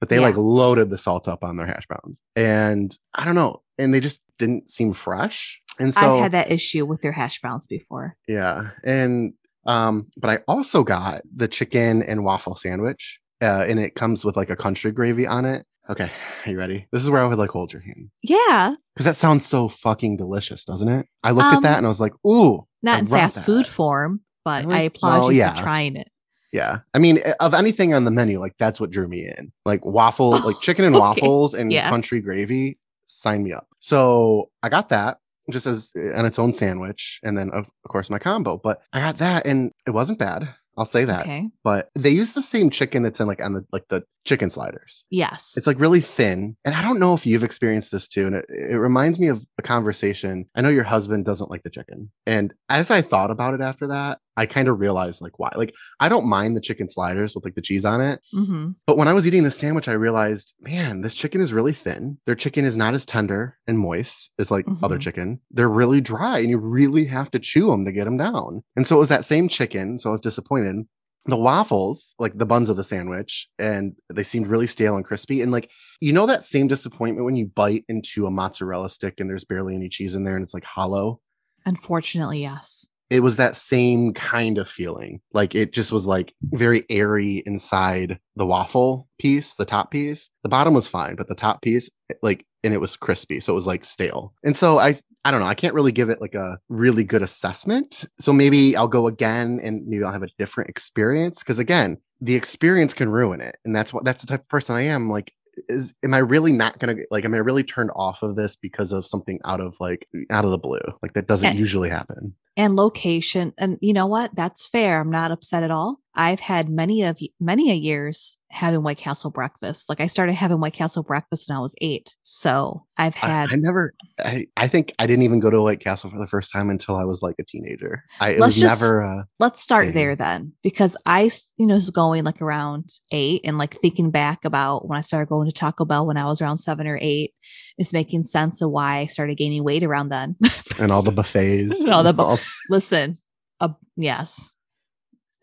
but 0.00 0.08
they 0.10 0.16
Yeah. 0.16 0.22
like 0.22 0.36
loaded 0.36 0.90
the 0.90 0.98
salt 0.98 1.26
up 1.26 1.42
on 1.42 1.56
their 1.56 1.66
hash 1.66 1.86
browns, 1.86 2.20
and 2.36 2.96
I 3.14 3.24
don't 3.24 3.34
know, 3.34 3.62
and 3.78 3.94
they 3.94 4.00
just 4.00 4.22
didn't 4.38 4.70
seem 4.70 4.92
fresh. 4.92 5.60
And 5.80 5.92
so, 5.94 6.16
I've 6.16 6.22
had 6.24 6.32
that 6.32 6.50
issue 6.52 6.84
with 6.84 7.00
their 7.00 7.12
hash 7.12 7.40
browns 7.40 7.66
before. 7.66 8.16
yeah, 8.28 8.70
and 8.84 9.32
um, 9.66 10.04
but 10.20 10.28
I 10.30 10.36
also 10.46 10.84
got 10.84 11.22
the 11.34 11.48
chicken 11.48 12.02
and 12.02 12.22
waffle 12.24 12.54
sandwich, 12.56 13.18
uh, 13.40 13.64
and 13.66 13.80
it 13.80 13.94
comes 13.94 14.24
with 14.24 14.36
like 14.36 14.50
a 14.50 14.56
country 14.56 14.92
gravy 14.92 15.26
on 15.26 15.46
it. 15.46 15.64
Okay, 15.90 16.10
are 16.46 16.50
you 16.50 16.58
ready? 16.58 16.86
This 16.92 17.02
is 17.02 17.10
where 17.10 17.22
I 17.22 17.26
would 17.26 17.38
like 17.38 17.50
hold 17.50 17.72
your 17.72 17.82
hand 17.82 18.10
Yeah, 18.22 18.74
because 18.94 19.06
that 19.06 19.16
sounds 19.16 19.44
so 19.46 19.68
fucking 19.68 20.16
delicious, 20.16 20.64
doesn't 20.64 20.88
it? 20.88 21.06
I 21.22 21.30
looked 21.32 21.52
at 21.52 21.56
Um, 21.58 21.62
that 21.62 21.78
and 21.78 21.86
I 21.86 21.88
was 21.88 22.00
like, 22.00 22.12
ooh, 22.26 22.66
not 22.82 22.96
I 22.96 22.98
in 23.00 23.06
fast 23.08 23.42
food 23.42 23.66
form, 23.66 24.20
but? 24.44 24.66
I 24.66 24.80
applaud 24.82 25.20
Well, 25.20 25.32
you 25.32 25.38
yeah. 25.38 25.54
for 25.54 25.62
trying 25.62 25.96
it. 25.96 26.08
Yeah. 26.52 26.80
I 26.94 26.98
mean, 27.00 27.18
eh, 27.24 27.34
of 27.40 27.52
anything 27.52 27.94
on 27.94 28.04
the 28.04 28.10
menu, 28.12 28.38
like 28.38 28.54
that's 28.58 28.80
what 28.80 28.90
drew 28.90 29.08
me 29.08 29.26
in. 29.26 29.52
Like 29.64 29.84
waffle, 29.84 30.34
Oh, 30.34 30.38
like 30.46 30.60
chicken 30.60 30.84
and 30.84 30.94
okay. 30.94 31.00
waffles 31.00 31.52
and 31.54 31.72
Yeah. 31.72 31.88
country 31.88 32.20
gravy, 32.20 32.78
sign 33.06 33.42
me 33.42 33.52
up. 33.52 33.66
So 33.80 34.50
I 34.62 34.68
got 34.68 34.88
that 34.90 35.18
just 35.50 35.66
as 35.66 35.92
eh, 35.96 36.12
on 36.16 36.24
its 36.24 36.38
own 36.38 36.54
sandwich. 36.54 37.18
And 37.24 37.36
then, 37.36 37.50
of, 37.50 37.66
of 37.66 37.90
course, 37.90 38.08
my 38.08 38.18
combo. 38.20 38.56
But 38.56 38.80
I 38.92 39.00
got 39.00 39.18
that 39.18 39.46
and 39.46 39.72
it 39.86 39.90
wasn't 39.90 40.18
bad. 40.20 40.48
I'll 40.78 40.86
say 40.86 41.04
that. 41.04 41.22
Okay. 41.22 41.48
But 41.64 41.90
they 41.94 42.10
use 42.10 42.32
the 42.32 42.42
same 42.42 42.70
chicken 42.70 43.02
that's 43.02 43.20
in 43.20 43.26
like 43.26 43.42
on 43.42 43.52
the 43.54 43.66
like 43.72 43.84
the 43.88 44.04
chicken 44.24 44.48
sliders. 44.50 45.04
Yes. 45.10 45.52
It's 45.56 45.66
like 45.66 45.78
really 45.78 46.00
thin. 46.00 46.56
And 46.64 46.74
I 46.74 46.82
don't 46.82 46.98
know 46.98 47.12
if 47.14 47.26
you've 47.26 47.44
experienced 47.44 47.92
this 47.92 48.08
too. 48.08 48.26
And 48.26 48.36
it, 48.36 48.46
it 48.48 48.76
reminds 48.76 49.18
me 49.18 49.28
of 49.28 49.44
a 49.58 49.62
conversation. 49.62 50.46
I 50.54 50.62
know 50.62 50.70
your 50.70 50.84
husband 50.84 51.24
doesn't 51.26 51.50
like 51.50 51.62
the 51.62 51.70
chicken. 51.70 52.10
And 52.26 52.54
as 52.68 52.90
I 52.90 53.02
thought 53.02 53.30
about 53.30 53.54
it 53.54 53.60
after 53.60 53.86
that, 53.88 54.18
I 54.36 54.46
kind 54.46 54.66
of 54.66 54.80
realized 54.80 55.20
like 55.20 55.38
why. 55.38 55.52
Like 55.54 55.74
I 56.00 56.08
don't 56.08 56.26
mind 56.26 56.56
the 56.56 56.60
chicken 56.60 56.88
sliders 56.88 57.34
with 57.34 57.44
like 57.44 57.54
the 57.54 57.60
cheese 57.62 57.84
on 57.84 58.00
it. 58.00 58.20
hmm 58.32 58.70
But 58.86 58.96
when 58.96 59.08
I 59.08 59.12
was 59.12 59.26
eating 59.26 59.44
the 59.44 59.50
sandwich, 59.50 59.88
I 59.88 59.92
realized, 59.92 60.54
man, 60.60 61.02
this 61.02 61.14
chicken 61.14 61.40
is 61.40 61.52
really 61.52 61.72
thin. 61.74 62.18
Their 62.26 62.34
chicken 62.34 62.64
is 62.64 62.76
not 62.76 62.94
as 62.94 63.04
tender 63.06 63.58
and 63.66 63.78
moist 63.78 64.30
as 64.38 64.50
like 64.50 64.66
other 64.82 64.96
Mhm. 64.98 65.02
chicken. 65.02 65.40
They're 65.50 65.68
really 65.68 66.00
dry 66.00 66.38
and 66.38 66.48
you 66.48 66.58
really 66.58 67.04
have 67.04 67.30
to 67.32 67.38
chew 67.38 67.66
them 67.66 67.84
to 67.84 67.92
get 67.92 68.04
them 68.04 68.16
down. 68.16 68.62
And 68.74 68.86
so 68.86 68.96
it 68.96 69.00
was 69.00 69.08
that 69.10 69.24
same 69.24 69.48
chicken. 69.48 69.98
So 69.98 70.08
I 70.08 70.12
was 70.12 70.20
disappointed. 70.20 70.86
The 71.26 71.36
waffles, 71.36 72.14
like 72.18 72.36
the 72.36 72.46
buns 72.46 72.68
of 72.68 72.76
the 72.76 72.84
sandwich, 72.84 73.48
and 73.58 73.94
they 74.12 74.24
seemed 74.24 74.46
really 74.46 74.66
stale 74.66 74.96
and 74.96 75.04
crispy. 75.04 75.40
And 75.40 75.50
like, 75.50 75.70
you 76.00 76.12
know, 76.12 76.26
that 76.26 76.44
same 76.44 76.68
disappointment 76.68 77.24
when 77.24 77.36
you 77.36 77.46
bite 77.46 77.84
into 77.88 78.26
a 78.26 78.30
mozzarella 78.30 78.90
stick 78.90 79.14
and 79.18 79.30
there's 79.30 79.44
barely 79.44 79.74
any 79.74 79.88
cheese 79.88 80.14
in 80.14 80.24
there 80.24 80.34
and 80.34 80.42
it's 80.42 80.54
like 80.54 80.64
hollow 80.64 81.20
Unfortunately, 81.66 82.42
yes. 82.42 82.86
it 83.08 83.20
was 83.20 83.36
that 83.36 83.56
same 83.56 84.12
kind 84.12 84.58
of 84.58 84.68
feeling. 84.68 85.20
Like 85.32 85.54
it 85.54 85.72
just 85.72 85.92
was 85.92 86.06
like 86.06 86.34
very 86.42 86.84
airy 86.90 87.42
inside 87.46 88.18
the 88.36 88.44
waffle 88.46 89.08
piece, 89.18 89.54
the 89.54 89.64
top 89.64 89.90
piece. 89.90 90.28
The 90.42 90.50
bottom 90.50 90.74
was 90.74 90.86
fine, 90.86 91.16
but 91.16 91.28
the 91.28 91.34
top 91.34 91.62
piece, 91.62 91.88
like, 92.22 92.44
and 92.64 92.74
it 92.74 92.80
was 92.80 92.96
crispy. 92.96 93.38
So 93.40 93.52
it 93.52 93.54
was 93.54 93.66
like 93.66 93.84
stale. 93.84 94.32
And 94.42 94.56
so 94.56 94.78
I, 94.78 94.98
I 95.24 95.30
don't 95.30 95.40
know. 95.40 95.46
I 95.46 95.54
can't 95.54 95.74
really 95.74 95.92
give 95.92 96.10
it 96.10 96.20
like 96.20 96.34
a 96.34 96.58
really 96.68 97.04
good 97.04 97.22
assessment. 97.22 98.04
So 98.18 98.32
maybe 98.32 98.76
I'll 98.76 98.88
go 98.88 99.06
again 99.06 99.60
and 99.62 99.86
maybe 99.86 100.02
I'll 100.02 100.12
have 100.12 100.22
a 100.22 100.28
different 100.38 100.70
experience. 100.70 101.42
Cause 101.42 101.58
again, 101.58 101.98
the 102.20 102.34
experience 102.34 102.94
can 102.94 103.08
ruin 103.10 103.40
it. 103.40 103.56
And 103.64 103.76
that's 103.76 103.92
what, 103.92 104.04
that's 104.04 104.22
the 104.22 104.26
type 104.28 104.40
of 104.40 104.48
person 104.48 104.74
I 104.76 104.82
am. 104.82 105.08
Like, 105.10 105.32
is 105.68 105.94
am 106.02 106.12
I 106.14 106.18
really 106.18 106.50
not 106.50 106.80
gonna 106.80 106.96
like 107.12 107.24
am 107.24 107.32
I 107.32 107.36
really 107.36 107.62
turned 107.62 107.90
off 107.94 108.24
of 108.24 108.34
this 108.34 108.56
because 108.56 108.90
of 108.90 109.06
something 109.06 109.38
out 109.44 109.60
of 109.60 109.76
like 109.78 110.08
out 110.28 110.44
of 110.44 110.50
the 110.50 110.58
blue? 110.58 110.80
Like 111.00 111.12
that 111.12 111.28
doesn't 111.28 111.48
And- 111.50 111.58
usually 111.58 111.90
happen. 111.90 112.34
and 112.56 112.74
location. 112.74 113.52
And 113.56 113.78
you 113.80 113.92
know 113.92 114.06
what? 114.06 114.34
That's 114.34 114.66
fair. 114.66 115.00
I'm 115.00 115.10
not 115.10 115.30
upset 115.30 115.62
at 115.62 115.70
all. 115.70 116.00
I've 116.16 116.40
had 116.40 116.68
many 116.68 117.02
of 117.02 117.18
many 117.40 117.70
a 117.70 117.74
years 117.74 118.38
having 118.50 118.84
White 118.84 118.98
Castle 118.98 119.30
breakfast. 119.30 119.88
Like 119.88 120.00
I 120.00 120.06
started 120.06 120.34
having 120.34 120.60
White 120.60 120.74
Castle 120.74 121.02
breakfast 121.02 121.48
when 121.48 121.56
I 121.56 121.60
was 121.60 121.74
eight. 121.80 122.14
So 122.22 122.84
I've 122.96 123.16
had 123.16 123.48
I 123.52 123.56
never 123.56 123.94
I, 124.20 124.46
I 124.56 124.68
think 124.68 124.92
I 125.00 125.06
didn't 125.08 125.24
even 125.24 125.40
go 125.40 125.50
to 125.50 125.60
White 125.60 125.80
Castle 125.80 126.10
for 126.10 126.18
the 126.20 126.28
first 126.28 126.52
time 126.52 126.70
until 126.70 126.94
I 126.94 127.04
was 127.04 127.20
like 127.20 127.34
a 127.40 127.44
teenager. 127.44 128.04
I 128.20 128.30
it 128.30 128.38
Let's 128.38 128.54
was 128.54 128.60
just- 128.62 128.80
never 128.80 129.02
uh 129.02 129.22
let's 129.40 129.60
start 129.60 129.86
thing. 129.86 129.94
there 129.94 130.14
then 130.16 130.52
because 130.62 130.96
I 131.04 131.30
you 131.56 131.66
know 131.66 131.74
was 131.74 131.90
going 131.90 132.22
like 132.24 132.40
around 132.40 132.90
eight 133.10 133.40
and 133.44 133.58
like 133.58 133.80
thinking 133.80 134.10
back 134.12 134.44
about 134.44 134.86
when 134.88 134.96
i 134.98 135.00
started 135.00 135.28
going 135.28 135.48
to 135.48 135.52
taco 135.52 135.84
bell 135.84 136.06
when 136.06 136.16
i 136.16 136.24
was 136.24 136.40
around 136.40 136.58
seven 136.58 136.86
or 136.86 136.98
eight 137.02 137.32
is 137.78 137.92
making 137.92 138.22
sense 138.22 138.62
of 138.62 138.70
why 138.70 138.98
i 138.98 139.06
started 139.06 139.36
gaining 139.36 139.64
weight 139.64 139.82
around 139.82 140.10
then 140.10 140.36
and 140.78 140.92
all 140.92 141.02
the 141.02 141.10
buffets. 141.20 141.84
All 141.86 142.02
the 142.04 142.12
bu- 142.12 142.36
listen 142.70 143.18
uh, 143.60 143.68
yes 143.96 144.52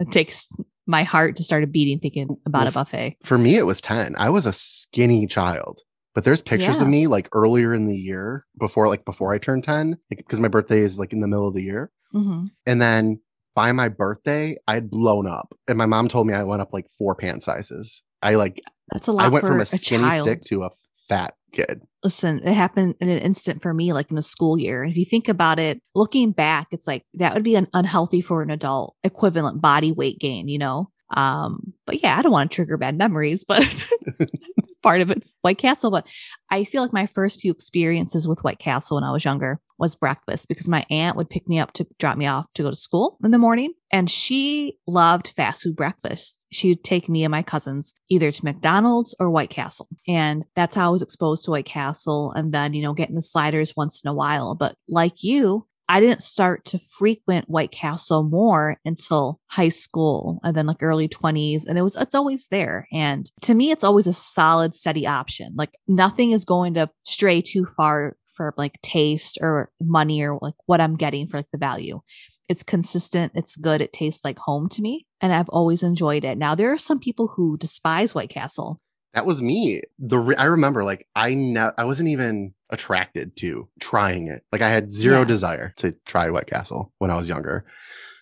it 0.02 0.12
takes 0.12 0.52
my 0.88 1.04
heart 1.04 1.36
to 1.38 1.44
start 1.44 1.64
a 1.64 1.68
beating 1.68 2.00
thinking 2.00 2.28
about 2.46 2.62
Well, 2.62 2.68
a 2.70 2.72
buffet. 2.72 3.18
for 3.24 3.38
me 3.38 3.56
it 3.58 3.66
was 3.66 3.80
10 3.82 4.16
i 4.18 4.30
was 4.30 4.46
a 4.46 4.54
skinny 4.54 5.28
child 5.28 5.82
but 6.16 6.24
there's 6.26 6.42
pictures 6.42 6.78
Yeah. 6.78 6.82
of 6.84 6.90
me 6.90 7.08
like 7.08 7.30
earlier 7.32 7.74
in 7.74 7.86
the 7.86 7.96
year 7.96 8.46
before 8.60 8.88
like 8.88 9.06
before 9.06 9.34
i 9.34 9.38
turned 9.38 9.64
10 9.64 9.98
because 10.10 10.40
my 10.40 10.48
birthday 10.50 10.80
is 10.80 11.00
like 11.00 11.14
in 11.14 11.22
the 11.22 11.28
middle 11.28 11.48
of 11.48 11.54
the 11.54 11.64
year. 11.64 11.92
Hmm 12.12 12.48
and 12.66 12.82
then 12.82 13.22
by 13.56 13.72
my 13.74 13.90
birthday 13.90 14.56
I 14.68 14.74
had 14.76 14.90
blown 14.90 15.28
up 15.28 15.54
and 15.68 15.78
my 15.78 15.86
mom 15.86 16.08
told 16.10 16.26
me 16.28 16.34
i 16.34 16.44
went 16.44 16.62
up 16.62 16.74
like 16.74 16.88
four 16.98 17.16
pant 17.16 17.44
sizes. 17.44 18.02
I 18.22 18.36
like 18.36 18.62
that's 18.92 19.08
a 19.08 19.12
lot 19.14 19.24
i 19.26 19.28
went 19.30 19.46
from 19.46 19.60
a 19.60 19.64
a 19.64 19.66
skinny 19.66 20.04
child. 20.04 20.26
stick 20.26 20.42
to 20.46 20.64
a 20.64 20.70
fat 21.10 21.34
kid 21.52 21.82
listen, 22.04 22.42
it 22.44 22.54
happened 22.54 22.96
in 23.00 23.10
an 23.10 23.20
instant 23.20 23.62
for 23.62 23.74
me, 23.74 23.94
like 23.94 24.10
in 24.10 24.16
the 24.16 24.22
school 24.22 24.58
year. 24.58 24.84
If 24.84 24.96
you 24.96 25.06
think 25.06 25.28
about 25.28 25.60
it, 25.60 25.82
looking 25.94 26.32
back, 26.32 26.68
it's 26.72 26.88
like 26.88 27.06
that 27.16 27.34
would 27.34 27.44
be 27.44 27.56
an 27.56 27.68
unhealthy 27.74 28.22
for 28.22 28.42
an 28.42 28.50
adult 28.50 28.96
equivalent 29.04 29.62
body 29.62 29.92
weight 29.92 30.20
gain, 30.20 30.48
you 30.48 30.58
know? 30.58 30.90
Um, 31.16 31.74
but 31.86 32.02
yeah, 32.02 32.18
I 32.18 32.22
don't 32.22 32.32
want 32.32 32.52
to 32.52 32.56
trigger 32.56 32.78
bad 32.78 32.98
memories, 32.98 33.44
but 33.44 33.88
part 34.82 35.02
of 35.02 35.10
it's 35.10 35.36
White 35.42 35.58
Castle. 35.58 35.92
But 35.92 36.08
I 36.50 36.64
feel 36.64 36.82
like 36.82 36.94
my 36.94 37.08
first 37.08 37.40
few 37.40 37.52
experiences 37.52 38.28
with 38.28 38.44
White 38.44 38.60
Castle 38.60 38.96
when 38.96 39.04
I 39.04 39.12
was 39.12 39.26
younger 39.26 39.60
was 39.78 39.96
breakfast 39.96 40.48
because 40.48 40.70
my 40.70 40.86
aunt 40.92 41.18
would 41.18 41.30
pick 41.30 41.48
me 41.48 41.58
up 41.60 41.74
to 41.74 41.88
drop 41.98 42.16
me 42.16 42.28
off 42.28 42.46
to 42.54 42.64
go 42.64 42.70
to 42.70 42.76
school 42.76 43.18
in 43.24 43.32
the 43.32 43.38
morning. 43.38 43.74
And 43.92 44.10
she 44.10 44.78
loved 44.88 45.34
fast 45.36 45.64
food 45.64 45.76
breakfast. 45.76 46.46
She 46.52 46.70
would 46.70 46.84
take 46.84 47.10
me 47.10 47.24
and 47.24 47.32
my 47.32 47.42
cousins 47.42 47.94
either 48.10 48.32
to 48.32 48.46
McDonald's 48.46 49.16
or 49.20 49.32
White 49.32 49.50
Castle. 49.50 49.88
And 50.08 50.44
that's 50.56 50.76
how 50.76 50.88
I 50.88 50.92
was 50.92 51.02
exposed 51.02 51.46
to 51.46 51.52
White 51.52 51.66
Castle. 51.66 52.32
And 52.34 52.54
then, 52.54 52.74
you 52.74 52.84
know, 52.84 52.94
getting 52.94 53.16
the 53.16 53.22
sliders 53.22 53.74
once 53.76 54.02
in 54.04 54.10
a 54.10 54.14
while. 54.14 54.54
But 54.54 54.76
like 54.88 55.24
you, 55.24 55.66
I 55.92 56.00
didn't 56.00 56.24
start 56.24 56.64
to 56.68 56.80
frequent 56.80 57.50
White 57.50 57.74
Castle 57.74 58.24
more 58.24 58.78
until 58.86 59.42
high 59.48 59.68
school 59.68 60.40
and 60.42 60.56
then 60.56 60.66
like 60.66 60.82
early 60.82 61.10
20s. 61.10 61.66
And 61.66 61.78
it 61.78 61.82
was, 61.82 61.98
it's 61.98 62.16
always 62.16 62.48
there. 62.48 62.88
And 62.94 63.30
to 63.42 63.54
me, 63.54 63.72
it's 63.72 63.84
always 63.84 64.08
a 64.08 64.14
solid, 64.14 64.74
steady 64.74 65.06
option. 65.06 65.52
Like 65.54 65.72
nothing 65.90 66.32
is 66.32 66.46
going 66.46 66.76
to 66.76 66.90
stray 67.04 67.42
too 67.42 67.66
far 67.66 68.16
for 68.36 68.54
like 68.56 68.82
taste 68.82 69.38
or 69.42 69.70
money 69.82 70.24
or 70.24 70.40
like 70.42 70.54
what 70.66 70.80
I'm 70.80 70.96
getting 70.96 71.28
for 71.28 71.36
like 71.36 71.52
the 71.52 71.58
value. 71.58 72.00
It's 72.48 72.64
consistent, 72.64 73.34
it's 73.36 73.58
good, 73.58 73.82
it 73.82 73.92
tastes 73.92 74.24
like 74.24 74.40
home 74.40 74.70
to 74.70 74.82
me. 74.82 75.06
And 75.20 75.34
I've 75.34 75.50
always 75.50 75.84
enjoyed 75.84 76.24
it. 76.24 76.38
Now, 76.38 76.56
there 76.56 76.72
are 76.72 76.78
some 76.78 77.00
people 77.00 77.34
who 77.36 77.58
despise 77.58 78.16
White 78.16 78.30
Castle. 78.30 78.80
That 79.14 79.26
was 79.26 79.42
me 79.42 79.82
the 80.00 80.18
re- 80.20 80.36
i 80.36 80.46
remember 80.46 80.84
like 80.84 81.08
i 81.16 81.34
ne- 81.34 81.72
i 81.78 81.84
wasn't 81.84 82.08
even 82.10 82.54
attracted 82.70 83.36
to 83.36 83.68
trying 83.80 84.28
it 84.28 84.44
like 84.52 84.62
i 84.62 84.70
had 84.70 84.92
zero 84.94 85.20
Yeah. 85.20 85.26
desire 85.26 85.74
to 85.78 85.92
try 86.06 86.30
white 86.30 86.48
castle 86.48 86.94
when 87.00 87.12
i 87.12 87.16
was 87.18 87.28
younger 87.30 87.66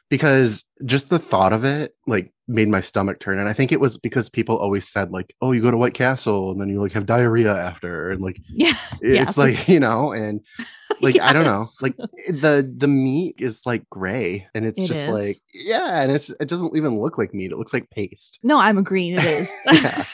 because 0.09 0.65
just 0.85 1.09
the 1.09 1.19
thought 1.19 1.53
of 1.53 1.63
it 1.63 1.95
like 2.07 2.33
made 2.49 2.67
my 2.67 2.81
stomach 2.81 3.19
turn 3.19 3.37
and 3.39 3.47
i 3.47 3.53
think 3.53 3.71
it 3.71 3.79
was 3.79 3.97
because 3.97 4.27
people 4.27 4.57
always 4.57 4.87
said 4.87 5.11
like 5.11 5.35
oh 5.41 5.51
you 5.51 5.61
go 5.61 5.69
to 5.71 5.77
white 5.77 5.93
castle 5.93 6.51
and 6.51 6.59
then 6.59 6.67
you 6.67 6.81
like 6.81 6.91
have 6.91 7.05
diarrhea 7.05 7.55
after 7.55 8.09
and 8.11 8.21
like 8.21 8.41
Yeah. 8.49 8.73
it's 9.01 9.13
Yes. 9.35 9.37
like 9.37 9.67
you 9.73 9.79
know 9.79 10.11
and 10.11 10.41
like 11.01 11.19
i 11.21 11.31
don't 11.31 11.45
know 11.45 11.65
like 11.81 11.95
eh, 11.99 12.31
the 12.31 12.73
the 12.77 12.87
meat 12.87 13.35
is 13.37 13.61
like 13.65 13.87
gray 13.89 14.47
and 14.55 14.65
it's 14.65 14.81
It 14.81 14.87
just 14.87 15.05
is. 15.05 15.09
like 15.13 15.37
yeah 15.53 16.01
and 16.01 16.11
it's 16.11 16.29
it 16.31 16.47
doesn't 16.49 16.75
even 16.75 16.99
look 16.99 17.17
like 17.17 17.33
meat 17.33 17.51
it 17.51 17.57
looks 17.57 17.73
like 17.73 17.89
paste 17.91 18.39
No, 18.43 18.59
I'm 18.59 18.77
agreeing. 18.77 19.13
It 19.17 19.23
is. 19.23 19.51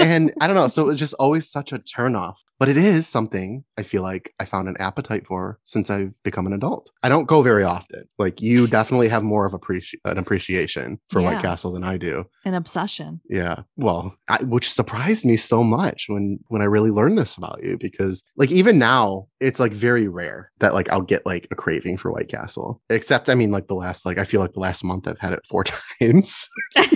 And 0.00 0.34
I 0.40 0.48
don't 0.48 0.56
know. 0.56 0.66
So 0.66 0.82
it 0.82 0.86
was 0.86 0.98
just 0.98 1.14
always 1.20 1.48
such 1.48 1.72
a 1.72 1.78
turnoff. 1.78 2.34
But 2.58 2.68
it 2.68 2.76
is 2.76 3.06
something 3.06 3.62
I 3.78 3.84
feel 3.84 4.02
like 4.02 4.34
I 4.40 4.44
found 4.44 4.66
an 4.68 4.76
appetite 4.80 5.24
for 5.24 5.60
since 5.64 5.88
I've 5.88 6.12
become 6.24 6.48
an 6.48 6.52
adult. 6.52 6.90
I 7.04 7.08
don't 7.08 7.26
go 7.28 7.42
very 7.42 7.62
often. 7.62 8.04
Like 8.18 8.40
you 8.40 8.66
definitely 8.66 9.08
have 9.08 9.22
more 9.22 9.46
of 9.46 9.52
appreci- 9.52 10.00
an 10.04 10.18
appreciation 10.18 10.98
for 11.10 11.20
Yeah. 11.20 11.34
White 11.34 11.42
Castle 11.42 11.72
than 11.72 11.83
I 11.84 11.96
do. 11.96 12.24
An 12.44 12.54
obsession. 12.54 13.20
Yeah. 13.28 13.62
Well, 13.76 14.16
I, 14.28 14.42
which 14.42 14.72
surprised 14.72 15.24
me 15.24 15.36
so 15.36 15.62
much 15.62 16.06
when 16.08 16.38
when 16.48 16.62
I 16.62 16.66
really 16.66 16.90
learned 16.90 17.18
this 17.18 17.36
about 17.36 17.60
you 17.62 17.76
because 17.78 18.24
like 18.36 18.50
even 18.50 18.78
now 18.78 19.26
it's 19.40 19.60
like 19.60 19.72
very 19.72 20.08
rare 20.08 20.50
that 20.60 20.74
like 20.74 20.90
I'll 20.90 21.02
get 21.02 21.26
like 21.26 21.48
a 21.50 21.54
craving 21.54 21.98
for 21.98 22.12
White 22.12 22.28
Castle. 22.28 22.80
Except 22.90 23.30
I 23.30 23.34
mean 23.34 23.50
like 23.50 23.68
the 23.68 23.74
last 23.74 24.06
like 24.06 24.18
I 24.18 24.24
feel 24.24 24.40
like 24.40 24.52
the 24.52 24.60
last 24.60 24.84
month 24.84 25.06
I've 25.06 25.18
had 25.18 25.32
it 25.32 25.46
four 25.46 25.64
times. 26.00 26.48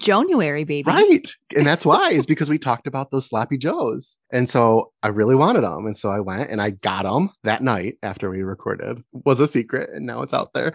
January, 0.00 0.64
baby. 0.64 0.90
Right. 0.90 1.30
And 1.56 1.66
that's 1.66 1.84
why 1.84 2.10
is 2.10 2.26
because 2.32 2.48
we 2.48 2.58
talked 2.58 2.86
about 2.86 3.10
those 3.10 3.28
sloppy 3.28 3.58
joes. 3.58 4.18
And 4.32 4.48
so 4.48 4.92
I 5.02 5.08
really 5.08 5.34
wanted 5.34 5.64
them. 5.64 5.86
And 5.86 5.96
so 5.96 6.10
I 6.10 6.20
went 6.20 6.50
and 6.50 6.62
I 6.62 6.70
got 6.70 7.04
them 7.04 7.30
that 7.44 7.62
night 7.62 7.96
after 8.02 8.30
we 8.30 8.42
recorded. 8.42 9.02
Was 9.12 9.40
a 9.40 9.46
secret 9.46 9.90
and 9.90 10.06
now 10.06 10.22
it's 10.22 10.34
out 10.34 10.54
there. 10.54 10.74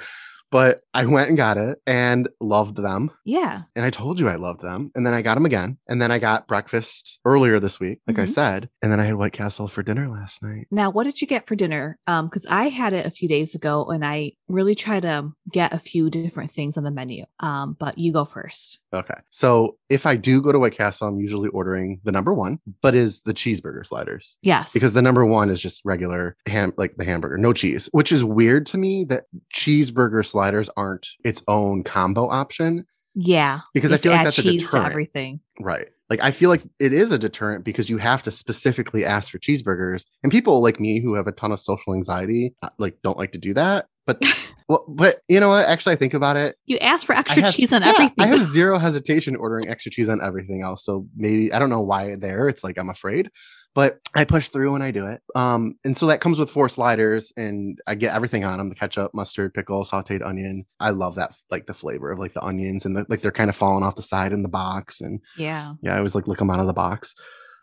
But 0.52 0.82
I 0.94 1.06
went 1.06 1.28
and 1.30 1.38
got 1.38 1.58
it 1.58 1.80
and 1.86 2.30
loved 2.40 2.78
them. 2.78 3.12
Yeah. 3.26 3.64
And 3.76 3.84
I 3.86 3.90
told 3.90 4.20
you 4.20 4.30
I 4.30 4.36
loved 4.36 4.62
them. 4.62 4.92
And 4.96 5.06
then 5.06 5.14
I 5.14 5.22
got 5.22 5.36
them 5.36 5.46
again. 5.46 5.78
And 5.88 6.02
then 6.02 6.12
I 6.12 6.20
got 6.20 6.48
breakfast 6.48 7.20
earlier 7.26 7.60
this 7.60 7.80
week, 7.80 8.00
like 8.08 8.18
I 8.18 8.26
Mhm. 8.26 8.30
said. 8.30 8.70
And 8.82 8.92
then 8.92 9.00
I 9.00 9.04
had 9.04 9.16
White 9.16 9.34
Castle 9.34 9.68
for 9.68 9.84
dinner 9.84 10.08
last 10.10 10.42
night. 10.42 10.68
Now, 10.72 10.90
what 10.90 11.04
did 11.04 11.22
you 11.22 11.28
get 11.28 11.48
for 11.48 11.56
dinner? 11.56 12.00
Um, 12.08 12.28
because 12.28 12.46
I 12.50 12.70
had 12.70 12.94
it 12.94 13.06
a 13.06 13.12
few 13.12 13.28
days 13.28 13.56
ago 13.56 13.86
and 13.86 14.06
I 14.06 14.34
really 14.48 14.76
try 14.76 15.00
to 15.02 15.32
get 15.52 15.74
a 15.74 15.80
few 15.80 16.10
different 16.10 16.52
things 16.52 16.78
on 16.78 16.84
the 16.84 16.92
menu. 16.92 17.26
Um, 17.42 17.76
but 17.80 17.98
you 17.98 18.14
go 18.14 18.24
first. 18.26 18.80
Okay. 18.94 19.20
So 19.30 19.78
if 19.90 20.06
I 20.06 20.16
do 20.16 20.42
go 20.42 20.52
to 20.54 20.60
White 20.60 20.78
Castle, 20.78 21.10
I'm 21.10 21.20
usually 21.20 21.50
ordering 21.50 22.00
the 22.06 22.12
number 22.12 22.34
one, 22.34 22.60
but 22.82 22.96
is 22.96 23.20
the 23.22 23.34
cheeseburger 23.34 23.86
sliders. 23.86 24.38
Yes. 24.42 24.72
because 24.74 24.94
the 24.94 25.02
number 25.02 25.26
one 25.26 25.50
is 25.50 25.62
just 25.62 25.82
regular 25.84 26.36
ham 26.48 26.72
like 26.78 26.96
the 26.98 27.04
hamburger 27.04 27.38
no 27.38 27.52
cheese 27.54 27.90
which 27.92 28.12
is 28.12 28.24
weird 28.24 28.66
to 28.68 28.78
me 28.78 29.04
that 29.04 29.26
cheeseburger 29.54 30.26
sliders 30.26 30.37
aren't 30.76 31.08
its 31.24 31.42
own 31.48 31.84
combo 31.84 32.30
option 32.30 32.86
yeah. 33.16 33.62
because 33.74 33.92
i 33.92 33.98
feel 33.98 34.12
like 34.12 34.24
that's 34.24 34.38
a 34.38 34.44
to 34.44 34.52
deterrent 34.52 34.88
everything. 34.88 35.40
right 35.60 35.88
like 36.10 36.20
i 36.22 36.32
feel 36.32 36.50
like 36.50 36.62
it 36.80 36.94
is 36.94 37.12
a 37.12 37.18
deterrent 37.18 37.64
because 37.66 37.90
you 37.90 37.98
have 37.98 38.24
to 38.24 38.32
specifically 38.32 39.04
ask 39.06 39.32
for 39.32 39.40
cheeseburgers 39.40 40.04
and 40.24 40.32
people 40.32 40.62
like 40.62 40.80
me 40.80 41.00
who 41.02 41.16
have 41.16 41.28
a 41.28 41.32
ton 41.32 41.52
of 41.52 41.60
social 41.60 41.94
anxiety 41.94 42.56
uh, 42.62 42.70
like 42.78 42.98
don't 43.04 43.18
like 43.18 43.32
to 43.32 43.40
do 43.40 43.54
that 43.54 43.88
but 44.06 44.22
well 44.70 44.86
but 44.88 45.18
you 45.28 45.40
know 45.40 45.50
what 45.50 45.66
actually 45.66 45.94
i 45.94 45.96
think 45.96 46.14
about 46.14 46.38
it 46.38 46.56
You 46.66 46.78
ask 46.80 47.06
for 47.06 47.14
extra 47.14 47.44
have- 47.44 47.54
cheese 47.54 47.74
on 47.74 47.82
yeah, 47.82 47.90
everything. 47.90 48.16
I 48.20 48.28
have 48.28 48.48
zero 48.48 48.78
hesitation 48.78 49.36
ordering 49.36 49.70
extra 49.70 49.92
cheese 49.92 50.10
on 50.10 50.22
everything 50.24 50.62
else. 50.62 50.84
So 50.86 51.08
maybe 51.16 51.52
I 51.54 51.60
don't 51.60 51.70
know 51.70 51.82
why 51.82 52.16
there. 52.16 52.48
It's 52.50 52.64
like 52.64 52.78
I'm 52.78 52.90
afraid, 52.90 53.30
but 53.76 54.00
I 54.16 54.26
push 54.26 54.50
through 54.50 54.74
and 54.76 54.84
I 54.84 54.92
do 54.92 55.06
it. 55.06 55.22
Um, 55.36 55.76
and 55.86 55.96
so 55.96 56.08
that 56.08 56.20
comes 56.22 56.40
with 56.40 56.50
four 56.50 56.68
sliders, 56.70 57.32
and 57.38 57.80
I 57.88 57.96
get 57.96 58.16
everything 58.16 58.44
on 58.44 58.58
them: 58.58 58.70
the 58.70 58.76
ketchup, 58.76 59.12
mustard, 59.14 59.54
pickle, 59.54 59.84
sautéed 59.86 60.26
onion. 60.26 60.66
I 60.80 60.90
love 60.90 61.16
that, 61.16 61.36
like 61.52 61.66
the 61.68 61.74
flavor 61.74 62.12
of 62.12 62.20
like 62.20 62.34
the 62.34 62.44
onions 62.44 62.86
and 62.86 62.98
the, 62.98 63.06
like 63.10 63.22
they're 63.22 63.32
kind 63.32 63.50
of 63.50 63.56
falling 63.56 63.84
off 63.84 63.96
the 63.96 64.02
side 64.02 64.34
in 64.34 64.42
the 64.44 64.50
box, 64.50 65.02
and 65.02 65.22
yeah. 65.38 65.74
yeah, 65.82 65.94
I 65.94 65.98
always 65.98 66.16
like 66.16 66.28
lick 66.28 66.40
them 66.40 66.50
out 66.50 66.60
of 66.60 66.68
the 66.68 66.74
box. 66.74 67.14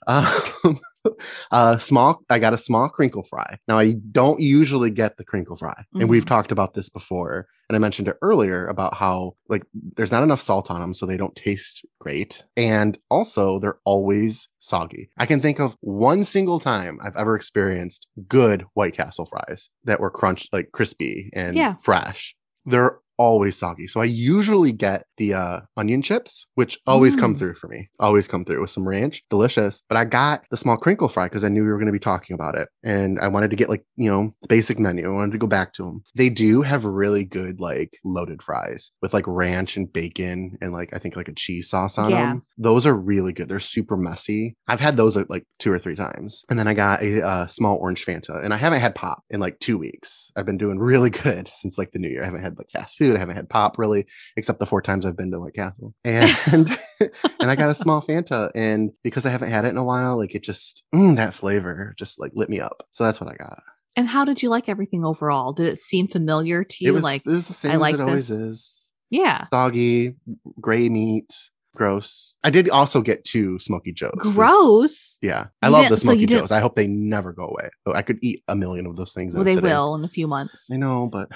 Um, 0.07 0.27
uh, 1.51 1.79
small. 1.79 2.21
I 2.29 2.39
got 2.39 2.53
a 2.55 2.59
small 2.59 2.89
crinkle 2.89 3.25
fry. 3.25 3.59
Now 3.67 3.79
I 3.79 3.93
don't 4.13 4.41
usually 4.41 4.91
get 4.91 5.17
the 5.17 5.25
crinkle 5.25 5.57
fry, 5.57 5.85
and 5.95 6.09
we've 6.09 6.25
Mhm. 6.25 6.29
talked 6.29 6.53
about 6.53 6.75
this 6.75 6.89
before. 6.89 7.47
And 7.69 7.77
I 7.77 7.79
mentioned 7.79 8.09
it 8.09 8.17
earlier 8.21 8.67
about 8.67 8.95
how 8.95 9.37
like 9.49 9.65
there's 9.97 10.13
not 10.13 10.23
enough 10.23 10.41
salt 10.41 10.71
on 10.71 10.81
them, 10.81 10.95
so 10.95 11.07
they 11.07 11.17
don't 11.17 11.35
taste 11.37 11.85
great, 12.01 12.45
and 12.57 12.99
also 13.11 13.59
they're 13.59 13.79
always 13.85 14.49
soggy. 14.61 15.09
I 15.19 15.27
can 15.27 15.41
think 15.41 15.61
of 15.61 15.77
one 15.81 16.25
single 16.25 16.61
time 16.61 16.99
I've 17.03 17.17
ever 17.17 17.35
experienced 17.37 18.07
good 18.29 18.67
White 18.75 18.95
Castle 18.97 19.27
fries 19.27 19.71
that 19.85 20.01
were 20.01 20.11
crunched 20.11 20.53
like 20.53 20.73
crispy 20.73 21.31
and 21.35 21.57
Yeah. 21.57 21.75
fresh. 21.83 22.35
They're 22.67 22.99
always 23.19 23.57
soggy. 23.57 23.87
So 23.87 24.01
I 24.01 24.05
usually 24.05 24.73
get 24.73 25.05
the 25.17 25.35
uh, 25.35 25.61
onion 25.77 26.03
chips, 26.03 26.47
which 26.55 26.79
always 26.87 27.15
come 27.17 27.35
Mm. 27.35 27.39
through 27.39 27.55
for 27.55 27.69
me. 27.69 27.89
Always 28.01 28.27
come 28.27 28.45
through 28.45 28.61
with 28.61 28.71
some 28.71 28.87
ranch, 28.87 29.23
delicious. 29.31 29.83
But 29.89 29.97
I 29.99 30.05
got 30.05 30.45
the 30.51 30.57
small 30.57 30.77
crinkle 30.77 31.09
fry 31.09 31.27
because 31.27 31.45
I 31.45 31.49
knew 31.49 31.63
we 31.63 31.69
were 31.71 31.79
going 31.79 31.87
to 31.87 31.93
be 31.93 31.99
talking 31.99 32.35
about 32.35 32.57
it, 32.57 32.69
and 32.83 33.19
I 33.21 33.29
wanted 33.29 33.51
to 33.51 33.57
get 33.57 33.69
like 33.69 33.85
you 33.97 34.11
know 34.11 34.35
the 34.43 34.49
basic 34.49 34.79
menu. 34.79 35.09
I 35.09 35.13
wanted 35.15 35.33
to 35.33 35.39
go 35.39 35.47
back 35.47 35.73
to 35.75 35.85
them. 35.85 36.03
They 36.15 36.29
do 36.29 36.63
have 36.63 36.85
really 36.85 37.25
good 37.25 37.61
like 37.61 37.97
loaded 38.05 38.43
fries 38.43 38.91
with 39.03 39.15
like 39.15 39.27
ranch 39.27 39.77
and 39.77 39.93
bacon 39.93 40.59
and 40.61 40.73
like 40.73 40.91
I 40.93 40.99
think 40.99 41.17
like 41.17 41.29
a 41.29 41.35
cheese 41.35 41.71
sauce 41.71 41.99
on 41.99 42.11
Yeah. 42.11 42.27
them. 42.27 42.43
Those 42.59 42.87
are 42.87 42.95
really 42.95 43.33
good. 43.33 43.49
They're 43.49 43.61
super 43.61 43.97
messy. 43.97 44.57
I've 44.69 44.81
had 44.81 44.97
those 44.97 45.17
like 45.29 45.47
two 45.59 45.73
or 45.73 45.79
three 45.79 45.95
times, 45.97 46.43
and 46.51 46.59
then 46.59 46.67
I 46.69 46.75
got 46.75 47.03
a 47.03 47.25
uh, 47.27 47.47
small 47.47 47.77
orange 47.79 48.05
Fanta, 48.05 48.45
and 48.45 48.53
I 48.53 48.57
haven't 48.57 48.81
had 48.81 48.95
pop 48.95 49.23
in 49.31 49.41
like 49.41 49.59
two 49.61 49.79
weeks. 49.79 50.31
I've 50.37 50.47
been 50.47 50.59
doing 50.59 50.79
really 50.79 51.11
good 51.25 51.49
since 51.49 51.79
like 51.79 51.93
the 51.93 51.99
new 51.99 52.09
year. 52.09 52.23
I 52.23 52.27
haven't 52.27 52.43
had 52.43 52.59
like 52.59 52.71
fast 52.71 52.99
food. 52.99 53.04
I 53.13 53.19
haven't 53.19 53.37
had 53.37 53.49
pop 53.49 53.79
really, 53.79 54.07
except 54.37 54.59
the 54.61 54.67
four 54.67 54.81
times 54.81 55.05
I've 55.05 55.17
been 55.17 55.31
to 55.33 55.41
White 55.41 55.55
Castle, 55.55 55.93
and 56.05 56.35
and 57.41 57.51
I 57.51 57.57
got 57.57 57.71
a 57.71 57.75
small 57.75 58.01
Fanta, 58.01 58.51
and 58.55 58.91
because 59.03 59.27
I 59.27 59.31
haven't 59.31 59.51
had 59.51 59.65
it 59.65 59.69
in 59.69 59.77
a 59.77 59.85
while, 59.85 60.17
like 60.17 60.35
it 60.35 60.43
just 60.43 60.85
mm, 60.95 61.17
that 61.17 61.35
flavor 61.35 61.95
just 61.99 62.19
like 62.21 62.33
lit 62.35 62.49
me 62.49 62.61
up. 62.61 62.87
So 62.93 63.05
that's 63.05 63.21
what 63.21 63.31
I 63.31 63.35
got. 63.37 63.61
And 63.97 64.09
how 64.09 64.25
did 64.25 64.43
you 64.43 64.49
like 64.49 64.69
everything 64.69 65.05
overall? 65.05 65.53
Did 65.53 65.67
it 65.67 65.79
seem 65.79 66.09
familiar 66.09 66.65
to 66.65 66.77
you? 66.85 66.91
it 66.91 66.95
was 66.95 67.03
like, 67.05 67.23
it 67.27 67.31
was 67.31 67.47
the 67.47 67.55
same 67.55 67.71
I 67.71 67.75
as 67.75 67.81
like 67.81 67.95
it 67.95 68.01
always 68.01 68.27
this. 68.29 68.39
is. 68.39 68.93
yeah, 69.11 69.47
Soggy, 69.53 70.17
gray 70.61 70.89
meat, 70.89 71.33
gross. 71.77 72.35
I 72.43 72.51
did 72.51 72.69
also 72.71 73.01
get 73.03 73.25
two 73.25 73.59
Smoky 73.61 73.93
Joes. 73.93 74.11
gross. 74.21 75.17
Yeah, 75.23 75.47
I 75.63 75.69
You 75.69 75.73
love 75.75 75.89
the 75.91 75.97
Smoky 75.97 76.27
didn't- 76.27 76.43
Joes. 76.43 76.51
I 76.51 76.59
hope 76.61 76.75
they 76.75 76.87
never 76.89 77.33
go 77.33 77.45
away. 77.45 77.69
I 77.95 78.03
could 78.03 78.19
eat 78.21 78.41
a 78.49 78.57
million 78.57 78.87
of 78.87 78.97
those 78.97 79.13
things. 79.13 79.35
Well, 79.37 79.45
they 79.45 79.55
sitting. 79.55 79.71
will 79.71 79.95
in 79.95 80.05
a 80.05 80.09
few 80.09 80.27
months. 80.27 80.67
I 80.73 80.77
know, 80.77 81.09
but 81.11 81.29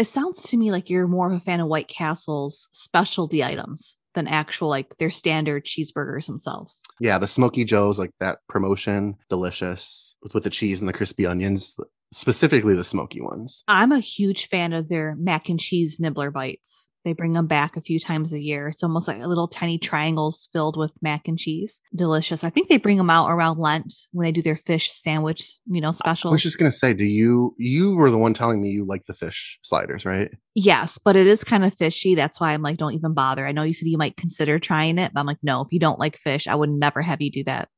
It 0.00 0.08
sounds 0.08 0.44
to 0.44 0.56
me 0.56 0.72
like 0.72 0.88
you're 0.88 1.06
more 1.06 1.30
of 1.30 1.36
a 1.36 1.40
fan 1.40 1.60
of 1.60 1.68
White 1.68 1.88
Castle's 1.88 2.70
specialty 2.72 3.44
items 3.44 3.98
than 4.14 4.26
actual 4.26 4.70
like 4.70 4.96
their 4.96 5.10
standard 5.10 5.66
cheeseburgers 5.66 6.24
themselves. 6.24 6.80
yeah, 7.00 7.18
the 7.18 7.28
Smoky 7.28 7.64
Joes, 7.64 7.98
like 7.98 8.12
that 8.18 8.38
promotion, 8.48 9.16
delicious 9.28 10.16
with, 10.22 10.32
with 10.32 10.44
the 10.44 10.48
cheese 10.48 10.80
and 10.80 10.88
the 10.88 10.94
crispy 10.94 11.26
onions, 11.26 11.76
specifically 12.14 12.74
the 12.74 12.82
smoky 12.82 13.20
ones. 13.20 13.62
I'm 13.68 13.92
a 13.92 14.00
huge 14.00 14.48
fan 14.48 14.72
of 14.72 14.88
their 14.88 15.16
mac 15.18 15.50
and 15.50 15.60
cheese 15.60 16.00
nibbler 16.00 16.30
bites. 16.30 16.88
They 17.04 17.14
bring 17.14 17.32
them 17.32 17.46
back 17.46 17.76
a 17.76 17.80
few 17.80 17.98
times 17.98 18.32
a 18.32 18.44
year. 18.44 18.68
It's 18.68 18.82
almost 18.82 19.08
like 19.08 19.18
little 19.20 19.48
tiny 19.48 19.78
triangles 19.78 20.50
filled 20.52 20.76
with 20.76 20.90
mac 21.00 21.28
and 21.28 21.38
cheese. 21.38 21.80
Delicious. 21.94 22.44
I 22.44 22.50
think 22.50 22.68
they 22.68 22.76
bring 22.76 22.98
them 22.98 23.08
out 23.08 23.30
around 23.30 23.58
Lent 23.58 23.92
when 24.12 24.24
they 24.24 24.32
do 24.32 24.42
their 24.42 24.56
fish 24.56 24.92
sandwich, 24.92 25.58
you 25.66 25.80
know, 25.80 25.92
special. 25.92 26.30
I 26.30 26.32
was 26.32 26.42
just 26.42 26.58
gonna 26.58 26.70
say, 26.70 26.92
do 26.92 27.04
you 27.04 27.54
you 27.58 27.94
were 27.94 28.10
the 28.10 28.18
one 28.18 28.34
telling 28.34 28.60
me 28.62 28.68
you 28.68 28.84
like 28.84 29.06
the 29.06 29.14
fish 29.14 29.58
sliders, 29.62 30.04
right? 30.04 30.30
Yes, 30.54 30.98
but 30.98 31.16
it 31.16 31.26
is 31.26 31.42
kind 31.42 31.64
of 31.64 31.74
fishy. 31.74 32.14
That's 32.14 32.38
why 32.38 32.52
I'm 32.52 32.62
like, 32.62 32.76
don't 32.76 32.94
even 32.94 33.14
bother. 33.14 33.46
I 33.46 33.52
know 33.52 33.62
you 33.62 33.74
said 33.74 33.88
you 33.88 33.98
might 33.98 34.16
consider 34.16 34.58
trying 34.58 34.98
it, 34.98 35.12
but 35.14 35.20
I'm 35.20 35.26
like, 35.26 35.38
no, 35.42 35.62
if 35.62 35.72
you 35.72 35.78
don't 35.78 35.98
like 35.98 36.18
fish, 36.18 36.46
I 36.46 36.54
would 36.54 36.70
never 36.70 37.00
have 37.00 37.22
you 37.22 37.30
do 37.30 37.44
that. 37.44 37.68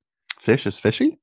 Fish 0.40 0.66
is 0.66 0.78
fishy, 0.78 1.20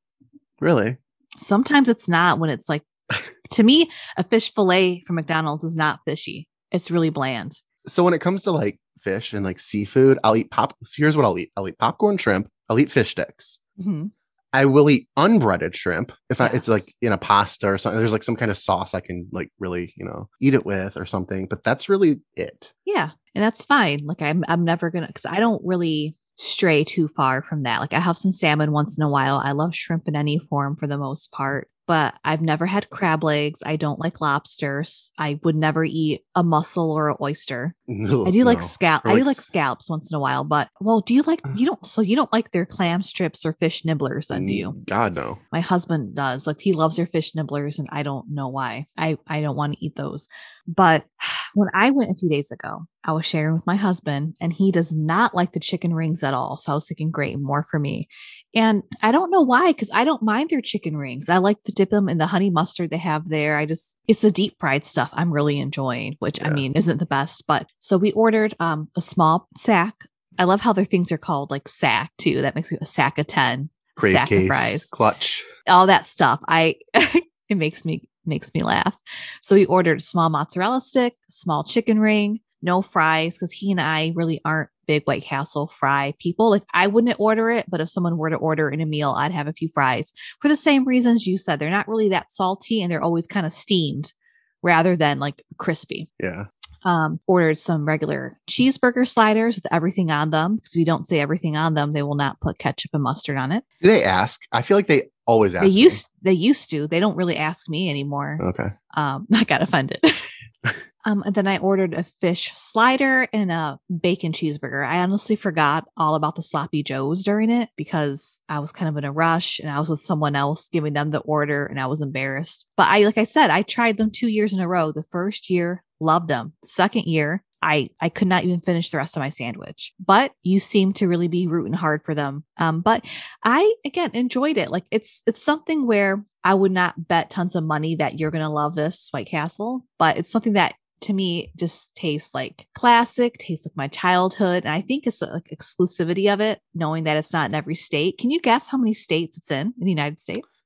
really? 0.61 0.97
Sometimes 1.37 1.89
it's 1.89 2.07
not 2.07 2.39
when 2.39 2.49
it's 2.49 2.69
like, 2.69 2.83
to 3.51 3.63
me, 3.63 3.89
a 4.15 4.23
fish 4.23 4.53
fillet 4.53 5.03
from 5.05 5.17
McDonald's 5.17 5.63
is 5.63 5.75
not 5.75 5.99
fishy. 6.05 6.47
It's 6.71 6.91
really 6.91 7.09
bland. 7.09 7.53
So 7.89 8.03
when 8.03 8.13
it 8.13 8.19
comes 8.21 8.43
to 8.43 8.51
like 8.51 8.79
fish 9.01 9.33
and 9.33 9.43
like 9.43 9.59
seafood, 9.59 10.19
I'll 10.23 10.35
eat 10.35 10.51
pop. 10.51 10.75
Here's 10.95 11.15
what 11.15 11.25
I'll 11.25 11.37
eat: 11.37 11.51
I'll 11.57 11.67
eat 11.67 11.77
popcorn 11.77 12.17
shrimp. 12.17 12.49
I'll 12.69 12.79
eat 12.79 12.91
fish 12.91 13.11
sticks. 13.11 13.59
Mhm. 13.79 14.11
I 14.51 14.65
will 14.65 14.89
eat 14.89 15.07
unbreaded 15.15 15.75
shrimp 15.75 16.11
if 16.31 16.41
I, 16.41 16.47
it's 16.47 16.67
like 16.67 16.83
in 17.03 17.13
a 17.13 17.19
pasta 17.19 17.67
or 17.67 17.77
something. 17.77 17.99
There's 17.99 18.11
like 18.11 18.23
some 18.23 18.35
kind 18.35 18.49
of 18.49 18.57
sauce 18.57 18.95
I 18.95 18.99
can 18.99 19.27
like 19.31 19.51
really, 19.59 19.93
you 19.95 20.03
know, 20.05 20.27
eat 20.41 20.55
it 20.55 20.65
with 20.65 20.97
or 20.97 21.05
something. 21.05 21.45
But 21.47 21.63
that's 21.63 21.87
really 21.87 22.21
it. 22.35 22.73
Yeah, 22.83 23.11
and 23.35 23.43
that's 23.43 23.63
fine. 23.63 23.99
Like 24.05 24.23
I'm, 24.23 24.43
I'm 24.47 24.63
never 24.65 24.89
gonna, 24.89 25.05
because 25.05 25.27
I 25.27 25.39
don't 25.39 25.61
really 25.63 26.15
stray 26.37 26.83
too 26.83 27.07
far 27.09 27.43
from 27.43 27.63
that. 27.63 27.79
Like 27.79 27.93
I 27.93 27.99
have 27.99 28.17
some 28.17 28.31
salmon 28.31 28.71
once 28.71 28.97
in 28.97 29.03
a 29.03 29.09
while. 29.09 29.37
I 29.43 29.51
love 29.51 29.75
shrimp 29.75 30.07
in 30.07 30.15
any 30.15 30.39
form 30.49 30.75
for 30.77 30.87
the 30.87 30.97
most 30.97 31.31
part, 31.31 31.69
but 31.89 32.13
I've 32.23 32.43
never 32.43 32.67
had 32.67 32.91
crab 32.91 33.23
legs. 33.23 33.61
I 33.65 33.75
don't 33.75 33.99
like 33.99 34.21
lobsters. 34.21 35.11
I 35.17 35.39
would 35.43 35.55
never 35.55 35.83
eat 35.83 36.21
a 36.35 36.43
mussel 36.43 36.91
or 36.91 37.09
an 37.09 37.15
oyster. 37.19 37.73
I 37.89 38.29
do 38.29 38.43
like 38.43 38.59
No. 38.59 38.63
scalp. 38.63 39.01
I 39.07 39.13
do 39.13 39.21
like 39.21 39.25
like 39.25 39.41
scallops 39.41 39.89
once 39.89 40.11
in 40.11 40.15
a 40.15 40.19
while, 40.19 40.43
but 40.43 40.69
well, 40.79 41.01
do 41.01 41.15
you 41.15 41.23
like 41.23 41.41
you 41.55 41.65
don't 41.65 41.83
so 41.83 42.01
you 42.01 42.15
don't 42.15 42.31
like 42.31 42.51
their 42.51 42.67
clam 42.67 43.01
strips 43.01 43.43
or 43.43 43.53
fish 43.53 43.85
nibblers 43.85 44.27
then 44.27 44.45
do 44.45 44.53
you? 44.53 44.73
Mm, 44.73 44.85
God 44.85 45.15
no. 45.15 45.39
My 45.51 45.61
husband 45.61 46.13
does. 46.13 46.45
Like 46.45 46.61
he 46.61 46.73
loves 46.73 46.97
their 46.97 47.07
fish 47.07 47.33
nibblers 47.33 47.79
and 47.79 47.89
I 47.91 48.03
don't 48.03 48.29
know 48.29 48.49
why. 48.49 48.85
I 48.95 49.17
I 49.25 49.41
don't 49.41 49.55
want 49.55 49.73
to 49.73 49.83
eat 49.83 49.95
those. 49.95 50.27
But 50.67 51.05
when 51.53 51.69
I 51.73 51.91
went 51.91 52.11
a 52.11 52.15
few 52.15 52.29
days 52.29 52.51
ago, 52.51 52.85
I 53.03 53.11
was 53.13 53.25
sharing 53.25 53.53
with 53.53 53.65
my 53.65 53.75
husband 53.75 54.35
and 54.41 54.51
he 54.51 54.71
does 54.71 54.95
not 54.95 55.33
like 55.33 55.53
the 55.53 55.59
chicken 55.59 55.93
rings 55.93 56.23
at 56.23 56.33
all. 56.33 56.57
So 56.57 56.71
I 56.71 56.75
was 56.75 56.87
thinking 56.87 57.11
great, 57.11 57.39
more 57.39 57.65
for 57.69 57.79
me. 57.79 58.07
And 58.53 58.83
I 59.01 59.11
don't 59.11 59.31
know 59.31 59.41
why 59.41 59.71
cuz 59.73 59.89
I 59.93 60.03
don't 60.03 60.23
mind 60.23 60.49
their 60.49 60.61
chicken 60.61 60.97
rings. 60.97 61.29
I 61.29 61.37
like 61.37 61.63
to 61.63 61.71
dip 61.71 61.89
them 61.91 62.09
in 62.09 62.17
the 62.17 62.27
honey 62.27 62.49
mustard 62.49 62.89
they 62.89 62.97
have 62.97 63.29
there. 63.29 63.57
I 63.57 63.65
just 63.65 63.97
it's 64.07 64.21
the 64.21 64.31
deep 64.31 64.55
fried 64.59 64.85
stuff 64.85 65.09
I'm 65.13 65.31
really 65.31 65.59
enjoying, 65.59 66.15
which 66.19 66.43
I 66.43 66.49
mean 66.49 66.73
isn't 66.73 66.97
the 66.97 67.05
best, 67.05 67.45
but 67.47 67.67
so 67.77 67.97
we 67.97 68.11
ordered 68.11 68.55
um 68.59 68.89
a 68.97 69.01
small 69.01 69.47
sack. 69.57 70.07
I 70.37 70.45
love 70.45 70.61
how 70.61 70.73
their 70.73 70.85
things 70.85 71.11
are 71.11 71.17
called 71.17 71.51
like 71.51 71.67
sack 71.67 72.11
too. 72.17 72.41
That 72.41 72.55
makes 72.55 72.71
it 72.71 72.79
a 72.81 72.85
sack 72.85 73.17
of 73.17 73.27
10 73.27 73.69
Crave 73.95 74.13
sack 74.13 74.31
of 74.31 74.47
fries 74.47 74.87
clutch. 74.87 75.43
all 75.67 75.87
that 75.87 76.05
stuff. 76.05 76.41
I 76.47 76.75
it 76.93 77.57
makes 77.57 77.85
me 77.85 78.08
makes 78.25 78.53
me 78.53 78.63
laugh. 78.63 78.97
So 79.41 79.55
we 79.55 79.65
ordered 79.65 79.97
a 79.99 80.01
small 80.01 80.29
mozzarella 80.29 80.81
stick, 80.81 81.15
small 81.29 81.63
chicken 81.63 81.99
ring, 81.99 82.39
no 82.61 82.81
fries 82.81 83.35
because 83.35 83.51
he 83.51 83.71
and 83.71 83.79
I 83.79 84.11
really 84.15 84.41
aren't 84.43 84.69
big 84.85 85.03
White 85.05 85.23
Castle 85.23 85.67
fry 85.67 86.13
people. 86.19 86.49
Like 86.49 86.63
I 86.73 86.87
wouldn't 86.87 87.19
order 87.19 87.49
it, 87.51 87.65
but 87.69 87.79
if 87.79 87.89
someone 87.89 88.17
were 88.17 88.29
to 88.29 88.35
order 88.35 88.69
in 88.69 88.81
a 88.81 88.85
meal, 88.85 89.11
I'd 89.17 89.31
have 89.31 89.47
a 89.47 89.53
few 89.53 89.69
fries 89.73 90.11
for 90.41 90.47
the 90.49 90.57
same 90.57 90.85
reasons 90.85 91.25
you 91.25 91.37
said. 91.37 91.59
They're 91.59 91.69
not 91.69 91.87
really 91.87 92.09
that 92.09 92.31
salty 92.31 92.81
and 92.81 92.91
they're 92.91 93.01
always 93.03 93.27
kind 93.27 93.45
of 93.45 93.53
steamed 93.53 94.13
rather 94.61 94.95
than 94.97 95.19
like 95.19 95.43
crispy 95.57 96.09
Yeah. 96.21 96.45
um, 96.83 97.19
ordered 97.27 97.57
some 97.57 97.85
regular 97.85 98.37
cheeseburger 98.49 99.07
sliders 99.07 99.55
with 99.55 99.71
everything 99.71 100.11
on 100.11 100.31
them 100.31 100.57
because 100.57 100.75
you 100.75 100.83
don't 100.85 101.05
say 101.05 101.21
everything 101.21 101.55
on 101.55 101.75
them, 101.75 101.91
they 101.93 102.03
will 102.03 102.15
not 102.15 102.41
put 102.41 102.57
ketchup 102.57 102.91
and 102.93 103.03
mustard 103.03 103.37
on 103.37 103.51
it. 103.53 103.63
Do 103.81 103.89
they 103.89 104.03
ask? 104.03 104.41
I 104.51 104.61
feel 104.63 104.75
like 104.75 104.87
they 104.87 105.09
always 105.29 105.53
ask. 105.53 105.63
They 105.63 105.69
me. 105.69 105.81
used 105.81 106.07
they 106.21 106.33
used 106.33 106.69
to. 106.71 106.87
They 106.87 106.99
don't 106.99 107.15
really 107.15 107.37
ask 107.37 107.69
me 107.69 107.89
anymore. 107.89 108.39
Okay. 108.41 108.69
Um, 108.95 109.27
I 109.33 109.43
got 109.43 109.61
offended. 109.61 110.03
um, 111.05 111.23
and 111.23 111.35
then 111.35 111.47
I 111.47 111.59
ordered 111.59 111.93
a 111.93 112.03
fish 112.03 112.51
slider 112.55 113.27
and 113.31 113.51
a 113.51 113.79
bacon 114.01 114.31
cheeseburger. 114.31 114.85
I 114.85 114.99
honestly 114.99 115.35
forgot 115.35 115.85
all 115.95 116.15
about 116.15 116.35
the 116.35 116.41
sloppy 116.41 116.83
joes 116.83 117.23
during 117.23 117.51
it 117.51 117.69
because 117.77 118.39
I 118.49 118.59
was 118.59 118.71
kind 118.71 118.89
of 118.89 118.97
in 118.97 119.05
a 119.05 119.11
rush 119.11 119.59
and 119.59 119.69
I 119.69 119.79
was 119.79 119.89
with 119.89 120.01
someone 120.01 120.35
else 120.35 120.67
giving 120.69 120.93
them 120.93 121.11
the 121.11 121.19
order 121.19 121.65
and 121.65 121.79
I 121.79 121.85
was 121.85 122.01
embarrassed. 122.01 122.67
But 122.75 122.87
I 122.87 123.05
like 123.05 123.17
I 123.17 123.23
said, 123.23 123.51
I 123.51 123.61
tried 123.61 123.97
them 123.97 124.11
two 124.11 124.27
years 124.27 124.51
in 124.51 124.59
a 124.59 124.67
row. 124.67 124.91
The 124.91 125.03
first 125.03 125.49
year, 125.49 125.83
loved 125.99 126.27
them. 126.27 126.53
The 126.63 126.69
second 126.69 127.03
year, 127.05 127.43
I 127.61 127.89
I 128.01 128.09
could 128.09 128.27
not 128.27 128.43
even 128.43 128.61
finish 128.61 128.89
the 128.89 128.97
rest 128.97 129.15
of 129.15 129.21
my 129.21 129.29
sandwich. 129.29 129.93
But 130.03 130.31
you 130.43 130.59
seem 130.59 130.93
to 130.93 131.07
really 131.07 131.27
be 131.27 131.47
rooting 131.47 131.73
hard 131.73 132.03
for 132.03 132.15
them. 132.15 132.43
Um, 132.57 132.81
but 132.81 133.03
I 133.43 133.73
again 133.85 134.11
enjoyed 134.13 134.57
it. 134.57 134.71
Like 134.71 134.85
it's 134.91 135.23
it's 135.27 135.43
something 135.43 135.87
where 135.87 136.23
I 136.43 136.53
would 136.53 136.71
not 136.71 137.07
bet 137.07 137.29
tons 137.29 137.55
of 137.55 137.63
money 137.63 137.95
that 137.95 138.19
you're 138.19 138.31
gonna 138.31 138.49
love 138.49 138.75
this 138.75 139.09
White 139.11 139.27
Castle, 139.27 139.85
but 139.97 140.17
it's 140.17 140.31
something 140.31 140.53
that 140.53 140.75
to 141.01 141.13
me 141.13 141.51
just 141.55 141.95
tastes 141.95 142.33
like 142.33 142.67
classic, 142.75 143.37
tastes 143.37 143.65
like 143.65 143.75
my 143.75 143.87
childhood, 143.87 144.65
and 144.65 144.73
I 144.73 144.81
think 144.81 145.07
it's 145.07 145.19
the 145.19 145.27
like 145.27 145.49
exclusivity 145.53 146.31
of 146.31 146.41
it, 146.41 146.59
knowing 146.73 147.05
that 147.05 147.17
it's 147.17 147.33
not 147.33 147.49
in 147.49 147.55
every 147.55 147.75
state. 147.75 148.17
Can 148.17 148.31
you 148.31 148.41
guess 148.41 148.69
how 148.69 148.77
many 148.77 148.93
states 148.93 149.37
it's 149.37 149.51
in 149.51 149.73
in 149.79 149.85
the 149.85 149.91
United 149.91 150.19
States? 150.19 150.63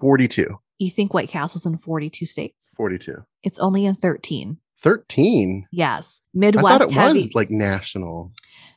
42. 0.00 0.58
You 0.78 0.90
think 0.90 1.12
White 1.12 1.28
Castle's 1.28 1.66
in 1.66 1.76
42 1.76 2.24
states? 2.26 2.72
42. 2.76 3.24
It's 3.42 3.58
only 3.58 3.84
in 3.84 3.96
13. 3.96 4.58
13. 4.80 5.66
Yes, 5.70 6.22
Midwest 6.34 6.66
I 6.66 6.78
thought 6.78 6.90
it 6.90 6.92
heavy. 6.92 7.22
was 7.24 7.34
like 7.34 7.50
national. 7.50 8.32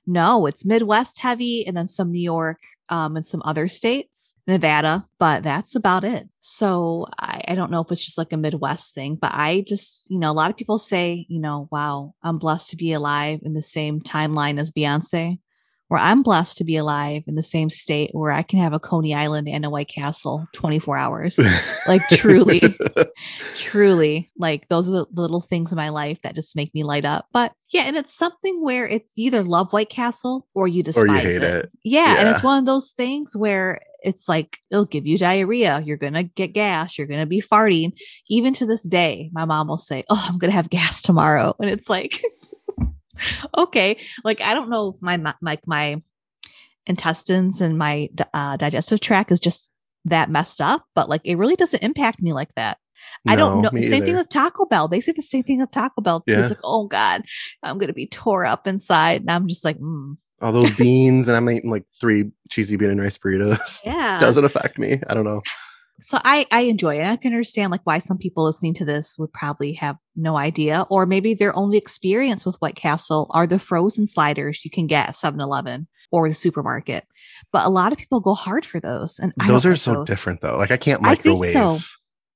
No, 0.07 0.45
it's 0.47 0.65
Midwest 0.65 1.19
heavy 1.19 1.65
and 1.65 1.77
then 1.77 1.87
some 1.87 2.11
New 2.11 2.21
York 2.21 2.59
um, 2.89 3.15
and 3.15 3.25
some 3.25 3.41
other 3.45 3.67
states, 3.67 4.35
Nevada, 4.47 5.07
but 5.19 5.43
that's 5.43 5.75
about 5.75 6.03
it. 6.03 6.27
So 6.39 7.07
I, 7.19 7.41
I 7.47 7.55
don't 7.55 7.71
know 7.71 7.81
if 7.81 7.91
it's 7.91 8.03
just 8.03 8.17
like 8.17 8.33
a 8.33 8.37
Midwest 8.37 8.93
thing, 8.93 9.15
but 9.15 9.31
I 9.33 9.63
just, 9.65 10.09
you 10.09 10.19
know, 10.19 10.31
a 10.31 10.33
lot 10.33 10.49
of 10.49 10.57
people 10.57 10.77
say, 10.77 11.25
you 11.29 11.39
know, 11.39 11.69
wow, 11.71 12.13
I'm 12.23 12.39
blessed 12.39 12.71
to 12.71 12.75
be 12.75 12.91
alive 12.91 13.39
in 13.43 13.53
the 13.53 13.61
same 13.61 14.01
timeline 14.01 14.59
as 14.59 14.71
Beyonce, 14.71 15.39
where 15.91 15.99
I'm 15.99 16.23
blessed 16.23 16.58
to 16.60 16.63
be 16.63 16.77
alive 16.77 17.23
in 17.27 17.36
the 17.36 17.43
same 17.43 17.69
state 17.69 18.12
where 18.13 18.32
I 18.32 18.43
can 18.43 18.60
have 18.60 18.71
a 18.71 18.80
Coney 18.80 19.13
Island 19.13 19.49
and 19.49 19.65
a 19.65 19.69
White 19.69 19.89
Castle 19.89 20.47
24 20.54 20.97
hours. 20.97 21.38
Like, 21.86 22.01
truly. 22.13 22.62
truly 23.58 24.30
like 24.38 24.67
those 24.69 24.88
are 24.88 24.91
the 24.91 25.06
little 25.13 25.41
things 25.41 25.71
in 25.71 25.75
my 25.75 25.89
life 25.89 26.19
that 26.21 26.36
just 26.36 26.56
make 26.56 26.73
me 26.73 26.84
light 26.84 27.06
up 27.06 27.25
but 27.32 27.54
yeah 27.69 27.84
and 27.84 27.95
it's 27.95 28.13
something 28.13 28.63
where 28.63 28.88
it's 28.88 29.17
either 29.17 29.43
love 29.43 29.71
white 29.71 29.89
castle 29.89 30.47
or 30.54 30.67
you 30.67 30.84
despise 30.84 31.04
or 31.04 31.08
you 31.08 31.13
hate 31.13 31.43
it. 31.43 31.65
it. 31.65 31.71
yeah 31.84 32.19
and 32.19 32.30
it's 32.30 32.43
one 32.43 32.58
of 32.58 32.65
those 32.65 32.91
things 32.91 33.36
where 33.36 33.80
it's 34.04 34.27
like 34.27 34.58
it'll 34.71 34.86
give 34.86 35.06
you 35.06 35.17
diarrhea. 35.17 35.82
You're 35.86 35.98
gonna 35.98 36.23
get 36.23 36.54
gas. 36.54 36.98
You're 36.98 37.08
gonna 37.08 37.25
be 37.25 37.42
farting. 37.42 37.94
Even 38.29 38.54
to 38.56 38.65
this 38.65 38.83
day, 38.83 39.29
my 39.31 39.46
mom 39.46 39.67
will 39.67 39.77
say, 39.77 40.04
"Oh, 40.10 40.25
I'm 40.27 40.39
gonna 40.39 40.54
have 40.54 40.69
gas 40.69 41.02
tomorrow," 41.02 41.56
and 41.60 41.69
it's 41.69 41.89
like, 41.89 42.23
okay, 43.58 43.98
like 44.24 44.42
I 44.42 44.54
don't 44.54 44.69
know 44.69 44.90
if 44.90 45.02
my 45.02 45.19
like 45.42 45.62
my 45.65 46.02
intestines 46.88 47.62
and 47.62 47.78
my 47.78 48.10
uh, 48.34 48.58
digestive 48.58 49.00
tract 49.00 49.32
is 49.32 49.40
just 49.40 49.72
that 50.06 50.30
messed 50.30 50.62
up, 50.62 50.86
but 50.96 51.10
like 51.10 51.22
it 51.24 51.36
really 51.36 51.56
doesn't 51.56 51.84
impact 51.84 52.22
me 52.22 52.34
like 52.34 52.54
that. 52.56 52.78
I 53.28 53.36
don't 53.36 53.62
know. 53.62 53.69
Same 53.69 53.94
either. 53.94 54.06
thing 54.06 54.15
with 54.15 54.30
Taco 54.30 54.65
Bell. 54.65 54.88
They 54.88 55.02
say 55.02 55.12
the 55.12 55.22
same 55.22 55.44
thing 55.44 55.60
with 55.60 55.72
Taco 55.72 56.02
Bell 56.02 56.22
too. 56.22 56.34
Yeah. 56.34 56.42
It's 56.42 56.50
like, 56.50 56.60
oh 56.63 56.88
God, 56.88 57.24
I'm 57.63 57.78
gonna 57.78 57.94
be 57.94 58.08
tore 58.08 58.46
up 58.46 58.67
inside. 58.67 59.22
And 59.22 59.32
I'm 59.32 59.48
just 59.48 59.65
like, 59.65 59.78
mm. 59.78 60.17
all 60.42 60.52
those 60.52 60.76
beans, 60.76 61.28
and 61.28 61.38
I'm 61.38 61.50
eating 61.50 61.72
like 61.72 61.86
three 62.00 62.32
cheesy 62.50 62.76
bean 62.76 62.92
and 62.92 63.02
rice 63.02 63.17
burritos. 63.17 63.82
Yeah. 63.86 64.19
Doesn't 64.19 64.46
affect 64.46 64.78
me. 64.78 65.00
I 65.08 65.13
don't 65.13 65.24
know. 65.26 65.42
So 66.02 66.19
I 66.23 66.45
I 66.52 66.62
enjoy 66.62 66.99
it. 66.99 67.06
I 67.06 67.15
can 67.15 67.31
understand 67.31 67.71
like 67.71 67.81
why 67.83 67.99
some 67.99 68.17
people 68.17 68.43
listening 68.43 68.73
to 68.75 68.85
this 68.85 69.17
would 69.19 69.31
probably 69.31 69.73
have 69.73 69.97
no 70.15 70.35
idea, 70.35 70.85
or 70.89 71.06
maybe 71.06 71.33
their 71.33 71.56
only 71.56 71.77
experience 71.77 72.45
with 72.45 72.56
White 72.58 72.75
Castle 72.75 73.27
are 73.31 73.47
the 73.47 73.60
frozen 73.60 74.08
sliders 74.08 74.65
you 74.65 74.71
can 74.71 74.87
get 74.87 75.10
at 75.10 75.15
7-Eleven 75.15 75.87
or 76.12 76.27
the 76.27 76.35
supermarket. 76.35 77.06
But 77.52 77.65
a 77.65 77.69
lot 77.69 77.91
of 77.91 77.97
people 77.97 78.19
go 78.19 78.33
hard 78.33 78.65
for 78.65 78.79
those, 78.79 79.19
and 79.19 79.31
those 79.47 79.65
are 79.65 79.71
like 79.71 79.79
so 79.79 79.93
those. 79.93 80.08
different 80.08 80.41
though. 80.41 80.58
Like 80.58 80.71
I 80.71 80.77
can't 80.77 81.02
microwave. 81.02 81.56
I, 81.56 81.77
so. 81.77 81.79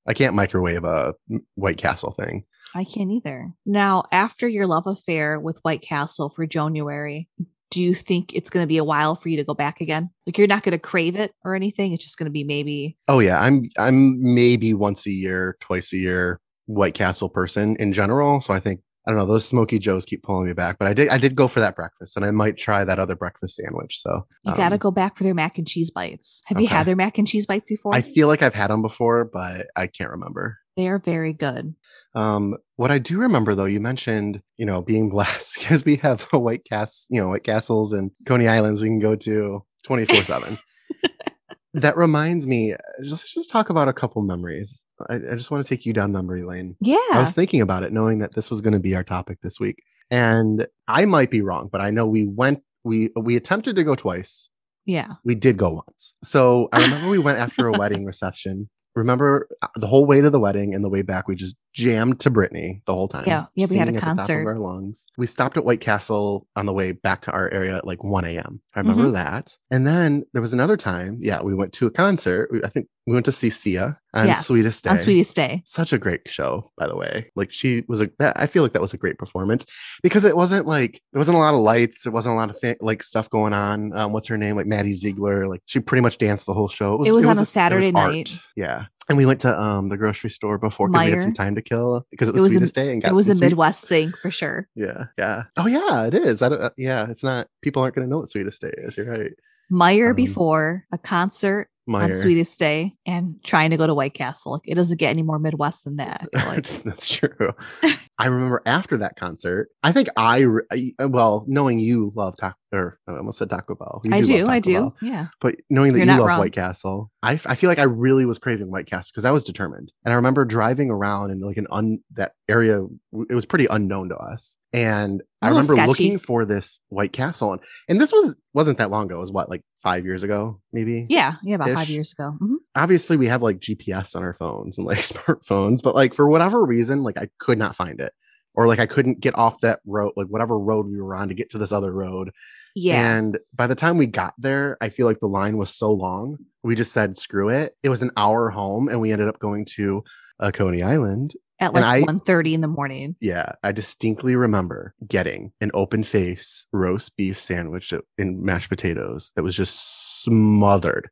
I 0.06 0.14
can't 0.14 0.34
microwave 0.34 0.84
a 0.84 1.14
White 1.56 1.78
Castle 1.78 2.12
thing. 2.12 2.44
I 2.74 2.84
can't 2.84 3.10
either. 3.10 3.50
Now, 3.64 4.04
after 4.12 4.46
your 4.46 4.66
love 4.66 4.86
affair 4.86 5.40
with 5.40 5.58
White 5.62 5.82
Castle 5.82 6.28
for 6.28 6.46
January, 6.46 7.28
do 7.70 7.82
you 7.82 7.94
think 7.94 8.32
it's 8.32 8.50
going 8.50 8.62
to 8.62 8.68
be 8.68 8.78
a 8.78 8.84
while 8.84 9.16
for 9.16 9.28
you 9.28 9.36
to 9.36 9.44
go 9.44 9.54
back 9.54 9.80
again? 9.80 10.10
Like 10.26 10.38
you're 10.38 10.46
not 10.46 10.62
going 10.62 10.72
to 10.72 10.78
crave 10.78 11.16
it 11.16 11.32
or 11.44 11.54
anything. 11.54 11.92
It's 11.92 12.04
just 12.04 12.18
going 12.18 12.26
to 12.26 12.32
be 12.32 12.44
maybe. 12.44 12.96
Oh 13.08 13.18
yeah, 13.18 13.40
I'm 13.40 13.68
I'm 13.78 14.22
maybe 14.22 14.74
once 14.74 15.06
a 15.06 15.10
year, 15.10 15.56
twice 15.60 15.92
a 15.92 15.96
year 15.96 16.40
White 16.66 16.94
Castle 16.94 17.28
person 17.28 17.76
in 17.76 17.92
general. 17.92 18.40
So 18.40 18.54
I 18.54 18.60
think 18.60 18.80
I 19.06 19.12
don't 19.12 19.18
know. 19.18 19.26
Those 19.26 19.46
Smoky 19.46 19.78
Joes 19.78 20.04
keep 20.04 20.24
pulling 20.24 20.48
me 20.48 20.52
back, 20.52 20.78
but 20.78 20.88
I 20.88 20.92
did. 20.92 21.08
I 21.08 21.18
did 21.18 21.36
go 21.36 21.46
for 21.46 21.60
that 21.60 21.76
breakfast, 21.76 22.16
and 22.16 22.24
I 22.24 22.32
might 22.32 22.56
try 22.56 22.84
that 22.84 22.98
other 22.98 23.14
breakfast 23.14 23.54
sandwich. 23.54 24.00
So 24.00 24.26
you 24.44 24.52
um, 24.52 24.56
got 24.56 24.70
to 24.70 24.78
go 24.78 24.90
back 24.90 25.16
for 25.16 25.22
their 25.22 25.34
mac 25.34 25.58
and 25.58 25.66
cheese 25.66 25.92
bites. 25.92 26.42
Have 26.46 26.56
okay. 26.56 26.62
you 26.62 26.68
had 26.68 26.86
their 26.86 26.96
mac 26.96 27.16
and 27.16 27.26
cheese 27.26 27.46
bites 27.46 27.68
before? 27.68 27.94
I 27.94 28.02
feel 28.02 28.26
like 28.26 28.42
I've 28.42 28.54
had 28.54 28.70
them 28.70 28.82
before, 28.82 29.24
but 29.24 29.68
I 29.76 29.86
can't 29.86 30.10
remember. 30.10 30.58
They 30.76 30.88
are 30.88 30.98
very 30.98 31.32
good. 31.32 31.74
Um, 32.14 32.56
what 32.76 32.90
I 32.90 32.98
do 32.98 33.18
remember, 33.18 33.54
though, 33.54 33.64
you 33.64 33.80
mentioned, 33.80 34.42
you 34.56 34.66
know, 34.66 34.82
being 34.82 35.08
blessed 35.10 35.58
because 35.58 35.84
we 35.84 35.96
have 35.96 36.22
White 36.32 36.64
Cast, 36.68 37.06
you 37.10 37.20
know, 37.20 37.28
White 37.28 37.44
Castles 37.44 37.92
and 37.92 38.10
Coney 38.26 38.48
Islands 38.48 38.82
we 38.82 38.88
can 38.88 39.00
go 39.00 39.16
to 39.16 39.64
twenty 39.84 40.04
four 40.04 40.22
seven. 40.22 40.58
that 41.74 41.96
reminds 41.96 42.46
me 42.46 42.74
just 43.04 43.32
just 43.34 43.50
talk 43.50 43.70
about 43.70 43.88
a 43.88 43.92
couple 43.92 44.22
memories. 44.22 44.84
I, 45.10 45.16
I, 45.16 45.34
just 45.34 45.50
want 45.50 45.64
to 45.64 45.68
take 45.68 45.84
you 45.84 45.92
down 45.92 46.12
memory 46.12 46.42
lane. 46.42 46.74
Yeah 46.80 46.96
i 47.12 47.20
was 47.20 47.32
thinking 47.32 47.60
about 47.60 47.82
it 47.82 47.92
knowing 47.92 48.18
that 48.20 48.34
this 48.34 48.50
was 48.50 48.62
going 48.62 48.72
to 48.72 48.80
be 48.80 48.94
our 48.94 49.04
topic 49.04 49.38
this 49.42 49.60
week 49.60 49.82
and 50.10 50.66
i 50.88 51.04
might 51.04 51.30
be 51.30 51.42
wrong 51.42 51.68
but 51.70 51.82
i 51.82 51.90
know 51.90 52.06
we 52.06 52.24
went 52.24 52.62
we 52.82 53.10
we 53.16 53.36
attempted 53.36 53.76
to 53.76 53.84
go 53.84 53.94
twice. 53.94 54.48
Yeah. 54.86 55.14
We 55.24 55.34
did 55.34 55.56
go 55.58 55.70
once. 55.70 56.14
So 56.22 56.68
i 56.72 56.82
remember 56.82 57.10
we 57.10 57.18
went 57.18 57.38
after 57.38 57.66
a 57.66 57.72
wedding 57.72 58.06
reception 58.06 58.70
remember 58.96 59.48
uh, 59.62 59.68
the 59.76 59.86
whole 59.86 60.06
way 60.06 60.20
to 60.20 60.30
the 60.30 60.40
wedding 60.40 60.74
and 60.74 60.82
the 60.84 60.88
way 60.88 61.02
back 61.02 61.28
we 61.28 61.36
just 61.36 61.56
jammed 61.76 62.18
to 62.18 62.30
Britney 62.30 62.80
the 62.86 62.94
whole 62.94 63.06
time. 63.06 63.24
Yeah, 63.26 63.44
yeah, 63.54 63.66
we 63.68 63.76
had 63.76 63.94
a 63.94 64.00
concert. 64.00 64.46
our 64.46 64.58
lungs. 64.58 65.06
We 65.18 65.26
stopped 65.26 65.58
at 65.58 65.64
White 65.64 65.82
Castle 65.82 66.46
on 66.56 66.64
the 66.64 66.72
way 66.72 66.92
back 66.92 67.20
to 67.22 67.32
our 67.32 67.52
area 67.52 67.76
at 67.76 67.86
like 67.86 68.02
1 68.02 68.24
a.m. 68.24 68.62
I 68.74 68.80
remember 68.80 69.04
mm-hmm. 69.04 69.12
that. 69.12 69.54
And 69.70 69.86
then 69.86 70.24
there 70.32 70.40
was 70.40 70.54
another 70.54 70.78
time, 70.78 71.18
yeah, 71.20 71.42
we 71.42 71.54
went 71.54 71.74
to 71.74 71.86
a 71.86 71.90
concert. 71.90 72.50
I 72.64 72.68
think 72.68 72.88
we 73.06 73.12
went 73.12 73.26
to 73.26 73.32
see 73.32 73.50
Sia 73.50 73.98
on 74.14 74.26
yes, 74.26 74.46
Sweetest 74.46 74.84
Day. 74.84 74.90
On 74.90 74.98
Sweetest 74.98 75.36
Day. 75.36 75.62
Such 75.66 75.92
a 75.92 75.98
great 75.98 76.22
show, 76.26 76.72
by 76.78 76.86
the 76.86 76.96
way. 76.96 77.30
Like 77.36 77.52
she 77.52 77.84
was 77.88 78.00
a, 78.00 78.10
I 78.20 78.46
feel 78.46 78.62
like 78.62 78.72
that 78.72 78.82
was 78.82 78.94
a 78.94 78.98
great 78.98 79.18
performance 79.18 79.66
because 80.02 80.24
it 80.24 80.34
wasn't 80.34 80.66
like, 80.66 81.02
there 81.12 81.20
wasn't 81.20 81.36
a 81.36 81.40
lot 81.40 81.52
of 81.52 81.60
lights. 81.60 82.04
There 82.04 82.12
wasn't 82.12 82.32
a 82.32 82.36
lot 82.36 82.48
of 82.48 82.76
like 82.80 83.02
stuff 83.02 83.28
going 83.28 83.52
on. 83.52 83.92
Um, 83.96 84.12
what's 84.14 84.28
her 84.28 84.38
name? 84.38 84.56
Like 84.56 84.66
Maddie 84.66 84.94
Ziegler. 84.94 85.46
Like 85.46 85.60
she 85.66 85.80
pretty 85.80 86.02
much 86.02 86.16
danced 86.16 86.46
the 86.46 86.54
whole 86.54 86.68
show. 86.68 86.94
It 86.94 86.98
was, 87.00 87.08
it 87.08 87.12
was, 87.12 87.24
it 87.24 87.28
was 87.28 87.36
on 87.36 87.42
a, 87.42 87.44
a 87.44 87.46
Saturday 87.46 87.92
night. 87.92 88.32
Art. 88.32 88.38
Yeah. 88.56 88.86
And 89.08 89.16
we 89.16 89.26
went 89.26 89.40
to 89.42 89.60
um 89.60 89.88
the 89.88 89.96
grocery 89.96 90.30
store 90.30 90.58
before 90.58 90.88
because 90.88 91.04
we 91.04 91.10
had 91.12 91.22
some 91.22 91.32
time 91.32 91.54
to 91.54 91.62
kill 91.62 92.06
because 92.10 92.28
it 92.28 92.34
was, 92.34 92.40
it 92.40 92.42
was 92.42 92.52
sweetest 92.52 92.76
a, 92.76 92.80
day 92.82 92.92
and 92.92 93.02
got 93.02 93.12
it 93.12 93.14
was 93.14 93.28
a 93.28 93.34
sweet. 93.34 93.46
Midwest 93.46 93.86
thing 93.86 94.10
for 94.10 94.30
sure. 94.30 94.68
Yeah, 94.74 95.06
yeah. 95.16 95.44
Oh 95.56 95.66
yeah, 95.66 96.06
it 96.06 96.14
is. 96.14 96.42
I 96.42 96.48
don't. 96.48 96.60
Uh, 96.60 96.70
yeah, 96.76 97.08
it's 97.08 97.22
not. 97.22 97.48
People 97.62 97.82
aren't 97.82 97.94
going 97.94 98.06
to 98.06 98.10
know 98.10 98.18
what 98.18 98.28
sweetest 98.28 98.60
day 98.60 98.72
is. 98.76 98.96
You're 98.96 99.10
right. 99.10 99.32
Meijer 99.70 100.10
um, 100.10 100.16
before 100.16 100.84
a 100.92 100.98
concert 100.98 101.68
Meijer. 101.88 102.14
on 102.14 102.20
Sweetest 102.20 102.58
Day 102.58 102.94
and 103.06 103.36
trying 103.44 103.70
to 103.70 103.76
go 103.76 103.86
to 103.86 103.94
White 103.94 104.14
Castle. 104.14 104.52
Like, 104.52 104.62
it 104.64 104.74
doesn't 104.74 104.98
get 104.98 105.10
any 105.10 105.22
more 105.22 105.38
Midwest 105.38 105.84
than 105.84 105.96
that. 105.96 106.28
Like. 106.46 106.68
That's 106.84 107.08
true. 107.08 107.52
I 108.18 108.26
remember 108.26 108.62
after 108.66 108.96
that 108.98 109.16
concert, 109.16 109.68
I 109.82 109.92
think 109.92 110.08
I, 110.16 110.44
uh, 110.44 111.08
well, 111.08 111.44
knowing 111.48 111.78
you 111.78 112.12
love 112.14 112.36
Taco, 112.36 112.56
or 112.72 112.98
I 113.08 113.16
almost 113.16 113.38
said 113.38 113.50
Taco 113.50 113.74
Bell. 113.74 114.00
You 114.04 114.14
I 114.14 114.20
do, 114.20 114.26
do 114.26 114.48
I 114.48 114.58
do. 114.58 114.72
Bell, 114.74 114.96
yeah. 115.02 115.26
But 115.40 115.56
knowing 115.70 115.92
that 115.92 115.98
You're 115.98 116.06
you 116.14 116.20
love 116.20 116.28
wrong. 116.28 116.38
White 116.38 116.52
Castle, 116.52 117.10
I, 117.22 117.32
I 117.46 117.54
feel 117.54 117.68
like 117.68 117.78
I 117.78 117.84
really 117.84 118.24
was 118.24 118.38
craving 118.38 118.70
White 118.70 118.86
Castle 118.86 119.10
because 119.12 119.24
I 119.24 119.32
was 119.32 119.44
determined. 119.44 119.92
And 120.04 120.12
I 120.12 120.16
remember 120.16 120.44
driving 120.44 120.90
around 120.90 121.30
in 121.30 121.40
like 121.40 121.56
an 121.56 121.66
un, 121.70 121.98
that 122.12 122.32
area, 122.48 122.84
it 123.28 123.34
was 123.34 123.44
pretty 123.44 123.66
unknown 123.66 124.08
to 124.10 124.16
us. 124.16 124.56
And 124.76 125.22
I 125.40 125.48
remember 125.48 125.74
sketchy. 125.74 125.88
looking 125.88 126.18
for 126.18 126.44
this 126.44 126.80
White 126.88 127.12
Castle. 127.12 127.52
And, 127.52 127.62
and 127.88 128.00
this 128.00 128.12
was, 128.12 128.40
wasn't 128.52 128.78
that 128.78 128.90
long 128.90 129.06
ago. 129.06 129.16
It 129.16 129.20
was 129.20 129.32
what, 129.32 129.48
like 129.48 129.62
five 129.82 130.04
years 130.04 130.22
ago, 130.22 130.60
maybe? 130.72 131.06
Yeah. 131.08 131.34
Yeah. 131.42 131.54
About 131.56 131.74
five 131.74 131.88
years 131.88 132.12
ago. 132.12 132.32
Mm-hmm. 132.34 132.56
Obviously, 132.74 133.16
we 133.16 133.26
have 133.28 133.42
like 133.42 133.60
GPS 133.60 134.14
on 134.14 134.22
our 134.22 134.34
phones 134.34 134.76
and 134.76 134.86
like 134.86 134.98
smartphones, 134.98 135.82
but 135.82 135.94
like 135.94 136.14
for 136.14 136.28
whatever 136.28 136.64
reason, 136.64 137.02
like 137.02 137.16
I 137.16 137.28
could 137.38 137.58
not 137.58 137.74
find 137.74 138.00
it 138.00 138.12
or 138.56 138.66
like 138.66 138.78
I 138.78 138.86
couldn't 138.86 139.20
get 139.20 139.36
off 139.36 139.60
that 139.60 139.80
road, 139.86 140.12
like 140.16 140.28
whatever 140.28 140.58
road 140.58 140.86
we 140.86 141.00
were 141.00 141.14
on 141.14 141.28
to 141.28 141.34
get 141.34 141.50
to 141.50 141.58
this 141.58 141.72
other 141.72 141.92
road. 141.92 142.32
Yeah. 142.74 143.16
And 143.16 143.38
by 143.54 143.66
the 143.66 143.74
time 143.74 143.98
we 143.98 144.06
got 144.06 144.34
there, 144.38 144.78
I 144.80 144.88
feel 144.88 145.06
like 145.06 145.20
the 145.20 145.26
line 145.26 145.58
was 145.58 145.70
so 145.70 145.92
long. 145.92 146.38
We 146.62 146.74
just 146.74 146.92
said, 146.92 147.18
screw 147.18 147.50
it. 147.50 147.74
It 147.82 147.90
was 147.90 148.02
an 148.02 148.10
hour 148.16 148.50
home 148.50 148.88
and 148.88 149.00
we 149.00 149.12
ended 149.12 149.28
up 149.28 149.38
going 149.38 149.66
to 149.76 150.02
uh, 150.40 150.50
Coney 150.50 150.82
Island. 150.82 151.34
At 151.58 151.72
like 151.72 152.04
1.30 152.04 152.52
in 152.52 152.60
the 152.60 152.68
morning. 152.68 153.16
Yeah. 153.20 153.52
I 153.62 153.72
distinctly 153.72 154.36
remember 154.36 154.94
getting 155.06 155.52
an 155.60 155.70
open 155.72 156.04
face 156.04 156.66
roast 156.72 157.16
beef 157.16 157.38
sandwich 157.38 157.94
in 158.18 158.44
mashed 158.44 158.68
potatoes 158.68 159.30
that 159.36 159.42
was 159.42 159.56
just 159.56 160.22
smothered. 160.22 161.08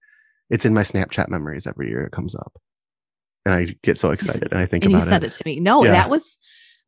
It's 0.51 0.67
in 0.67 0.75
my 0.75 0.83
Snapchat 0.83 1.29
memories 1.29 1.67
every 1.67 1.89
year 1.89 2.05
it 2.05 2.13
comes 2.13 2.35
up. 2.35 2.61
And 3.47 3.55
I 3.55 3.75
get 3.83 3.99
so 3.99 4.11
excited 4.11 4.49
and 4.51 4.61
I 4.61 4.67
think 4.67 4.85
and 4.85 4.93
about 4.93 5.05
you 5.05 5.11
said 5.11 5.25
it. 5.25 5.29
it 5.29 5.37
to 5.37 5.43
me. 5.47 5.61
No, 5.61 5.85
yeah. 5.85 5.93
that 5.93 6.11
was 6.11 6.39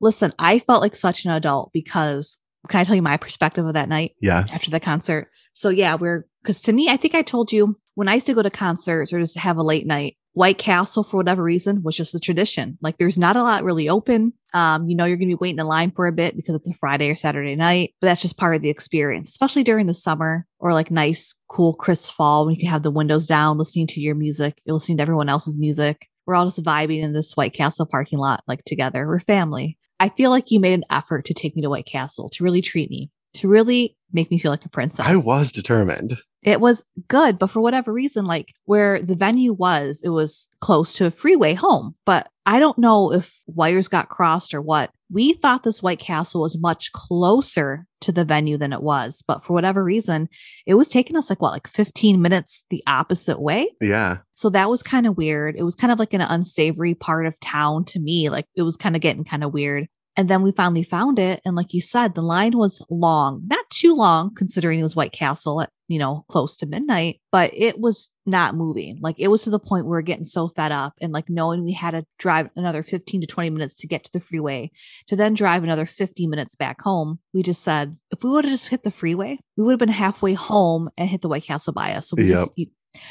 listen, 0.01 0.33
I 0.39 0.59
felt 0.59 0.83
like 0.83 0.97
such 0.97 1.25
an 1.25 1.31
adult 1.31 1.73
because 1.73 2.39
can 2.69 2.81
I 2.81 2.85
tell 2.85 2.97
you 2.97 3.03
my 3.03 3.17
perspective 3.17 3.65
of 3.65 3.75
that 3.75 3.89
night? 3.89 4.13
Yes. 4.21 4.55
After 4.55 4.71
the 4.71 4.81
concert. 4.81 5.29
So 5.53 5.69
yeah, 5.69 5.95
we're 5.95 6.27
because 6.43 6.61
to 6.63 6.73
me, 6.73 6.91
I 6.91 6.97
think 6.97 7.15
I 7.15 7.23
told 7.23 7.53
you 7.53 7.79
when 7.95 8.09
I 8.09 8.15
used 8.15 8.27
to 8.27 8.35
go 8.35 8.43
to 8.43 8.51
concerts 8.51 9.13
or 9.13 9.21
just 9.21 9.39
have 9.39 9.57
a 9.57 9.63
late 9.63 9.87
night, 9.87 10.17
White 10.37 10.59
Castle 10.59 11.03
for 11.03 11.17
whatever 11.17 11.43
reason 11.43 11.83
was 11.83 11.97
just 11.97 12.13
the 12.13 12.21
tradition. 12.21 12.77
Like 12.83 12.99
there's 12.99 13.17
not 13.17 13.37
a 13.37 13.43
lot 13.43 13.65
really 13.65 13.89
open. 13.89 14.35
Um, 14.53 14.87
you 14.87 14.95
know, 14.95 15.07
you're 15.07 15.17
gonna 15.17 15.29
be 15.29 15.35
waiting 15.35 15.59
in 15.59 15.67
line 15.67 15.93
for 15.93 16.07
a 16.07 16.13
bit 16.13 16.37
because 16.37 16.55
it's 16.55 16.69
a 16.69 16.75
Friday 16.75 17.09
or 17.09 17.17
Saturday 17.17 17.57
night, 17.57 17.95
but 18.03 18.09
that's 18.09 18.21
just 18.21 18.37
part 18.37 18.55
of 18.55 18.61
the 18.61 18.69
experience, 18.69 19.31
especially 19.31 19.65
during 19.65 19.87
the 19.87 19.95
summer 19.95 20.47
or 20.59 20.75
like 20.75 20.91
nice, 20.91 21.35
cool, 21.49 21.73
crisp 21.73 22.13
fall 22.13 22.45
when 22.45 22.55
you 22.55 22.61
can 22.61 22.69
have 22.69 22.83
the 22.83 22.91
windows 22.91 23.27
down, 23.27 23.57
listening 23.57 23.87
to 23.87 24.01
your 24.03 24.15
music, 24.15 24.61
you're 24.67 24.75
listening 24.75 24.99
to 24.99 25.03
everyone 25.03 25.31
else's 25.31 25.57
music. 25.57 26.07
We're 26.27 26.35
all 26.35 26.45
just 26.45 26.63
vibing 26.63 27.01
in 27.01 27.15
this 27.15 27.33
White 27.33 27.55
Castle 27.55 27.87
parking 27.87 28.19
lot, 28.19 28.45
like 28.47 28.63
together. 28.67 29.07
We're 29.07 29.21
family. 29.21 29.79
I 29.99 30.11
feel 30.11 30.29
like 30.29 30.51
you 30.51 30.61
made 30.61 30.75
an 30.75 30.85
effort 30.91 31.25
to 31.25 31.35
take 31.35 31.57
me 31.57 31.63
to 31.63 31.71
White 31.71 31.87
Castle 31.87 32.29
to 32.35 32.45
really 32.45 32.61
treat 32.61 32.91
me, 32.91 33.11
to 33.37 33.49
really 33.49 33.96
make 34.13 34.31
me 34.31 34.39
feel 34.39 34.51
like 34.51 34.65
a 34.65 34.69
princess. 34.69 35.07
I 35.07 35.17
was 35.17 35.53
determined. 35.53 36.17
It 36.43 36.61
was 36.61 36.85
good, 37.09 37.41
but 37.41 37.49
for 37.49 37.61
whatever 37.61 37.93
reason, 37.93 38.25
like 38.25 38.55
where 38.67 39.03
the 39.03 39.17
venue 39.17 39.53
was, 39.53 40.01
it 40.05 40.11
was 40.11 40.49
close 40.61 40.93
to 40.95 41.07
a 41.07 41.11
freeway 41.11 41.55
home. 41.55 41.97
But 42.05 42.29
I 42.47 42.61
don't 42.61 42.79
know 42.79 43.13
if 43.13 43.43
wires 43.47 43.89
got 43.89 44.09
crossed 44.09 44.55
or 44.55 44.63
what. 44.63 44.91
We 45.11 45.33
thought 45.33 45.65
this 45.65 45.83
White 45.83 45.99
Castle 45.99 46.43
was 46.43 46.59
much 46.59 46.93
closer 46.93 47.87
to 48.01 48.13
the 48.13 48.25
venue 48.25 48.57
than 48.57 48.73
it 48.73 48.83
was, 48.83 49.25
but 49.27 49.45
for 49.45 49.53
whatever 49.53 49.83
reason, 49.83 50.29
it 50.67 50.75
was 50.75 50.89
taking 50.89 51.17
us 51.17 51.31
like 51.31 51.41
what, 51.41 51.53
like 51.53 51.67
15 51.69 52.23
minutes 52.23 52.65
the 52.71 52.83
opposite 52.87 53.41
way. 53.41 53.69
Yeah. 53.81 54.19
So 54.35 54.49
that 54.51 54.71
was 54.71 54.83
kind 54.83 55.07
of 55.07 55.17
weird. 55.17 55.57
It 55.57 55.65
was 55.65 55.75
kind 55.75 55.93
of 55.93 55.99
like 55.99 56.13
an 56.13 56.21
unsavory 56.21 56.95
part 56.95 57.27
of 57.27 57.39
town 57.41 57.85
to 57.87 57.99
me. 57.99 58.31
Like 58.31 58.47
it 58.55 58.63
was 58.63 58.77
kind 58.77 58.95
of 58.95 59.03
getting 59.03 59.25
kind 59.25 59.43
of 59.43 59.53
weird. 59.53 59.89
And 60.17 60.31
then 60.31 60.43
we 60.43 60.51
finally 60.51 60.83
found 60.83 61.19
it. 61.19 61.41
And 61.45 61.55
like 61.55 61.75
you 61.75 61.81
said, 61.83 62.15
the 62.15 62.23
line 62.23 62.57
was 62.57 62.85
long, 62.89 63.43
not 63.47 63.69
too 63.69 63.95
long 63.95 64.35
considering 64.35 64.81
it 64.81 64.83
was 64.83 64.97
White 64.97 65.13
Castle 65.13 65.61
at, 65.61 65.71
you 65.89 65.99
know, 65.99 66.25
close 66.29 66.57
to 66.57 66.67
midnight, 66.67 67.21
but 67.31 67.51
it 67.53 67.79
was 67.79 68.11
not 68.25 68.57
moving. 68.57 68.99
Like 69.03 69.17
it 69.19 69.29
was 69.29 69.43
to 69.45 69.51
the 69.51 69.59
point 69.59 69.85
where 69.85 69.99
we 69.99 69.99
are 69.99 70.03
getting 70.03 70.25
so 70.25 70.49
fed 70.49 70.73
up 70.73 70.95
and 71.03 71.13
like 71.13 71.29
knowing 71.29 71.65
we 71.65 71.73
had 71.73 71.91
to 71.91 72.07
drive 72.19 72.49
another 72.57 72.83
15 72.83 73.21
to 73.21 73.27
20 73.27 73.51
minutes 73.51 73.75
to 73.77 73.87
get 73.87 74.05
to 74.05 74.13
the 74.13 74.21
freeway 74.21 74.71
to 75.09 75.17
then 75.17 75.35
drive 75.35 75.63
another 75.63 75.85
50 75.85 76.27
minutes 76.27 76.55
back 76.55 76.81
home. 76.81 77.19
We 77.35 77.43
just 77.43 77.63
said, 77.63 77.97
if 78.11 78.25
we 78.25 78.31
would 78.31 78.45
have 78.45 78.55
just 78.55 78.69
hit 78.69 78.85
the 78.85 78.91
freeway, 78.91 79.39
we 79.57 79.65
would 79.65 79.73
have 79.73 79.79
been 79.79 79.89
halfway 79.91 80.33
home 80.33 80.89
and 80.97 81.11
hit 81.11 81.21
the 81.21 81.29
White 81.29 81.45
Castle 81.45 81.75
by 81.75 81.93
us. 81.93 82.09
So 82.09 82.17
we 82.17 82.31
yep. 82.31 82.49
just, 82.57 82.71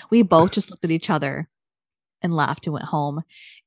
We 0.09 0.23
both 0.23 0.51
just 0.51 0.71
looked 0.71 0.83
at 0.83 0.91
each 0.91 1.11
other 1.11 1.49
and 2.21 2.33
laughed 2.33 2.65
and 2.65 2.73
went 2.73 2.85
home. 2.85 3.21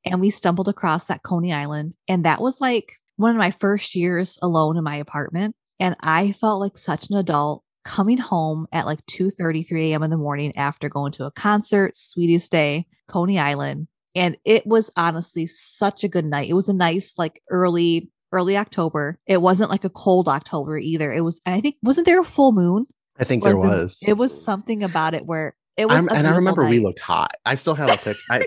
And 0.04 0.20
we 0.20 0.30
stumbled 0.30 0.68
across 0.68 1.04
that 1.06 1.22
Coney 1.22 1.52
Island. 1.52 1.94
And 2.08 2.24
that 2.24 2.40
was 2.40 2.60
like 2.60 2.94
one 3.18 3.32
of 3.32 3.36
my 3.36 3.50
first 3.50 3.94
years 3.94 4.38
alone 4.40 4.76
in 4.76 4.84
my 4.84 4.96
apartment. 4.96 5.54
And 5.78 5.96
I 6.00 6.32
felt 6.32 6.60
like 6.60 6.78
such 6.78 7.10
an 7.10 7.16
adult 7.16 7.62
coming 7.84 8.18
home 8.18 8.66
at 8.72 8.86
like 8.86 9.04
2 9.06 9.30
33 9.30 9.92
a.m. 9.92 10.02
in 10.02 10.10
the 10.10 10.16
morning 10.16 10.56
after 10.56 10.88
going 10.88 11.12
to 11.12 11.24
a 11.24 11.30
concert, 11.30 11.96
sweetest 11.96 12.50
day, 12.50 12.86
Coney 13.08 13.38
Island. 13.38 13.88
And 14.14 14.36
it 14.44 14.66
was 14.66 14.90
honestly 14.96 15.46
such 15.46 16.04
a 16.04 16.08
good 16.08 16.24
night. 16.24 16.48
It 16.48 16.54
was 16.54 16.68
a 16.68 16.74
nice, 16.74 17.14
like 17.18 17.42
early, 17.50 18.10
early 18.32 18.56
October. 18.56 19.18
It 19.26 19.42
wasn't 19.42 19.70
like 19.70 19.84
a 19.84 19.90
cold 19.90 20.28
October 20.28 20.78
either. 20.78 21.12
It 21.12 21.20
was, 21.22 21.40
and 21.44 21.54
I 21.54 21.60
think, 21.60 21.76
wasn't 21.82 22.06
there 22.06 22.20
a 22.20 22.24
full 22.24 22.52
moon? 22.52 22.86
I 23.18 23.24
think 23.24 23.42
there 23.42 23.52
the- 23.52 23.58
was. 23.58 24.02
It 24.06 24.16
was 24.16 24.44
something 24.44 24.82
about 24.82 25.14
it 25.14 25.26
where 25.26 25.56
it 25.76 25.86
was. 25.86 25.98
And 25.98 26.10
I 26.10 26.14
beautiful 26.14 26.36
remember 26.36 26.64
we 26.66 26.80
looked 26.80 26.98
hot. 26.98 27.32
I 27.46 27.54
still 27.54 27.74
have 27.74 27.90
a 27.90 27.96
picture. 27.96 28.20
I, 28.30 28.46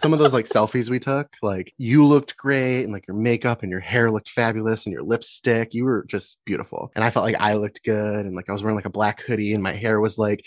some 0.00 0.12
of 0.12 0.18
those 0.18 0.32
like 0.32 0.46
selfies 0.46 0.90
we 0.90 0.98
took, 0.98 1.28
like 1.42 1.72
you 1.78 2.04
looked 2.06 2.36
great, 2.36 2.84
and 2.84 2.92
like 2.92 3.06
your 3.06 3.16
makeup 3.16 3.62
and 3.62 3.70
your 3.70 3.80
hair 3.80 4.10
looked 4.10 4.30
fabulous, 4.30 4.86
and 4.86 4.92
your 4.92 5.02
lipstick, 5.02 5.74
you 5.74 5.84
were 5.84 6.04
just 6.08 6.40
beautiful. 6.44 6.90
And 6.94 7.04
I 7.04 7.10
felt 7.10 7.24
like 7.24 7.40
I 7.40 7.54
looked 7.54 7.82
good, 7.84 8.24
and 8.26 8.34
like 8.34 8.48
I 8.48 8.52
was 8.52 8.62
wearing 8.62 8.76
like 8.76 8.84
a 8.86 8.90
black 8.90 9.22
hoodie, 9.22 9.52
and 9.54 9.62
my 9.62 9.72
hair 9.72 10.00
was 10.00 10.18
like, 10.18 10.44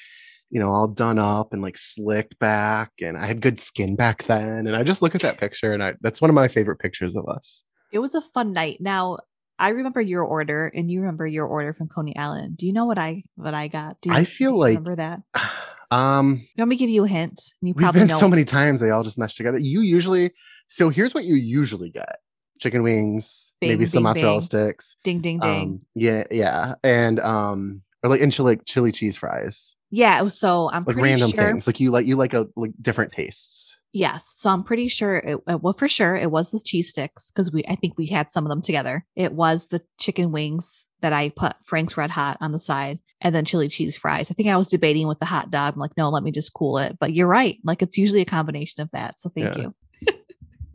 you 0.49 0.59
know, 0.59 0.69
all 0.69 0.87
done 0.87 1.19
up 1.19 1.53
and 1.53 1.61
like 1.61 1.77
slicked 1.77 2.37
back, 2.39 2.91
and 3.01 3.17
I 3.17 3.25
had 3.25 3.41
good 3.41 3.59
skin 3.59 3.95
back 3.95 4.23
then. 4.23 4.67
And 4.67 4.75
I 4.75 4.83
just 4.83 5.01
look 5.01 5.15
at 5.15 5.21
that 5.21 5.37
picture, 5.37 5.73
and 5.73 5.83
I 5.83 5.93
that's 6.01 6.21
one 6.21 6.29
of 6.29 6.35
my 6.35 6.47
favorite 6.47 6.79
pictures 6.79 7.15
of 7.15 7.27
us. 7.27 7.63
It 7.91 7.99
was 7.99 8.15
a 8.15 8.21
fun 8.21 8.53
night. 8.53 8.77
Now 8.79 9.19
I 9.57 9.69
remember 9.69 9.99
your 10.01 10.23
order, 10.23 10.71
and 10.73 10.89
you 10.89 11.01
remember 11.01 11.27
your 11.27 11.45
order 11.45 11.73
from 11.73 11.87
Coney 11.87 12.15
Island. 12.15 12.57
Do 12.57 12.65
you 12.65 12.73
know 12.73 12.85
what 12.85 12.97
I 12.97 13.23
what 13.35 13.53
I 13.53 13.67
got? 13.67 13.99
Do 14.01 14.09
you, 14.09 14.15
I 14.15 14.23
feel 14.25 14.51
do 14.51 14.57
like- 14.57 14.77
remember 14.77 14.95
that. 14.95 15.21
Um, 15.91 16.41
Let 16.57 16.67
me 16.67 16.75
give 16.75 16.89
you 16.89 17.05
a 17.05 17.07
hint. 17.07 17.41
You 17.61 17.73
We've 17.73 17.77
probably 17.77 18.01
been 18.01 18.07
know. 18.09 18.19
so 18.19 18.27
many 18.27 18.45
times 18.45 18.79
they 18.81 18.91
all 18.91 19.03
just 19.03 19.17
mesh 19.17 19.35
together. 19.35 19.57
You 19.59 19.81
usually 19.81 20.31
so 20.67 20.89
here's 20.89 21.13
what 21.13 21.23
you 21.25 21.35
usually 21.35 21.89
get: 21.89 22.17
chicken 22.59 22.83
wings, 22.83 23.53
maybe 23.61 23.77
Bing, 23.77 23.87
some 23.87 24.03
bing, 24.03 24.13
mozzarella 24.13 24.37
bing. 24.37 24.41
sticks. 24.45 24.95
ding 25.03 25.19
ding 25.19 25.39
ding. 25.39 25.61
Um, 25.61 25.81
yeah, 25.95 26.23
yeah, 26.31 26.75
and 26.83 27.19
um, 27.19 27.81
or 28.03 28.09
like 28.09 28.21
and 28.21 28.31
chili 28.31 28.57
chili 28.65 28.91
cheese 28.91 29.17
fries, 29.17 29.75
yeah. 29.89 30.27
So 30.27 30.69
I'm 30.69 30.83
like 30.85 30.95
pretty 30.95 31.01
random 31.01 31.31
sure. 31.31 31.43
things. 31.43 31.65
Like 31.67 31.79
you 31.79 31.91
like 31.91 32.05
you 32.05 32.15
like 32.15 32.33
a 32.33 32.47
like 32.55 32.71
different 32.81 33.11
tastes. 33.11 33.68
Yes. 33.91 34.33
So 34.35 34.49
I'm 34.49 34.63
pretty 34.63 34.87
sure 34.87 35.17
it 35.17 35.39
uh, 35.47 35.57
well 35.57 35.73
for 35.73 35.87
sure 35.87 36.15
it 36.15 36.29
was 36.31 36.51
the 36.51 36.59
cheese 36.59 36.89
sticks 36.89 37.31
because 37.31 37.51
we 37.51 37.63
I 37.67 37.75
think 37.75 37.97
we 37.97 38.05
had 38.05 38.31
some 38.31 38.45
of 38.45 38.49
them 38.49 38.61
together. 38.61 39.05
It 39.15 39.33
was 39.33 39.67
the 39.67 39.81
chicken 39.97 40.31
wings 40.31 40.85
that 41.01 41.13
I 41.13 41.29
put 41.29 41.55
Frank's 41.63 41.97
Red 41.97 42.11
Hot 42.11 42.37
on 42.39 42.51
the 42.51 42.59
side 42.59 42.99
and 43.21 43.33
then 43.33 43.45
chili 43.45 43.67
cheese 43.67 43.97
fries. 43.97 44.29
I 44.29 44.33
think 44.33 44.49
I 44.49 44.57
was 44.57 44.69
debating 44.69 45.07
with 45.07 45.19
the 45.19 45.25
hot 45.25 45.49
dog. 45.49 45.73
I'm 45.73 45.79
like, 45.79 45.97
no, 45.97 46.09
let 46.09 46.23
me 46.23 46.31
just 46.31 46.53
cool 46.53 46.77
it. 46.77 46.97
But 46.99 47.13
you're 47.13 47.27
right. 47.27 47.57
Like 47.63 47.81
it's 47.81 47.97
usually 47.97 48.21
a 48.21 48.25
combination 48.25 48.81
of 48.81 48.91
that. 48.91 49.19
So 49.19 49.29
thank 49.29 49.57
Yeah. 49.57 49.69
you. 50.03 50.13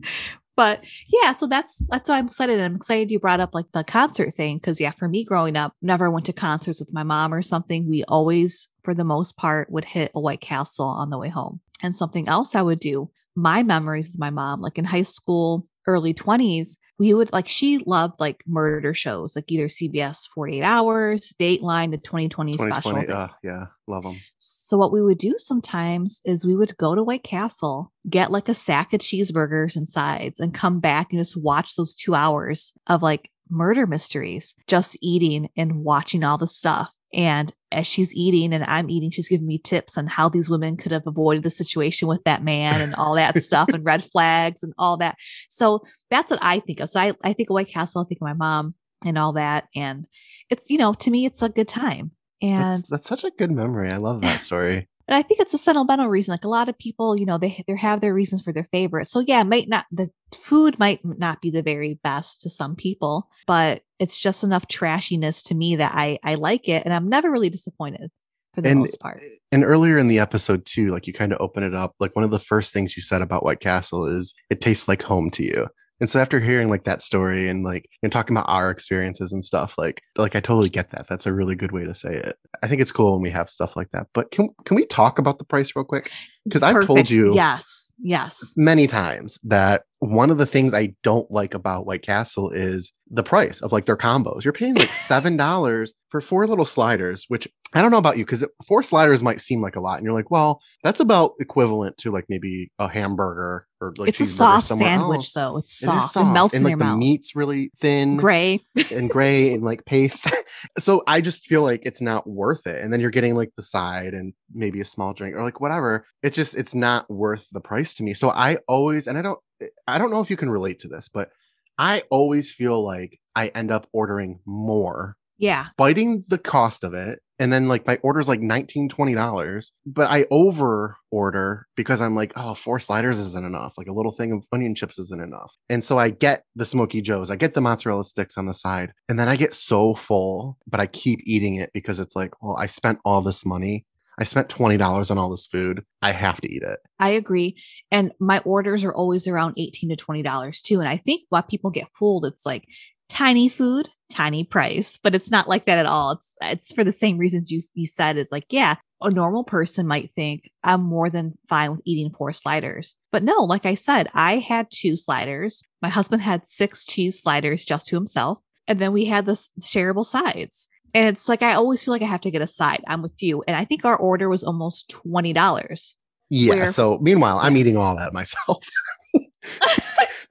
but 0.55 0.83
yeah, 1.07 1.33
so 1.33 1.47
that's 1.47 1.85
that's 1.89 2.09
why 2.09 2.17
I'm 2.17 2.27
excited. 2.27 2.59
I'm 2.59 2.75
excited 2.75 3.11
you 3.11 3.19
brought 3.19 3.39
up 3.39 3.53
like 3.53 3.71
the 3.73 3.83
concert 3.83 4.33
thing 4.33 4.57
because 4.57 4.81
yeah, 4.81 4.91
for 4.91 5.07
me 5.07 5.23
growing 5.23 5.55
up, 5.55 5.73
never 5.81 6.11
went 6.11 6.25
to 6.25 6.33
concerts 6.33 6.79
with 6.79 6.93
my 6.93 7.03
mom 7.03 7.33
or 7.33 7.41
something. 7.41 7.89
We 7.89 8.03
always, 8.05 8.67
for 8.83 8.93
the 8.93 9.03
most 9.03 9.37
part, 9.37 9.71
would 9.71 9.85
hit 9.85 10.11
a 10.13 10.19
White 10.19 10.41
Castle 10.41 10.87
on 10.87 11.09
the 11.09 11.17
way 11.17 11.29
home. 11.29 11.61
And 11.81 11.95
something 11.95 12.27
else 12.27 12.55
I 12.55 12.61
would 12.61 12.79
do, 12.79 13.09
my 13.35 13.63
memories 13.63 14.07
with 14.07 14.19
my 14.19 14.29
mom, 14.29 14.61
like 14.61 14.77
in 14.77 14.85
high 14.85 15.03
school, 15.03 15.67
early 15.87 16.13
20s, 16.13 16.77
we 16.97 17.13
would 17.13 17.31
like 17.33 17.47
she 17.47 17.83
loved 17.85 18.19
like 18.19 18.41
murder 18.47 18.93
shows, 18.93 19.35
like 19.35 19.51
either 19.51 19.67
CBS 19.67 20.27
48 20.33 20.63
Hours, 20.63 21.33
Dateline, 21.39 21.91
the 21.91 21.97
2020, 21.97 22.53
2020, 22.53 22.55
specials. 22.71 23.09
uh, 23.09 23.27
yeah, 23.43 23.65
love 23.87 24.03
them. 24.03 24.19
So 24.37 24.77
what 24.77 24.91
we 24.91 25.01
would 25.01 25.17
do 25.17 25.35
sometimes 25.37 26.21
is 26.25 26.45
we 26.45 26.55
would 26.55 26.77
go 26.77 26.95
to 26.95 27.03
White 27.03 27.23
Castle, 27.23 27.91
get 28.09 28.31
like 28.31 28.49
a 28.49 28.55
sack 28.55 28.93
of 28.93 29.01
cheeseburgers 29.01 29.75
and 29.75 29.87
sides, 29.87 30.39
and 30.39 30.53
come 30.53 30.79
back 30.79 31.11
and 31.11 31.19
just 31.19 31.37
watch 31.37 31.75
those 31.75 31.93
two 31.93 32.15
hours 32.15 32.73
of 32.87 33.03
like 33.03 33.29
murder 33.49 33.85
mysteries, 33.85 34.55
just 34.67 34.97
eating 35.01 35.49
and 35.55 35.83
watching 35.83 36.23
all 36.23 36.37
the 36.37 36.47
stuff. 36.47 36.89
And 37.13 37.53
as 37.71 37.87
she's 37.87 38.13
eating 38.13 38.53
and 38.53 38.63
I'm 38.63 38.89
eating, 38.89 39.11
she's 39.11 39.27
giving 39.27 39.47
me 39.47 39.57
tips 39.57 39.97
on 39.97 40.07
how 40.07 40.29
these 40.29 40.49
women 40.49 40.77
could 40.77 40.91
have 40.91 41.05
avoided 41.05 41.43
the 41.43 41.51
situation 41.51 42.07
with 42.07 42.23
that 42.23 42.43
man 42.43 42.81
and 42.81 42.95
all 42.95 43.15
that 43.15 43.37
stuff 43.43 43.69
and 43.69 43.85
red 43.85 44.03
flags 44.03 44.63
and 44.63 44.73
all 44.77 44.97
that. 44.97 45.15
So 45.49 45.81
that's 46.09 46.31
what 46.31 46.39
I 46.41 46.59
think 46.59 46.79
of. 46.79 46.89
So 46.89 46.99
I, 46.99 47.13
I 47.23 47.33
think 47.33 47.49
of 47.49 47.53
White 47.53 47.69
Castle, 47.69 48.01
I 48.01 48.05
think 48.05 48.19
of 48.21 48.27
my 48.27 48.33
mom 48.33 48.75
and 49.05 49.17
all 49.17 49.33
that. 49.33 49.65
And 49.75 50.05
it's, 50.49 50.69
you 50.69 50.77
know, 50.77 50.93
to 50.93 51.11
me, 51.11 51.25
it's 51.25 51.41
a 51.41 51.49
good 51.49 51.67
time. 51.67 52.11
And 52.41 52.83
That's, 52.83 52.89
that's 52.89 53.09
such 53.09 53.23
a 53.23 53.31
good 53.31 53.51
memory. 53.51 53.91
I 53.91 53.97
love 53.97 54.21
that 54.21 54.41
story. 54.41 54.87
And 55.07 55.15
I 55.15 55.21
think 55.21 55.39
it's 55.39 55.53
a 55.53 55.57
sentimental 55.57 56.07
reason. 56.07 56.31
Like 56.31 56.43
a 56.45 56.49
lot 56.49 56.69
of 56.69 56.77
people, 56.77 57.17
you 57.17 57.25
know, 57.25 57.37
they 57.37 57.63
they 57.67 57.75
have 57.75 58.01
their 58.01 58.13
reasons 58.13 58.41
for 58.41 58.51
their 58.51 58.67
favorite. 58.71 59.05
So 59.05 59.19
yeah, 59.19 59.43
might 59.43 59.69
not 59.69 59.85
the 59.91 60.09
food 60.33 60.79
might 60.79 60.99
not 61.03 61.41
be 61.41 61.49
the 61.51 61.61
very 61.63 61.99
best 62.03 62.41
to 62.41 62.49
some 62.49 62.75
people, 62.75 63.29
but 63.47 63.83
it's 63.99 64.19
just 64.19 64.43
enough 64.43 64.67
trashiness 64.67 65.43
to 65.45 65.55
me 65.55 65.75
that 65.77 65.93
I 65.95 66.19
I 66.23 66.35
like 66.35 66.67
it, 66.67 66.83
and 66.85 66.93
I'm 66.93 67.09
never 67.09 67.31
really 67.31 67.49
disappointed 67.49 68.09
for 68.53 68.61
the 68.61 68.69
And- 68.69 68.79
most 68.79 68.99
part. 68.99 69.21
And 69.51 69.63
earlier 69.63 69.97
in 69.97 70.07
the 70.07 70.19
episode 70.19 70.65
too, 70.65 70.87
like 70.87 71.07
you 71.07 71.13
kind 71.13 71.31
of 71.33 71.39
open 71.41 71.63
it 71.63 71.73
up. 71.73 71.93
Like 71.99 72.15
one 72.15 72.25
of 72.25 72.31
the 72.31 72.39
first 72.39 72.73
things 72.73 72.95
you 72.95 73.01
said 73.03 73.21
about 73.21 73.43
White 73.43 73.59
Castle 73.59 74.05
is 74.05 74.33
it 74.49 74.61
tastes 74.61 74.87
like 74.87 75.03
home 75.03 75.29
to 75.31 75.43
you. 75.43 75.67
And 75.99 76.09
so 76.09 76.19
after 76.19 76.39
hearing 76.39 76.69
like 76.69 76.83
that 76.83 77.01
story 77.01 77.49
and 77.49 77.63
like 77.63 77.89
and 78.03 78.11
talking 78.11 78.35
about 78.35 78.49
our 78.49 78.69
experiences 78.69 79.31
and 79.31 79.45
stuff, 79.45 79.75
like 79.77 80.01
like 80.17 80.35
I 80.35 80.39
totally 80.39 80.69
get 80.69 80.91
that. 80.91 81.07
That's 81.07 81.25
a 81.25 81.33
really 81.33 81.55
good 81.55 81.71
way 81.71 81.85
to 81.85 81.95
say 81.95 82.09
it. 82.09 82.37
I 82.61 82.67
think 82.67 82.81
it's 82.81 82.91
cool 82.91 83.13
when 83.13 83.21
we 83.21 83.29
have 83.29 83.49
stuff 83.49 83.75
like 83.75 83.91
that. 83.91 84.07
But 84.13 84.31
can 84.31 84.49
can 84.65 84.75
we 84.75 84.85
talk 84.85 85.19
about 85.19 85.39
the 85.39 85.45
price 85.45 85.75
real 85.75 85.85
quick? 85.85 86.11
Because 86.43 86.63
I've 86.63 86.85
told 86.85 87.09
you 87.09 87.33
yes, 87.33 87.93
yes, 88.01 88.53
many 88.57 88.87
times 88.87 89.39
that 89.43 89.83
one 89.99 90.29
of 90.29 90.37
the 90.37 90.45
things 90.45 90.73
I 90.73 90.93
don't 91.03 91.29
like 91.31 91.53
about 91.53 91.85
White 91.85 92.01
Castle 92.01 92.51
is 92.51 92.91
the 93.09 93.23
price 93.23 93.61
of 93.61 93.71
like 93.71 93.85
their 93.85 93.97
combos. 93.97 94.43
You're 94.43 94.53
paying 94.53 94.75
like 94.75 94.89
seven 94.91 95.37
dollars 95.37 95.93
for 96.09 96.21
four 96.21 96.47
little 96.47 96.65
sliders, 96.65 97.25
which 97.27 97.47
I 97.73 97.81
don't 97.81 97.91
know 97.91 97.97
about 97.97 98.17
you 98.17 98.25
because 98.25 98.45
four 98.67 98.83
sliders 98.83 99.21
might 99.23 99.41
seem 99.41 99.61
like 99.61 99.75
a 99.75 99.81
lot, 99.81 99.97
and 99.97 100.05
you're 100.05 100.13
like, 100.13 100.31
well, 100.31 100.61
that's 100.83 100.99
about 100.99 101.33
equivalent 101.39 101.97
to 101.99 102.11
like 102.11 102.25
maybe 102.29 102.71
a 102.79 102.87
hamburger 102.87 103.67
or 103.81 103.93
like 103.97 104.09
it's 104.09 104.19
a 104.19 104.27
soft 104.27 104.67
sandwich, 104.67 105.17
else. 105.17 105.33
though. 105.33 105.57
It's 105.57 105.83
It 105.83 105.87
is 105.87 106.11
soft. 106.11 106.29
It, 106.29 106.33
melts 106.33 106.53
and 106.53 106.61
in 106.61 106.63
like 106.63 106.71
your 106.71 106.79
the 106.79 106.85
mouth. 106.85 106.99
meat's 106.99 107.35
really 107.35 107.71
thin 107.79 108.17
Gray. 108.17 108.61
and 108.91 109.09
gray 109.09 109.53
and 109.53 109.63
like 109.63 109.85
paste. 109.85 110.27
so 110.79 111.03
I 111.07 111.21
just 111.21 111.45
feel 111.45 111.63
like 111.63 111.81
it's 111.85 112.01
not 112.01 112.27
worth 112.27 112.65
it. 112.65 112.81
And 112.81 112.91
then 112.93 112.99
you're 112.99 113.11
getting 113.11 113.35
like 113.35 113.51
the 113.57 113.63
side 113.63 114.13
and 114.13 114.33
maybe 114.53 114.81
a 114.81 114.85
small 114.85 115.13
drink 115.13 115.35
or 115.35 115.43
like 115.43 115.59
whatever. 115.59 116.05
It's 116.23 116.35
just 116.35 116.55
it's 116.55 116.75
not 116.75 117.09
worth 117.09 117.47
the 117.51 117.61
price 117.61 117.93
to 117.95 118.03
me. 118.03 118.13
So 118.13 118.29
I 118.29 118.57
always 118.67 119.07
and 119.07 119.17
I 119.17 119.21
don't 119.21 119.39
I 119.87 119.97
don't 119.97 120.11
know 120.11 120.21
if 120.21 120.29
you 120.29 120.37
can 120.37 120.49
relate 120.49 120.79
to 120.79 120.87
this, 120.87 121.09
but 121.09 121.29
I 121.77 122.03
always 122.09 122.51
feel 122.51 122.83
like 122.83 123.19
I 123.35 123.47
end 123.49 123.71
up 123.71 123.87
ordering 123.91 124.39
more, 124.45 125.17
Yeah, 125.37 125.67
biting 125.77 126.23
the 126.27 126.37
cost 126.37 126.83
of 126.83 126.93
it. 126.93 127.19
And 127.37 127.51
then 127.51 127.67
like 127.67 127.85
my 127.85 127.97
order's 128.01 128.29
like 128.29 128.39
19 128.39 128.87
dollars, 129.13 129.73
but 129.85 130.09
I 130.09 130.25
over 130.31 130.95
order 131.11 131.67
because 131.75 131.99
I'm 131.99 132.15
like, 132.15 132.31
oh, 132.37 132.53
four 132.53 132.79
sliders 132.79 133.19
isn't 133.19 133.45
enough. 133.45 133.73
Like 133.77 133.87
a 133.87 133.91
little 133.93 134.13
thing 134.13 134.31
of 134.31 134.45
onion 134.53 134.73
chips 134.73 134.97
isn't 134.97 135.21
enough. 135.21 135.53
And 135.69 135.83
so 135.83 135.99
I 135.99 136.11
get 136.11 136.45
the 136.55 136.65
smoky 136.65 137.01
joes, 137.01 137.29
I 137.29 137.35
get 137.35 137.53
the 137.53 137.59
mozzarella 137.59 138.05
sticks 138.05 138.37
on 138.37 138.45
the 138.45 138.53
side, 138.53 138.93
and 139.09 139.19
then 139.19 139.27
I 139.27 139.35
get 139.35 139.53
so 139.53 139.95
full, 139.95 140.57
but 140.65 140.79
I 140.79 140.87
keep 140.87 141.19
eating 141.25 141.55
it 141.55 141.71
because 141.73 141.99
it's 141.99 142.15
like, 142.15 142.41
well, 142.41 142.55
I 142.55 142.67
spent 142.67 142.99
all 143.03 143.21
this 143.21 143.45
money. 143.45 143.85
I 144.17 144.23
spent 144.23 144.49
$20 144.49 145.11
on 145.11 145.17
all 145.17 145.29
this 145.29 145.47
food. 145.47 145.83
I 146.01 146.11
have 146.11 146.39
to 146.41 146.51
eat 146.51 146.63
it. 146.63 146.79
I 146.99 147.09
agree. 147.09 147.57
And 147.91 148.11
my 148.19 148.39
orders 148.39 148.83
are 148.83 148.93
always 148.93 149.27
around 149.27 149.55
18 149.57 149.89
to 149.89 149.95
$20 149.95 150.61
too. 150.61 150.79
And 150.79 150.89
I 150.89 150.97
think 150.97 151.23
why 151.29 151.41
people 151.41 151.69
get 151.69 151.89
fooled, 151.97 152.25
it's 152.25 152.45
like 152.45 152.65
tiny 153.09 153.49
food, 153.49 153.89
tiny 154.09 154.43
price, 154.43 154.97
but 155.01 155.15
it's 155.15 155.29
not 155.29 155.47
like 155.47 155.65
that 155.65 155.77
at 155.77 155.85
all. 155.85 156.11
It's 156.11 156.33
it's 156.41 156.73
for 156.73 156.83
the 156.83 156.91
same 156.91 157.17
reasons 157.17 157.51
you 157.51 157.61
you 157.73 157.85
said. 157.85 158.17
It's 158.17 158.31
like, 158.31 158.45
yeah, 158.49 158.75
a 159.01 159.09
normal 159.09 159.43
person 159.43 159.87
might 159.87 160.11
think 160.11 160.49
I'm 160.63 160.81
more 160.81 161.09
than 161.09 161.37
fine 161.47 161.71
with 161.71 161.81
eating 161.85 162.11
four 162.11 162.33
sliders. 162.33 162.95
But 163.11 163.23
no, 163.23 163.43
like 163.43 163.65
I 163.65 163.75
said, 163.75 164.09
I 164.13 164.37
had 164.37 164.67
two 164.71 164.97
sliders. 164.97 165.61
My 165.81 165.89
husband 165.89 166.21
had 166.21 166.47
six 166.47 166.85
cheese 166.85 167.21
sliders 167.21 167.65
just 167.65 167.87
to 167.87 167.95
himself. 167.95 168.39
And 168.67 168.79
then 168.79 168.93
we 168.93 169.05
had 169.05 169.25
the 169.25 169.33
shareable 169.61 170.05
sides. 170.05 170.67
And 170.95 171.07
it's 171.09 171.27
like 171.27 171.43
I 171.43 171.53
always 171.53 171.83
feel 171.83 171.93
like 171.93 172.01
I 172.01 172.05
have 172.05 172.21
to 172.21 172.31
get 172.31 172.41
a 172.41 172.47
side. 172.47 172.81
I'm 172.87 173.01
with 173.01 173.21
you. 173.21 173.43
And 173.47 173.55
I 173.57 173.65
think 173.65 173.83
our 173.83 173.97
order 173.97 174.29
was 174.29 174.43
almost 174.43 174.89
twenty 174.89 175.33
dollars. 175.33 175.97
Yeah. 176.29 176.55
Where- 176.55 176.71
so 176.71 176.97
meanwhile, 176.99 177.37
I'm 177.37 177.57
eating 177.57 177.75
all 177.75 177.95
that 177.97 178.13
myself. 178.19 178.65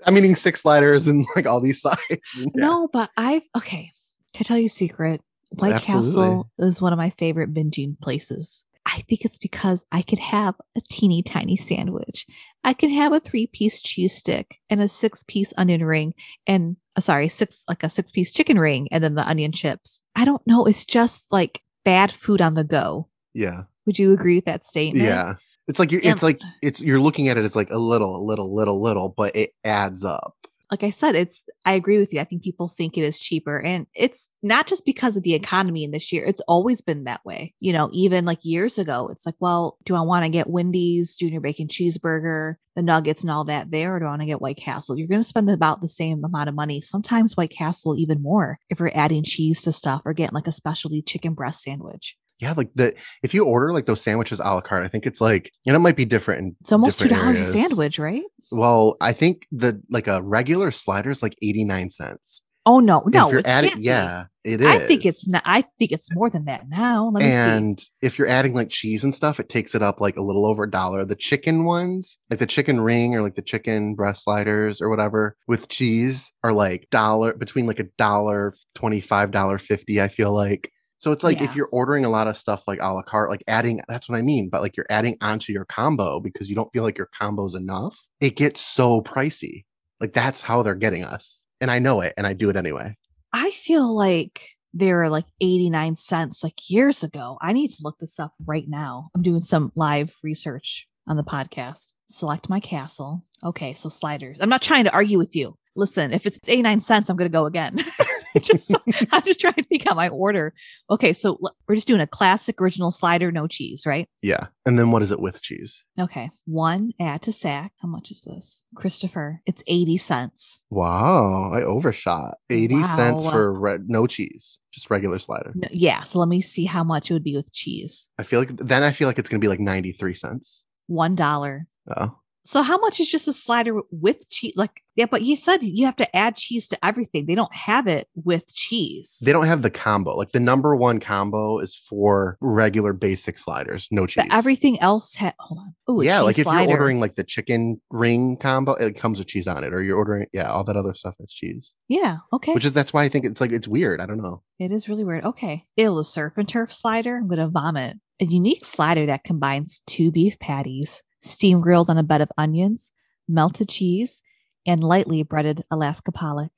I'm 0.07 0.19
eating 0.19 0.35
six 0.35 0.62
sliders 0.62 1.07
and 1.07 1.27
like 1.37 1.47
all 1.47 1.61
these 1.61 1.81
sides. 1.81 1.99
yeah. 2.39 2.47
No, 2.55 2.89
but 2.93 3.11
I've 3.17 3.47
okay. 3.57 3.93
Can 4.33 4.45
I 4.45 4.49
tell 4.49 4.59
you 4.59 4.67
a 4.67 4.71
secret? 4.71 5.21
White 5.51 5.75
Absolutely. 5.75 6.11
Castle 6.11 6.51
is 6.59 6.83
one 6.83 6.93
of 6.93 6.97
my 6.97 7.11
favorite 7.11 7.55
binging 7.55 8.01
places. 8.01 8.65
I 8.87 9.01
think 9.03 9.25
it's 9.25 9.39
because 9.39 9.85
I 9.93 10.03
could 10.03 10.19
have 10.19 10.57
a 10.77 10.81
teeny 10.91 11.23
tiny 11.23 11.57
sandwich. 11.57 12.27
I 12.65 12.73
can 12.73 12.91
have 12.91 13.12
a 13.12 13.21
three 13.21 13.47
piece 13.47 13.83
cheese 13.83 14.15
stick 14.15 14.59
and 14.69 14.81
a 14.81 14.89
six 14.89 15.23
piece 15.27 15.53
onion 15.57 15.85
ring 15.85 16.15
and 16.47 16.77
uh, 16.97 17.01
sorry, 17.01 17.28
six 17.28 17.64
like 17.68 17.82
a 17.82 17.90
six 17.90 18.11
piece 18.11 18.32
chicken 18.32 18.59
ring 18.59 18.88
and 18.90 19.03
then 19.03 19.14
the 19.14 19.26
onion 19.28 19.53
chips. 19.53 20.03
I 20.14 20.24
don't 20.24 20.45
know. 20.47 20.64
It's 20.64 20.84
just 20.84 21.30
like 21.32 21.61
bad 21.84 22.12
food 22.12 22.40
on 22.40 22.55
the 22.55 22.64
go. 22.64 23.09
Yeah. 23.32 23.62
Would 23.86 23.99
you 23.99 24.12
agree 24.12 24.36
with 24.36 24.47
that 24.47 24.64
statement? 24.64 25.05
Yeah. 25.05 25.34
It's 25.66 25.78
like 25.78 25.92
you 25.92 25.99
And- 26.03 26.12
it's 26.12 26.22
like 26.22 26.40
it's 26.62 26.80
you're 26.80 27.01
looking 27.01 27.28
at 27.28 27.36
it 27.38 27.45
as 27.45 27.57
like 27.57 27.70
a 27.70 27.78
little, 27.78 28.16
a 28.16 28.22
little, 28.24 28.55
little, 28.55 28.80
little, 28.82 29.09
but 29.16 29.34
it 29.34 29.51
adds 29.64 30.05
up. 30.05 30.34
Like 30.75 30.83
I 30.83 30.91
said, 30.91 31.14
it's 31.14 31.45
I 31.64 31.75
agree 31.75 32.01
with 32.01 32.12
you. 32.12 32.20
I 32.20 32.25
think 32.25 32.43
people 32.43 32.66
think 32.66 32.99
it 32.99 33.05
is 33.05 33.20
cheaper. 33.20 33.61
And 33.61 33.87
it's 33.95 34.29
not 34.43 34.66
just 34.66 34.85
because 34.85 35.16
of 35.16 35.22
the 35.22 35.35
economy 35.35 35.85
in 35.85 35.93
this 35.93 36.12
year. 36.12 36.25
It's 36.25 36.41
always 36.49 36.81
been 36.81 37.05
that 37.05 37.25
way. 37.25 37.55
You 37.61 37.72
know, 37.72 37.91
even 37.93 38.25
like 38.25 38.41
years 38.43 38.77
ago, 38.77 39.07
it's 39.07 39.25
like, 39.25 39.37
well, 39.39 39.79
do 39.85 39.95
I 39.95 40.01
want 40.01 40.25
to 40.25 40.29
get 40.29 40.51
Wendy's 40.51 41.14
junior 41.14 41.39
bacon 41.39 41.68
cheeseburger, 41.68 42.55
the 42.75 42.83
nuggets 42.83 43.22
and 43.22 43.31
all 43.31 43.45
that 43.45 43.70
there, 43.70 43.95
or 43.95 44.01
do 44.01 44.07
I 44.07 44.09
want 44.09 44.22
to 44.22 44.27
get 44.27 44.43
White 44.43 44.57
Castle? 44.57 44.99
You're 44.99 45.07
gonna 45.07 45.22
spend 45.22 45.49
about 45.49 45.81
the 45.81 45.87
same 45.87 46.25
amount 46.25 46.49
of 46.49 46.57
money. 46.57 46.81
Sometimes 46.81 47.37
White 47.37 47.51
Castle 47.57 47.97
even 47.97 48.20
more 48.20 48.59
if 48.68 48.81
you're 48.81 48.97
adding 48.97 49.22
cheese 49.22 49.62
to 49.62 49.72
stuff 49.72 50.03
or 50.05 50.12
getting 50.12 50.35
like 50.35 50.49
a 50.49 50.53
specialty 50.53 51.03
chicken 51.03 51.35
breast 51.35 51.62
sandwich. 51.62 52.16
Yeah, 52.41 52.53
like 52.57 52.70
the 52.75 52.95
if 53.22 53.33
you 53.33 53.45
order 53.45 53.72
like 53.72 53.87
those 53.87 54.03
sandwiches 54.03 54.41
a 54.41 54.43
la 54.43 54.61
carte, 54.61 54.85
I 54.85 54.89
think 54.89 55.07
it's 55.07 55.20
like 55.20 55.53
and 55.66 55.77
it 55.77 55.79
might 55.79 55.97
be 55.97 56.05
different 56.05 56.57
It's 56.62 56.72
almost 56.72 56.99
two 56.99 57.09
dollars 57.09 57.41
a 57.41 57.53
sandwich, 57.53 58.01
right? 58.01 58.25
Well, 58.51 58.97
I 59.01 59.12
think 59.12 59.47
the 59.51 59.80
like 59.90 60.07
a 60.07 60.22
regular 60.22 60.70
slider 60.70 61.11
is 61.11 61.22
like 61.22 61.36
89 61.42 61.90
cents. 61.90 62.42
Oh 62.66 62.80
no, 62.80 63.03
no, 63.07 63.26
if 63.26 63.32
you're 63.32 63.40
it 63.40 63.47
adding, 63.47 63.72
yeah, 63.76 64.24
it 64.42 64.62
is. 64.62 64.66
I 64.66 64.78
think 64.78 65.05
it's 65.05 65.28
not. 65.28 65.42
I 65.45 65.64
think 65.78 65.92
it's 65.92 66.09
more 66.14 66.30
than 66.30 66.47
that 66.47 66.66
now. 66.66 67.11
Let 67.11 67.22
me 67.22 67.28
see. 67.28 67.34
and 67.34 67.78
if 68.01 68.18
you're 68.18 68.26
adding 68.26 68.55
like 68.55 68.70
cheese 68.70 69.05
and 69.05 69.12
stuff, 69.12 69.38
it 69.38 69.51
takes 69.51 69.74
it 69.74 69.82
up 69.82 70.01
like 70.01 70.16
a 70.16 70.22
little 70.22 70.47
over 70.47 70.64
a 70.64 70.70
dollar. 70.70 71.05
The 71.05 71.14
chicken 71.14 71.64
ones, 71.64 72.16
like 72.30 72.38
the 72.38 72.47
chicken 72.47 72.80
ring 72.80 73.14
or 73.14 73.20
like 73.20 73.34
the 73.34 73.42
chicken 73.42 73.95
breast 73.95 74.24
sliders 74.24 74.80
or 74.80 74.88
whatever 74.88 75.36
with 75.47 75.68
cheese 75.68 76.32
are 76.42 76.55
like 76.55 76.88
dollar 76.90 77.34
between 77.34 77.66
like 77.66 77.80
a 77.80 77.88
dollar 77.99 78.55
twenty 78.74 79.03
five, 79.03 79.30
dollar 79.30 79.59
fifty, 79.59 80.01
I 80.01 80.09
feel 80.09 80.32
like. 80.32 80.70
So 81.05 81.13
it's 81.13 81.23
like 81.23 81.43
if 81.43 81.55
you're 81.55 81.69
ordering 81.71 82.07
a 82.07 82.09
lot 82.09 82.29
of 82.29 82.35
stuff 82.35 82.67
like 82.67 82.79
a 82.81 82.91
la 82.91 83.03
carte, 83.03 83.29
like 83.29 83.45
adding 83.47 83.83
that's 83.89 84.09
what 84.09 84.17
I 84.17 84.23
mean, 84.23 84.49
but 84.49 84.63
like 84.63 84.75
you're 84.75 84.87
adding 84.89 85.19
onto 85.21 85.53
your 85.53 85.67
combo 85.67 86.19
because 86.19 86.49
you 86.49 86.57
don't 86.57 86.73
feel 86.73 86.83
like 86.83 86.97
your 86.97 87.11
combo's 87.13 87.55
enough, 87.55 88.07
it 88.23 88.37
gets 88.37 88.63
so 88.63 89.03
pricey. 89.03 89.67
Like 90.01 90.15
that's 90.15 90.41
how 90.41 90.63
they're 90.63 90.75
getting 90.75 91.05
us. 91.05 91.45
And 91.61 91.71
I 91.71 91.79
know 91.79 92.01
it 92.01 92.15
and 92.17 92.27
I 92.27 92.33
do 92.33 92.49
it 92.49 92.57
anyway. 92.57 92.97
I 93.35 93.51
feel 93.51 93.95
like 93.95 94.49
they 94.73 94.95
were 94.95 95.11
like 95.11 95.27
89 95.43 95.99
cents 95.99 96.43
like 96.43 96.71
years 96.71 97.03
ago. 97.03 97.37
I 97.43 97.53
need 97.53 97.69
to 97.69 97.83
look 97.83 97.99
this 97.99 98.19
up 98.19 98.33
right 98.47 98.65
now. 98.67 99.11
I'm 99.15 99.21
doing 99.21 99.43
some 99.43 99.73
live 99.75 100.17
research 100.23 100.89
on 101.07 101.19
the 101.19 101.23
podcast. 101.23 101.93
Select 102.07 102.49
my 102.49 102.61
castle. 102.61 103.27
Okay, 103.45 103.75
so 103.75 103.91
sliders. 103.91 104.41
I'm 104.41 104.49
not 104.49 104.63
trying 104.63 104.85
to 104.85 104.95
argue 104.95 105.19
with 105.19 105.37
you. 105.37 105.59
Listen, 105.77 106.15
if 106.15 106.25
it's 106.25 106.39
89 106.47 106.81
cents, 106.81 107.11
I'm 107.11 107.17
going 107.17 107.31
to 107.31 107.37
go 107.37 107.45
again. 107.45 107.85
just 108.41 108.74
I'm 109.12 109.22
just 109.22 109.41
trying 109.41 109.55
to 109.55 109.62
think 109.64 109.87
out 109.87 109.97
my 109.97 110.09
order. 110.09 110.55
Okay, 110.91 111.12
so 111.12 111.39
we're 111.68 111.76
just 111.76 111.87
doing 111.87 112.01
a 112.01 112.07
classic 112.07 112.61
original 112.61 112.91
slider, 112.91 113.30
no 113.30 113.47
cheese, 113.47 113.85
right? 113.87 114.09
Yeah. 114.22 114.47
And 114.66 114.78
then 114.78 114.91
what 114.91 115.03
is 115.03 115.12
it 115.12 115.20
with 115.20 115.43
cheese? 115.43 115.85
Okay, 116.01 116.30
one 116.45 116.93
add 117.01 117.22
to 117.22 117.32
sack. 117.32 117.72
How 117.80 117.89
much 117.89 118.11
is 118.11 118.22
this? 118.22 118.64
Christopher, 118.74 119.41
it's 119.47 119.62
80 119.66 119.99
cents. 119.99 120.62
Wow, 120.70 121.51
I 121.53 121.62
overshot. 121.62 122.37
80 122.51 122.82
cents 122.82 123.26
for 123.26 123.53
re- 123.59 123.78
no 123.87 124.07
cheese, 124.07 124.59
just 124.72 124.91
regular 124.91 125.18
slider. 125.18 125.53
No, 125.55 125.68
yeah, 125.70 126.03
so 126.03 126.18
let 126.18 126.28
me 126.28 126.41
see 126.41 126.64
how 126.64 126.82
much 126.85 127.11
it 127.11 127.14
would 127.14 127.24
be 127.24 127.37
with 127.37 127.53
cheese. 127.53 128.09
I 128.18 128.22
feel 128.24 128.41
like 128.41 128.57
then 128.57 128.82
I 128.82 128.93
feel 128.93 129.09
like 129.09 129.18
it's 129.18 129.28
going 129.28 129.41
to 129.41 129.45
be 129.45 129.49
like 129.49 129.61
93 129.61 130.14
cents. 130.14 130.64
One 130.87 131.14
dollar. 131.14 131.66
Oh. 131.97 132.18
So 132.47 132.61
how 132.62 132.76
much 132.78 133.01
is 133.01 133.09
just 133.11 133.26
a 133.26 133.32
slider 133.32 133.80
with 133.90 134.28
cheese? 134.28 134.53
Like, 134.55 134.82
yeah, 134.97 135.07
but 135.11 135.22
you 135.22 135.34
said 135.34 135.62
you 135.62 135.86
have 135.86 135.97
to 135.97 136.16
add 136.16 136.36
cheese 136.36 136.68
to 136.68 136.84
everything. 136.84 137.24
They 137.26 137.34
don't 137.34 137.53
have 137.55 137.86
it 137.86 138.07
with 138.14 138.53
cheese. 138.55 139.18
They 139.22 139.32
don't 139.32 139.47
have 139.47 139.62
the 139.62 139.70
combo. 139.70 140.14
Like 140.14 140.32
the 140.32 140.40
number 140.40 140.76
one 140.76 141.01
combo 141.01 141.59
is 141.59 141.74
for 141.74 142.36
regular 142.40 142.92
basic 142.92 143.38
sliders, 143.38 143.88
no 143.90 144.07
cheese. 144.07 144.24
but 144.28 144.36
everything 144.36 144.78
else 144.80 145.14
had. 145.14 145.34
Hold 145.38 145.61
on. 145.61 145.74
Oh, 145.88 146.01
yeah, 146.03 146.20
like 146.20 146.38
if 146.38 146.45
slider. 146.45 146.70
you're 146.70 146.78
ordering 146.78 147.01
like 147.01 147.14
the 147.14 147.24
chicken 147.24 147.80
ring 147.90 148.36
combo, 148.36 148.74
it 148.74 148.95
comes 148.95 149.18
with 149.18 149.28
cheese 149.28 149.49
on 149.49 149.64
it. 149.64 149.72
Or 149.72 149.82
you're 149.82 149.97
ordering, 149.97 150.26
yeah, 150.32 150.51
all 150.51 150.64
that 150.64 150.76
other 150.76 150.95
stuff 150.95 151.14
has 151.20 151.30
cheese. 151.30 151.74
Yeah. 151.88 152.18
Okay. 152.32 152.53
Which 152.53 152.64
is 152.66 152.74
that's 152.74 152.92
why 152.92 153.05
I 153.05 153.09
think 153.09 153.24
it's 153.24 153.40
like 153.40 153.53
it's 153.53 153.66
weird. 153.68 154.01
I 154.01 154.07
don't 154.07 154.22
know. 154.22 154.42
it 154.59 154.70
is 154.70 154.88
really 154.88 155.05
weird. 155.05 155.24
Okay. 155.24 155.64
Ew, 155.76 155.95
the 155.97 156.05
surf 156.05 156.34
and 156.36 156.49
turf 156.49 156.72
slider. 156.72 157.16
I'm 157.16 157.26
gonna 157.28 157.49
vomit. 157.49 157.97
A 158.20 158.26
unique 158.26 158.64
slider 158.64 159.07
that 159.07 159.24
combines 159.24 159.80
two 159.88 160.12
beef 160.12 160.38
patties, 160.38 161.03
steam 161.25 161.61
grilled 161.61 161.91
on 161.91 161.99
a 161.99 162.03
bed 162.03 162.20
of 162.20 162.31
onions, 162.39 162.93
melted 163.29 163.68
cheese, 163.68 164.22
and 164.66 164.83
lightly 164.83 165.22
breaded 165.22 165.64
Alaska 165.70 166.12
pollock. 166.12 166.53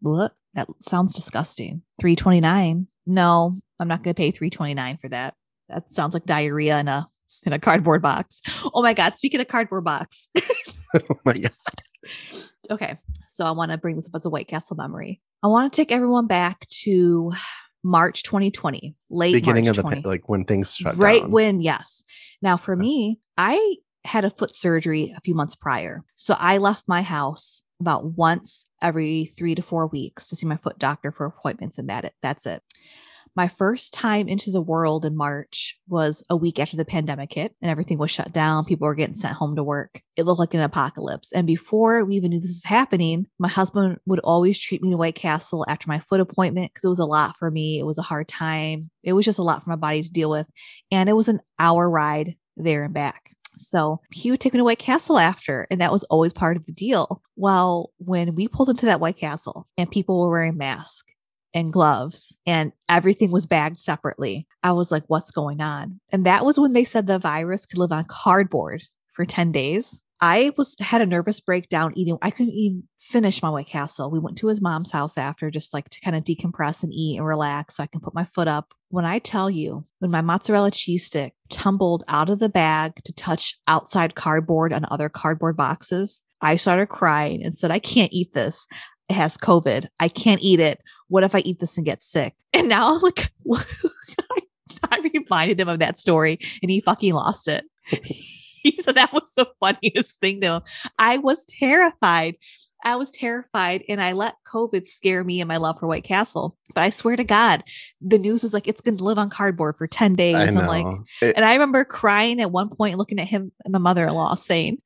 What? 0.00 0.32
That 0.54 0.68
sounds 0.80 1.14
disgusting. 1.14 1.82
Three 2.00 2.16
twenty 2.16 2.40
nine. 2.40 2.88
No, 3.06 3.60
I'm 3.78 3.88
not 3.88 4.02
gonna 4.02 4.14
pay 4.14 4.30
three 4.30 4.50
twenty 4.50 4.74
nine 4.74 4.98
for 5.00 5.08
that. 5.08 5.34
That 5.68 5.92
sounds 5.92 6.14
like 6.14 6.24
diarrhea 6.24 6.78
in 6.78 6.88
a 6.88 7.08
in 7.44 7.52
a 7.52 7.58
cardboard 7.58 8.02
box. 8.02 8.42
Oh 8.74 8.82
my 8.82 8.94
god! 8.94 9.16
Speaking 9.16 9.40
of 9.40 9.48
cardboard 9.48 9.84
box, 9.84 10.28
oh 10.94 11.20
my 11.24 11.38
god. 11.38 11.52
okay. 12.70 12.98
So 13.26 13.44
I 13.44 13.50
want 13.52 13.70
to 13.70 13.78
bring 13.78 13.96
this 13.96 14.08
up 14.08 14.14
as 14.14 14.24
a 14.24 14.30
White 14.30 14.48
Castle 14.48 14.76
memory. 14.76 15.20
I 15.42 15.46
want 15.48 15.72
to 15.72 15.76
take 15.76 15.92
everyone 15.92 16.26
back 16.26 16.66
to 16.82 17.32
March 17.84 18.22
2020, 18.24 18.96
late 19.10 19.34
Beginning 19.34 19.66
March 19.66 19.78
of 19.78 19.84
the 19.84 19.90
20 19.90 20.08
like 20.08 20.28
when 20.28 20.44
things 20.44 20.74
shut 20.74 20.92
down. 20.92 21.00
right 21.00 21.22
down. 21.22 21.30
when 21.30 21.60
yes 21.60 22.02
now 22.42 22.56
for 22.56 22.74
me 22.74 23.20
i 23.36 23.76
had 24.04 24.24
a 24.24 24.30
foot 24.30 24.54
surgery 24.54 25.14
a 25.16 25.20
few 25.20 25.34
months 25.34 25.54
prior. 25.54 26.04
So 26.16 26.34
i 26.38 26.58
left 26.58 26.84
my 26.86 27.02
house 27.02 27.62
about 27.80 28.16
once 28.16 28.66
every 28.82 29.26
three 29.26 29.54
to 29.54 29.62
four 29.62 29.86
weeks 29.86 30.28
to 30.28 30.36
see 30.36 30.46
my 30.46 30.56
foot 30.56 30.78
doctor 30.78 31.12
for 31.12 31.26
appointments 31.26 31.78
and 31.78 31.88
that 31.88 32.04
it 32.04 32.14
that's 32.22 32.46
it. 32.46 32.62
My 33.36 33.46
first 33.46 33.94
time 33.94 34.26
into 34.26 34.50
the 34.50 34.60
world 34.60 35.04
in 35.04 35.16
march 35.16 35.76
was 35.88 36.24
a 36.28 36.36
week 36.36 36.58
after 36.58 36.76
the 36.76 36.84
pandemic 36.84 37.34
hit 37.34 37.54
and 37.62 37.70
everything 37.70 37.96
was 37.96 38.10
shut 38.10 38.32
down. 38.32 38.64
People 38.64 38.86
were 38.86 38.96
getting 38.96 39.14
sent 39.14 39.36
home 39.36 39.54
to 39.54 39.62
work. 39.62 40.02
It 40.16 40.24
looked 40.24 40.40
like 40.40 40.54
an 40.54 40.60
apocalypse. 40.60 41.30
And 41.30 41.46
before 41.46 42.04
we 42.04 42.16
even 42.16 42.30
knew 42.30 42.40
this 42.40 42.48
was 42.48 42.64
happening 42.64 43.26
my 43.38 43.48
husband 43.48 43.98
would 44.06 44.18
always 44.20 44.58
treat 44.58 44.82
me 44.82 44.90
to 44.90 44.96
white 44.96 45.14
castle 45.14 45.64
after 45.68 45.88
my 45.88 46.00
foot 46.00 46.20
appointment 46.20 46.72
because 46.72 46.84
it 46.84 46.88
was 46.88 46.98
a 46.98 47.04
lot 47.04 47.36
for 47.36 47.48
me. 47.50 47.78
It 47.78 47.86
was 47.86 47.98
a 47.98 48.02
hard 48.02 48.26
time. 48.26 48.90
It 49.04 49.12
was 49.12 49.24
just 49.24 49.38
a 49.38 49.44
lot 49.44 49.62
for 49.62 49.70
my 49.70 49.76
body 49.76 50.02
to 50.02 50.10
deal 50.10 50.30
with. 50.30 50.50
And 50.90 51.08
it 51.08 51.14
was 51.14 51.28
an 51.28 51.40
hour 51.60 51.88
ride 51.88 52.34
there 52.56 52.82
and 52.82 52.94
back. 52.94 53.36
So 53.58 54.00
he 54.10 54.30
would 54.30 54.40
take 54.40 54.52
me 54.52 54.58
to 54.58 54.64
White 54.64 54.78
Castle 54.78 55.18
after, 55.18 55.66
and 55.70 55.80
that 55.80 55.92
was 55.92 56.04
always 56.04 56.32
part 56.32 56.56
of 56.56 56.66
the 56.66 56.72
deal. 56.72 57.22
Well, 57.36 57.90
when 57.98 58.34
we 58.34 58.48
pulled 58.48 58.70
into 58.70 58.86
that 58.86 59.00
White 59.00 59.18
Castle 59.18 59.66
and 59.76 59.90
people 59.90 60.20
were 60.20 60.30
wearing 60.30 60.56
masks 60.56 61.12
and 61.54 61.72
gloves 61.72 62.36
and 62.46 62.72
everything 62.88 63.30
was 63.30 63.46
bagged 63.46 63.78
separately, 63.78 64.46
I 64.62 64.72
was 64.72 64.90
like, 64.90 65.04
what's 65.06 65.30
going 65.30 65.60
on? 65.60 66.00
And 66.12 66.26
that 66.26 66.44
was 66.44 66.58
when 66.58 66.72
they 66.72 66.84
said 66.84 67.06
the 67.06 67.18
virus 67.18 67.66
could 67.66 67.78
live 67.78 67.92
on 67.92 68.04
cardboard 68.04 68.84
for 69.12 69.24
10 69.24 69.52
days. 69.52 70.00
I 70.20 70.52
was 70.56 70.74
had 70.80 71.00
a 71.00 71.06
nervous 71.06 71.38
breakdown 71.38 71.92
eating. 71.94 72.18
I 72.22 72.30
couldn't 72.30 72.54
even 72.54 72.84
finish 72.98 73.40
my 73.40 73.50
White 73.50 73.68
Castle. 73.68 74.10
We 74.10 74.18
went 74.18 74.36
to 74.38 74.48
his 74.48 74.60
mom's 74.60 74.90
house 74.90 75.16
after 75.16 75.50
just 75.50 75.72
like 75.72 75.88
to 75.90 76.00
kind 76.00 76.16
of 76.16 76.24
decompress 76.24 76.82
and 76.82 76.92
eat 76.92 77.18
and 77.18 77.26
relax 77.26 77.76
so 77.76 77.84
I 77.84 77.86
can 77.86 78.00
put 78.00 78.14
my 78.14 78.24
foot 78.24 78.48
up. 78.48 78.74
When 78.90 79.04
I 79.04 79.18
tell 79.18 79.50
you, 79.50 79.84
when 79.98 80.10
my 80.10 80.22
mozzarella 80.22 80.70
cheese 80.70 81.06
stick 81.06 81.34
tumbled 81.50 82.04
out 82.08 82.30
of 82.30 82.38
the 82.38 82.48
bag 82.48 82.94
to 83.04 83.12
touch 83.12 83.58
outside 83.68 84.14
cardboard 84.14 84.72
and 84.72 84.86
other 84.86 85.08
cardboard 85.08 85.56
boxes, 85.56 86.22
I 86.40 86.56
started 86.56 86.86
crying 86.86 87.42
and 87.42 87.54
said, 87.54 87.70
I 87.70 87.80
can't 87.80 88.12
eat 88.12 88.32
this. 88.32 88.66
It 89.10 89.14
has 89.14 89.36
COVID. 89.36 89.88
I 90.00 90.08
can't 90.08 90.42
eat 90.42 90.60
it. 90.60 90.80
What 91.08 91.24
if 91.24 91.34
I 91.34 91.40
eat 91.40 91.60
this 91.60 91.76
and 91.76 91.86
get 91.86 92.02
sick? 92.02 92.34
And 92.54 92.70
now, 92.70 92.98
like, 93.02 93.30
I 94.90 95.10
reminded 95.14 95.60
him 95.60 95.68
of 95.68 95.78
that 95.78 95.98
story 95.98 96.38
and 96.62 96.70
he 96.70 96.80
fucking 96.80 97.12
lost 97.12 97.46
it. 97.46 97.64
he 98.02 98.80
said 98.82 98.96
that 98.96 99.12
was 99.12 99.32
the 99.36 99.46
funniest 99.60 100.18
thing 100.18 100.40
though. 100.40 100.62
I 100.98 101.18
was 101.18 101.44
terrified. 101.44 102.36
I 102.84 102.96
was 102.96 103.10
terrified 103.10 103.82
and 103.88 104.00
I 104.02 104.12
let 104.12 104.36
COVID 104.50 104.86
scare 104.86 105.24
me 105.24 105.40
and 105.40 105.48
my 105.48 105.56
love 105.56 105.78
for 105.78 105.86
White 105.86 106.04
Castle. 106.04 106.56
But 106.74 106.84
I 106.84 106.90
swear 106.90 107.16
to 107.16 107.24
God, 107.24 107.64
the 108.00 108.18
news 108.18 108.42
was 108.42 108.52
like, 108.54 108.68
it's 108.68 108.80
going 108.80 108.96
to 108.98 109.04
live 109.04 109.18
on 109.18 109.30
cardboard 109.30 109.76
for 109.76 109.86
10 109.86 110.14
days. 110.14 110.36
I 110.36 110.44
I'm 110.44 110.54
like, 110.54 110.86
It- 111.20 111.34
and 111.36 111.44
I 111.44 111.52
remember 111.54 111.84
crying 111.84 112.40
at 112.40 112.52
one 112.52 112.68
point, 112.68 112.98
looking 112.98 113.18
at 113.18 113.26
him 113.26 113.52
and 113.64 113.72
my 113.72 113.78
mother 113.78 114.06
in 114.06 114.14
law 114.14 114.34
saying, 114.36 114.78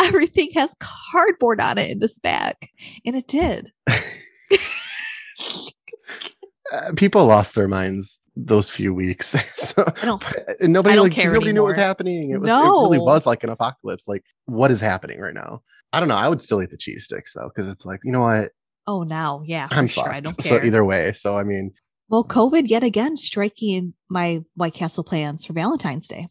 everything 0.00 0.50
has 0.54 0.76
cardboard 0.78 1.60
on 1.60 1.78
it 1.78 1.90
in 1.90 1.98
this 2.00 2.18
bag. 2.18 2.54
And 3.04 3.16
it 3.16 3.26
did. 3.26 3.72
uh, 6.72 6.92
people 6.96 7.24
lost 7.26 7.54
their 7.54 7.68
minds 7.68 8.20
those 8.36 8.68
few 8.70 8.94
weeks. 8.94 9.26
so 9.56 9.84
I 9.86 10.04
don't, 10.04 10.22
nobody 10.60 10.98
like 10.98 11.16
nobody 11.16 11.52
knew 11.52 11.62
what 11.62 11.68
was 11.68 11.76
happening. 11.76 12.30
It 12.30 12.40
was 12.40 12.50
it 12.50 12.54
really 12.84 12.98
was 12.98 13.26
like 13.26 13.42
an 13.44 13.50
apocalypse. 13.50 14.06
Like 14.06 14.24
what 14.44 14.70
is 14.70 14.80
happening 14.80 15.20
right 15.20 15.34
now? 15.34 15.62
I 15.92 16.00
don't 16.00 16.08
know. 16.08 16.16
I 16.16 16.28
would 16.28 16.40
still 16.40 16.62
eat 16.62 16.70
the 16.70 16.76
cheese 16.76 17.04
sticks 17.04 17.32
though, 17.34 17.48
because 17.54 17.68
it's 17.68 17.84
like, 17.86 18.00
you 18.04 18.12
know 18.12 18.20
what? 18.20 18.50
oh, 18.86 19.02
now, 19.02 19.42
yeah, 19.44 19.68
I'm 19.70 19.86
sure. 19.86 20.04
fucked. 20.04 20.14
I 20.14 20.20
don't 20.20 20.38
care. 20.42 20.60
So 20.60 20.66
either 20.66 20.84
way. 20.84 21.12
So 21.12 21.36
I 21.38 21.42
mean, 21.44 21.72
well, 22.08 22.24
COVID 22.24 22.68
yet 22.68 22.82
again 22.82 23.16
striking 23.18 23.92
my 24.08 24.40
White 24.54 24.72
Castle 24.74 25.04
plans 25.04 25.44
for 25.44 25.52
Valentine's 25.52 26.08
Day. 26.08 26.28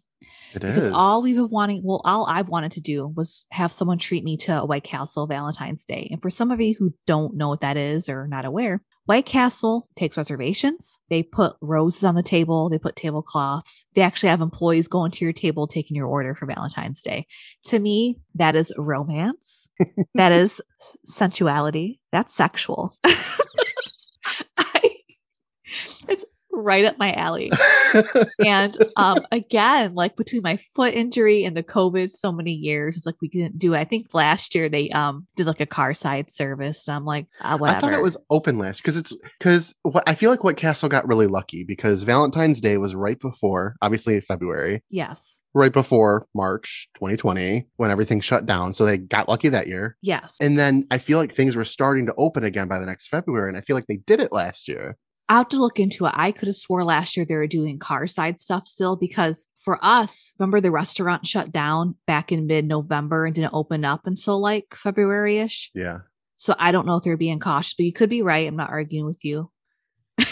it 0.55 0.61
because 0.61 0.85
is. 0.85 0.93
all 0.93 1.21
we've 1.21 1.35
been 1.35 1.49
wanting 1.49 1.81
well 1.83 2.01
all 2.05 2.25
i've 2.25 2.47
wanted 2.47 2.71
to 2.71 2.81
do 2.81 3.05
was 3.07 3.45
have 3.51 3.71
someone 3.71 3.97
treat 3.97 4.23
me 4.23 4.37
to 4.37 4.61
a 4.61 4.65
white 4.65 4.83
castle 4.83 5.27
valentine's 5.27 5.83
day 5.85 6.07
and 6.09 6.21
for 6.21 6.29
some 6.29 6.49
of 6.51 6.59
you 6.61 6.73
who 6.79 6.93
don't 7.05 7.35
know 7.35 7.49
what 7.49 7.59
that 7.61 7.75
is 7.77 8.07
or 8.07 8.27
not 8.27 8.45
aware 8.45 8.81
White 9.07 9.25
Castle 9.25 9.87
takes 9.95 10.17
reservations. 10.17 10.99
They 11.09 11.23
put 11.23 11.55
roses 11.61 12.03
on 12.03 12.15
the 12.15 12.21
table. 12.21 12.67
They 12.67 12.77
put 12.77 12.97
tablecloths. 12.97 13.85
They 13.95 14.01
actually 14.01 14.27
have 14.29 14.41
employees 14.41 14.89
going 14.89 15.11
to 15.11 15.23
your 15.23 15.31
table 15.31 15.65
taking 15.65 15.95
your 15.95 16.07
order 16.07 16.35
for 16.35 16.45
Valentine's 16.45 17.01
Day. 17.01 17.25
To 17.67 17.79
me, 17.79 18.17
that 18.35 18.57
is 18.57 18.73
romance. 18.77 19.69
that 20.15 20.33
is 20.33 20.61
sensuality. 21.05 22.01
That's 22.11 22.35
sexual. 22.35 22.97
Right 26.59 26.85
up 26.85 26.97
my 26.97 27.13
alley. 27.13 27.51
and 28.43 28.75
um, 28.95 29.19
again, 29.31 29.93
like 29.93 30.15
between 30.15 30.41
my 30.41 30.57
foot 30.57 30.95
injury 30.95 31.43
and 31.43 31.55
the 31.55 31.61
COVID, 31.61 32.09
so 32.09 32.31
many 32.31 32.53
years, 32.53 32.97
it's 32.97 33.05
like 33.05 33.15
we 33.21 33.27
didn't 33.27 33.59
do. 33.59 33.75
It. 33.75 33.79
I 33.79 33.83
think 33.83 34.07
last 34.13 34.55
year 34.55 34.67
they 34.67 34.89
um 34.89 35.27
did 35.35 35.45
like 35.45 35.61
a 35.61 35.67
car 35.67 35.93
side 35.93 36.31
service. 36.31 36.89
I'm 36.89 37.05
like, 37.05 37.27
uh, 37.41 37.57
whatever. 37.57 37.77
I 37.77 37.79
thought 37.79 37.93
it 37.93 38.01
was 38.01 38.17
open 38.31 38.57
last 38.57 38.77
because 38.77 38.97
it's 38.97 39.13
because 39.39 39.75
what 39.83 40.03
I 40.07 40.15
feel 40.15 40.31
like 40.31 40.43
what 40.43 40.57
Castle 40.57 40.89
got 40.89 41.07
really 41.07 41.27
lucky 41.27 41.63
because 41.63 42.03
Valentine's 42.03 42.59
Day 42.59 42.77
was 42.77 42.95
right 42.95 43.19
before, 43.19 43.75
obviously 43.81 44.19
February, 44.19 44.83
yes, 44.89 45.39
right 45.57 45.73
before 45.73 46.27
March 46.35 46.87
2020 46.95 47.67
when 47.77 47.91
everything 47.91 48.21
shut 48.21 48.45
down. 48.45 48.73
So 48.73 48.85
they 48.85 48.97
got 48.97 49.27
lucky 49.27 49.49
that 49.49 49.67
year. 49.67 49.97
yes. 50.01 50.35
And 50.39 50.57
then 50.57 50.85
I 50.91 50.99
feel 50.99 51.17
like 51.17 51.33
things 51.33 51.55
were 51.55 51.65
starting 51.65 52.05
to 52.05 52.13
open 52.17 52.43
again 52.43 52.67
by 52.67 52.79
the 52.79 52.85
next 52.85 53.07
February. 53.07 53.49
And 53.49 53.57
I 53.57 53.61
feel 53.61 53.75
like 53.75 53.87
they 53.87 53.97
did 53.97 54.19
it 54.19 54.31
last 54.31 54.67
year. 54.67 54.97
I'll 55.29 55.39
have 55.39 55.49
to 55.49 55.59
look 55.59 55.79
into 55.79 56.05
it. 56.05 56.13
I 56.15 56.31
could 56.31 56.47
have 56.47 56.55
swore 56.55 56.85
last 56.85 57.17
year 57.17 57.25
they 57.25 57.35
were 57.35 57.47
doing 57.47 57.79
car 57.79 58.07
side 58.07 58.39
stuff 58.39 58.65
still 58.65 58.95
because 58.95 59.49
for 59.57 59.77
us, 59.81 60.33
remember 60.39 60.61
the 60.61 60.71
restaurant 60.71 61.27
shut 61.27 61.51
down 61.51 61.95
back 62.05 62.31
in 62.31 62.47
mid 62.47 62.65
November 62.65 63.25
and 63.25 63.35
didn't 63.35 63.53
open 63.53 63.83
up 63.83 64.07
until 64.07 64.39
like 64.39 64.73
February 64.73 65.39
ish. 65.39 65.69
Yeah. 65.75 65.99
So 66.37 66.55
I 66.57 66.71
don't 66.71 66.85
know 66.85 66.95
if 66.95 67.03
they're 67.03 67.17
being 67.17 67.39
cautious, 67.39 67.73
but 67.73 67.85
you 67.85 67.91
could 67.91 68.09
be 68.09 68.21
right. 68.21 68.47
I'm 68.47 68.55
not 68.55 68.69
arguing 68.69 69.05
with 69.05 69.25
you. 69.25 69.51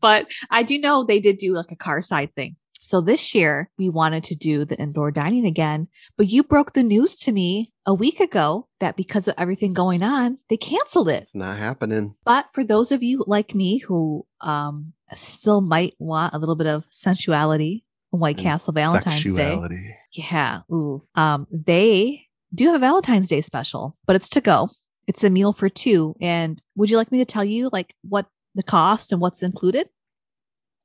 but 0.00 0.26
I 0.50 0.62
do 0.62 0.78
know 0.78 1.04
they 1.04 1.20
did 1.20 1.36
do 1.36 1.52
like 1.52 1.70
a 1.70 1.76
car 1.76 2.00
side 2.00 2.34
thing. 2.34 2.56
So 2.88 3.02
this 3.02 3.34
year 3.34 3.68
we 3.76 3.90
wanted 3.90 4.24
to 4.24 4.34
do 4.34 4.64
the 4.64 4.80
indoor 4.80 5.10
dining 5.10 5.44
again, 5.44 5.88
but 6.16 6.28
you 6.28 6.42
broke 6.42 6.72
the 6.72 6.82
news 6.82 7.16
to 7.16 7.32
me 7.32 7.70
a 7.84 7.92
week 7.92 8.18
ago 8.18 8.66
that 8.80 8.96
because 8.96 9.28
of 9.28 9.34
everything 9.36 9.74
going 9.74 10.02
on, 10.02 10.38
they 10.48 10.56
canceled 10.56 11.10
it. 11.10 11.24
It's 11.24 11.34
not 11.34 11.58
happening. 11.58 12.14
But 12.24 12.46
for 12.54 12.64
those 12.64 12.90
of 12.90 13.02
you 13.02 13.24
like 13.26 13.54
me 13.54 13.76
who 13.76 14.26
um 14.40 14.94
still 15.14 15.60
might 15.60 15.96
want 15.98 16.32
a 16.32 16.38
little 16.38 16.54
bit 16.54 16.66
of 16.66 16.86
sensuality 16.88 17.84
on 18.14 18.20
White 18.20 18.38
and 18.38 18.44
Castle 18.44 18.72
Valentine's 18.72 19.22
Day. 19.22 19.30
sexuality. 19.32 19.94
Yeah. 20.12 20.60
Ooh. 20.72 21.02
Um, 21.14 21.46
they 21.52 22.24
do 22.54 22.68
have 22.68 22.76
a 22.76 22.78
Valentine's 22.78 23.28
Day 23.28 23.42
special, 23.42 23.98
but 24.06 24.16
it's 24.16 24.30
to 24.30 24.40
go. 24.40 24.70
It's 25.06 25.22
a 25.22 25.28
meal 25.28 25.52
for 25.52 25.68
two. 25.68 26.16
And 26.22 26.62
would 26.74 26.88
you 26.88 26.96
like 26.96 27.12
me 27.12 27.18
to 27.18 27.26
tell 27.26 27.44
you 27.44 27.68
like 27.70 27.94
what 28.00 28.28
the 28.54 28.62
cost 28.62 29.12
and 29.12 29.20
what's 29.20 29.42
included? 29.42 29.90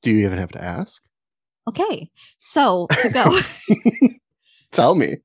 Do 0.01 0.11
you 0.11 0.25
even 0.25 0.37
have 0.37 0.51
to 0.51 0.61
ask? 0.61 1.01
Okay. 1.67 2.09
So 2.37 2.87
to 3.01 3.09
go, 3.09 3.39
Tell 4.71 4.95
me. 4.95 5.17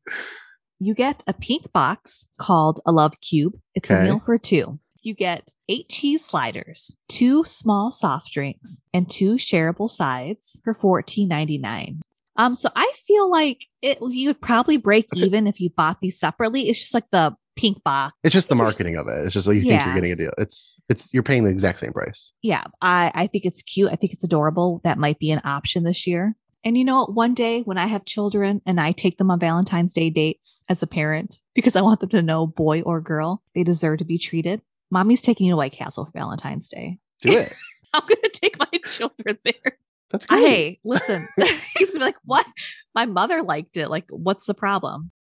you 0.79 0.95
get 0.95 1.25
a 1.27 1.33
pink 1.33 1.73
box 1.73 2.29
called 2.39 2.81
a 2.87 2.93
love 2.93 3.15
cube. 3.21 3.55
It's 3.75 3.91
a 3.91 4.03
meal 4.03 4.21
for 4.25 4.39
two. 4.39 4.79
You 5.01 5.15
get 5.15 5.55
eight 5.69 5.89
cheese 5.89 6.25
sliders, 6.25 6.97
two 7.09 7.45
small 7.45 7.91
soft 7.91 8.33
drinks, 8.33 8.85
and 8.93 9.09
two 9.09 9.37
shareable 9.37 9.89
sides 9.89 10.61
for 10.65 10.75
$14.99. 10.75 12.01
Um, 12.37 12.55
so 12.55 12.69
I 12.77 12.93
feel 13.07 13.31
like 13.31 13.67
it 13.83 13.99
you 14.01 14.29
would 14.29 14.41
probably 14.41 14.77
break 14.77 15.07
even 15.15 15.47
if 15.47 15.61
you 15.61 15.71
bought 15.71 15.99
these 16.01 16.19
separately. 16.21 16.69
It's 16.69 16.79
just 16.79 16.95
like 16.95 17.11
the 17.11 17.35
pink 17.59 17.83
box. 17.83 18.15
It's 18.23 18.33
just 18.33 18.49
the 18.49 18.55
marketing 18.55 18.97
of 18.97 19.09
it. 19.09 19.25
It's 19.25 19.35
just 19.35 19.47
like 19.47 19.57
you 19.57 19.63
think 19.63 19.85
you're 19.85 19.95
getting 19.95 20.13
a 20.13 20.17
deal. 20.17 20.33
It's 20.39 20.81
it's 20.89 21.13
you're 21.13 21.23
paying 21.23 21.45
the 21.45 21.51
exact 21.51 21.81
same 21.81 21.93
price. 21.93 22.33
Yeah, 22.41 22.63
I, 22.81 23.11
I 23.15 23.27
think 23.27 23.45
it's 23.45 23.63
cute. 23.63 23.91
I 23.93 23.97
think 23.97 24.13
it's 24.13 24.25
adorable. 24.25 24.81
That 24.85 24.97
might 24.97 25.19
be 25.19 25.31
an 25.31 25.43
option 25.45 25.83
this 25.83 26.07
year. 26.07 26.37
And 26.65 26.79
you 26.79 26.85
know 26.85 27.01
what? 27.01 27.15
One 27.15 27.35
day 27.35 27.63
when 27.63 27.79
I 27.79 27.87
have 27.87 28.05
children 28.05 28.63
and 28.65 28.81
I 28.81 28.93
take 28.93 29.19
them 29.19 29.31
on 29.31 29.41
Valentine's 29.41 29.93
Day 29.93 30.11
dates 30.11 30.65
as 30.69 30.83
a 30.83 30.87
parent, 30.87 31.41
because 31.55 31.77
I 31.77 31.83
want 31.83 32.01
them 32.01 32.11
to 32.11 32.23
know 32.23 32.47
boy 32.47 32.83
or 32.83 33.01
girl, 33.01 33.43
they 33.55 33.65
deserve 33.65 33.99
to 33.99 34.05
be 34.05 34.19
treated. 34.19 34.63
Mommy's 34.91 35.21
taking 35.21 35.47
you 35.47 35.53
to 35.53 35.57
White 35.57 35.73
Castle 35.73 36.07
for 36.07 36.13
Valentine's 36.13 36.69
Day. 36.69 36.99
Do 37.21 37.37
it. 37.39 37.53
I'm 37.95 38.03
going 38.03 38.23
to 38.23 38.31
take 38.31 38.59
my 38.59 38.79
children 38.85 39.39
there. 39.45 39.79
That's 40.11 40.27
great. 40.27 40.41
Hey, 40.41 40.81
listen, 40.85 41.29
he's 41.37 41.91
going 41.91 41.93
to 41.93 41.99
be 41.99 41.99
like, 41.99 42.17
what? 42.25 42.47
My 42.95 43.05
mother 43.05 43.43
liked 43.43 43.77
it. 43.77 43.89
Like, 43.89 44.07
what's 44.11 44.47
the 44.47 44.55
problem? 44.55 45.11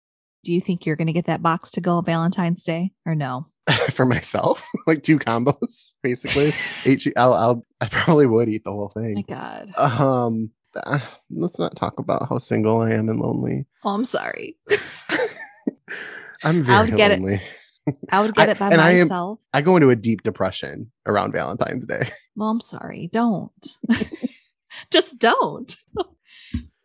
Do 0.48 0.54
you 0.54 0.62
think 0.62 0.86
you're 0.86 0.96
going 0.96 1.08
to 1.08 1.12
get 1.12 1.26
that 1.26 1.42
box 1.42 1.72
to 1.72 1.82
go 1.82 1.98
on 1.98 2.06
Valentine's 2.06 2.64
Day 2.64 2.92
or 3.04 3.14
no? 3.14 3.48
For 3.90 4.06
myself, 4.06 4.66
like 4.86 5.02
two 5.02 5.18
combos, 5.18 5.98
basically. 6.02 6.54
H- 6.86 7.06
I'll, 7.18 7.34
I'll, 7.34 7.66
I 7.82 7.86
probably 7.88 8.24
would 8.24 8.48
eat 8.48 8.64
the 8.64 8.70
whole 8.72 8.90
Oh 8.96 8.98
my 8.98 9.06
thing. 9.08 9.24
God. 9.28 9.70
Um, 9.76 10.50
uh, 10.74 11.00
let's 11.30 11.58
not 11.58 11.76
talk 11.76 11.98
about 11.98 12.30
how 12.30 12.38
single 12.38 12.80
I 12.80 12.92
am 12.92 13.10
and 13.10 13.20
lonely. 13.20 13.66
Oh, 13.84 13.90
I'm 13.90 14.06
sorry. 14.06 14.56
I'm 16.42 16.62
very 16.62 16.78
I 16.78 16.80
would 16.80 16.96
get 16.96 17.10
it. 17.10 17.20
lonely. 17.20 17.42
I 18.10 18.22
would 18.22 18.34
get 18.34 18.48
I- 18.48 18.52
it 18.52 18.58
by 18.58 18.68
and 18.70 18.80
I 18.80 18.92
am- 18.92 19.08
myself. 19.08 19.40
I 19.52 19.60
go 19.60 19.76
into 19.76 19.90
a 19.90 19.96
deep 19.96 20.22
depression 20.22 20.90
around 21.04 21.32
Valentine's 21.32 21.84
Day. 21.84 22.08
Well, 22.36 22.48
I'm 22.48 22.62
sorry. 22.62 23.10
Don't. 23.12 23.76
Just 24.90 25.18
don't. 25.18 25.76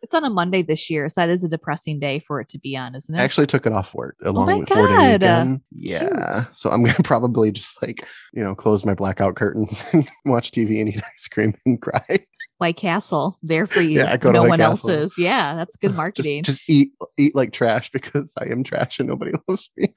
It's 0.04 0.14
on 0.14 0.22
a 0.24 0.30
Monday 0.30 0.62
this 0.62 0.88
year, 0.90 1.08
so 1.08 1.20
that 1.20 1.30
is 1.30 1.42
a 1.42 1.48
depressing 1.48 1.98
day 1.98 2.18
for 2.20 2.40
it 2.40 2.48
to 2.50 2.58
be 2.58 2.76
on, 2.76 2.94
isn't 2.94 3.14
it? 3.14 3.18
I 3.18 3.24
actually 3.24 3.46
took 3.46 3.66
it 3.66 3.72
off 3.72 3.94
work 3.94 4.16
along 4.22 4.46
my 4.46 4.56
with 4.58 4.68
four 4.68 4.86
day 4.86 4.94
God. 4.94 5.12
weekend. 5.22 5.60
Yeah. 5.72 6.44
So 6.52 6.70
I'm 6.70 6.84
gonna 6.84 6.98
probably 7.04 7.50
just 7.50 7.80
like, 7.82 8.06
you 8.32 8.44
know, 8.44 8.54
close 8.54 8.84
my 8.84 8.94
blackout 8.94 9.34
curtains 9.36 9.84
and 9.92 10.08
watch 10.26 10.50
TV 10.52 10.78
and 10.80 10.90
eat 10.90 11.02
ice 11.14 11.26
cream 11.28 11.54
and 11.66 11.80
cry. 11.80 12.04
White 12.58 12.76
Castle, 12.76 13.36
there 13.42 13.66
for 13.66 13.80
you. 13.80 13.98
Yeah, 13.98 14.16
go 14.16 14.30
to 14.30 14.34
no 14.34 14.40
White 14.42 14.48
one 14.50 14.58
Castle. 14.60 14.90
else 14.90 15.12
is. 15.12 15.18
Yeah, 15.18 15.54
that's 15.56 15.76
good 15.76 15.88
Just, 15.88 15.96
marketing. 15.96 16.42
just 16.44 16.68
eat 16.68 16.92
eat 17.18 17.34
like 17.34 17.52
trash 17.52 17.90
because 17.90 18.32
I 18.40 18.44
am 18.46 18.62
trash 18.62 19.00
and 19.00 19.08
nobody 19.08 19.32
loves 19.48 19.70
me. 19.76 19.88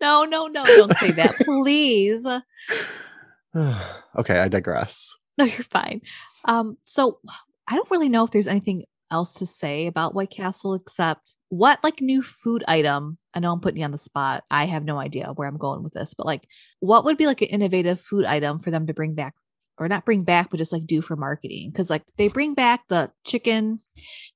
no, 0.00 0.24
no, 0.24 0.46
no, 0.46 0.64
don't 0.64 0.96
say 0.98 1.10
that, 1.10 1.34
please. 1.44 2.24
okay, 4.16 4.38
I 4.40 4.48
digress. 4.48 5.14
No, 5.36 5.44
you're 5.44 5.64
fine. 5.64 6.00
Um, 6.46 6.78
so 6.82 7.18
I 7.68 7.74
don't 7.74 7.90
really 7.90 8.08
know 8.08 8.24
if 8.24 8.30
there's 8.30 8.48
anything 8.48 8.84
else 9.10 9.34
to 9.34 9.46
say 9.46 9.86
about 9.86 10.14
White 10.14 10.30
Castle 10.30 10.74
except 10.74 11.36
what 11.48 11.78
like 11.82 12.00
new 12.00 12.22
food 12.22 12.64
item. 12.66 13.18
I 13.34 13.40
know 13.40 13.52
I'm 13.52 13.60
putting 13.60 13.78
you 13.78 13.84
on 13.84 13.92
the 13.92 13.98
spot. 13.98 14.44
I 14.50 14.66
have 14.66 14.84
no 14.84 14.98
idea 14.98 15.32
where 15.34 15.48
I'm 15.48 15.58
going 15.58 15.82
with 15.82 15.94
this, 15.94 16.14
but 16.14 16.26
like 16.26 16.46
what 16.80 17.04
would 17.04 17.16
be 17.16 17.26
like 17.26 17.42
an 17.42 17.48
innovative 17.48 18.00
food 18.00 18.24
item 18.24 18.60
for 18.60 18.70
them 18.70 18.86
to 18.86 18.94
bring 18.94 19.14
back 19.14 19.34
or 19.78 19.88
not 19.88 20.04
bring 20.04 20.22
back, 20.22 20.50
but 20.50 20.56
just 20.56 20.72
like 20.72 20.86
do 20.86 21.02
for 21.02 21.16
marketing? 21.16 21.70
Because 21.70 21.90
like 21.90 22.04
they 22.16 22.28
bring 22.28 22.54
back 22.54 22.82
the 22.88 23.10
chicken, 23.24 23.80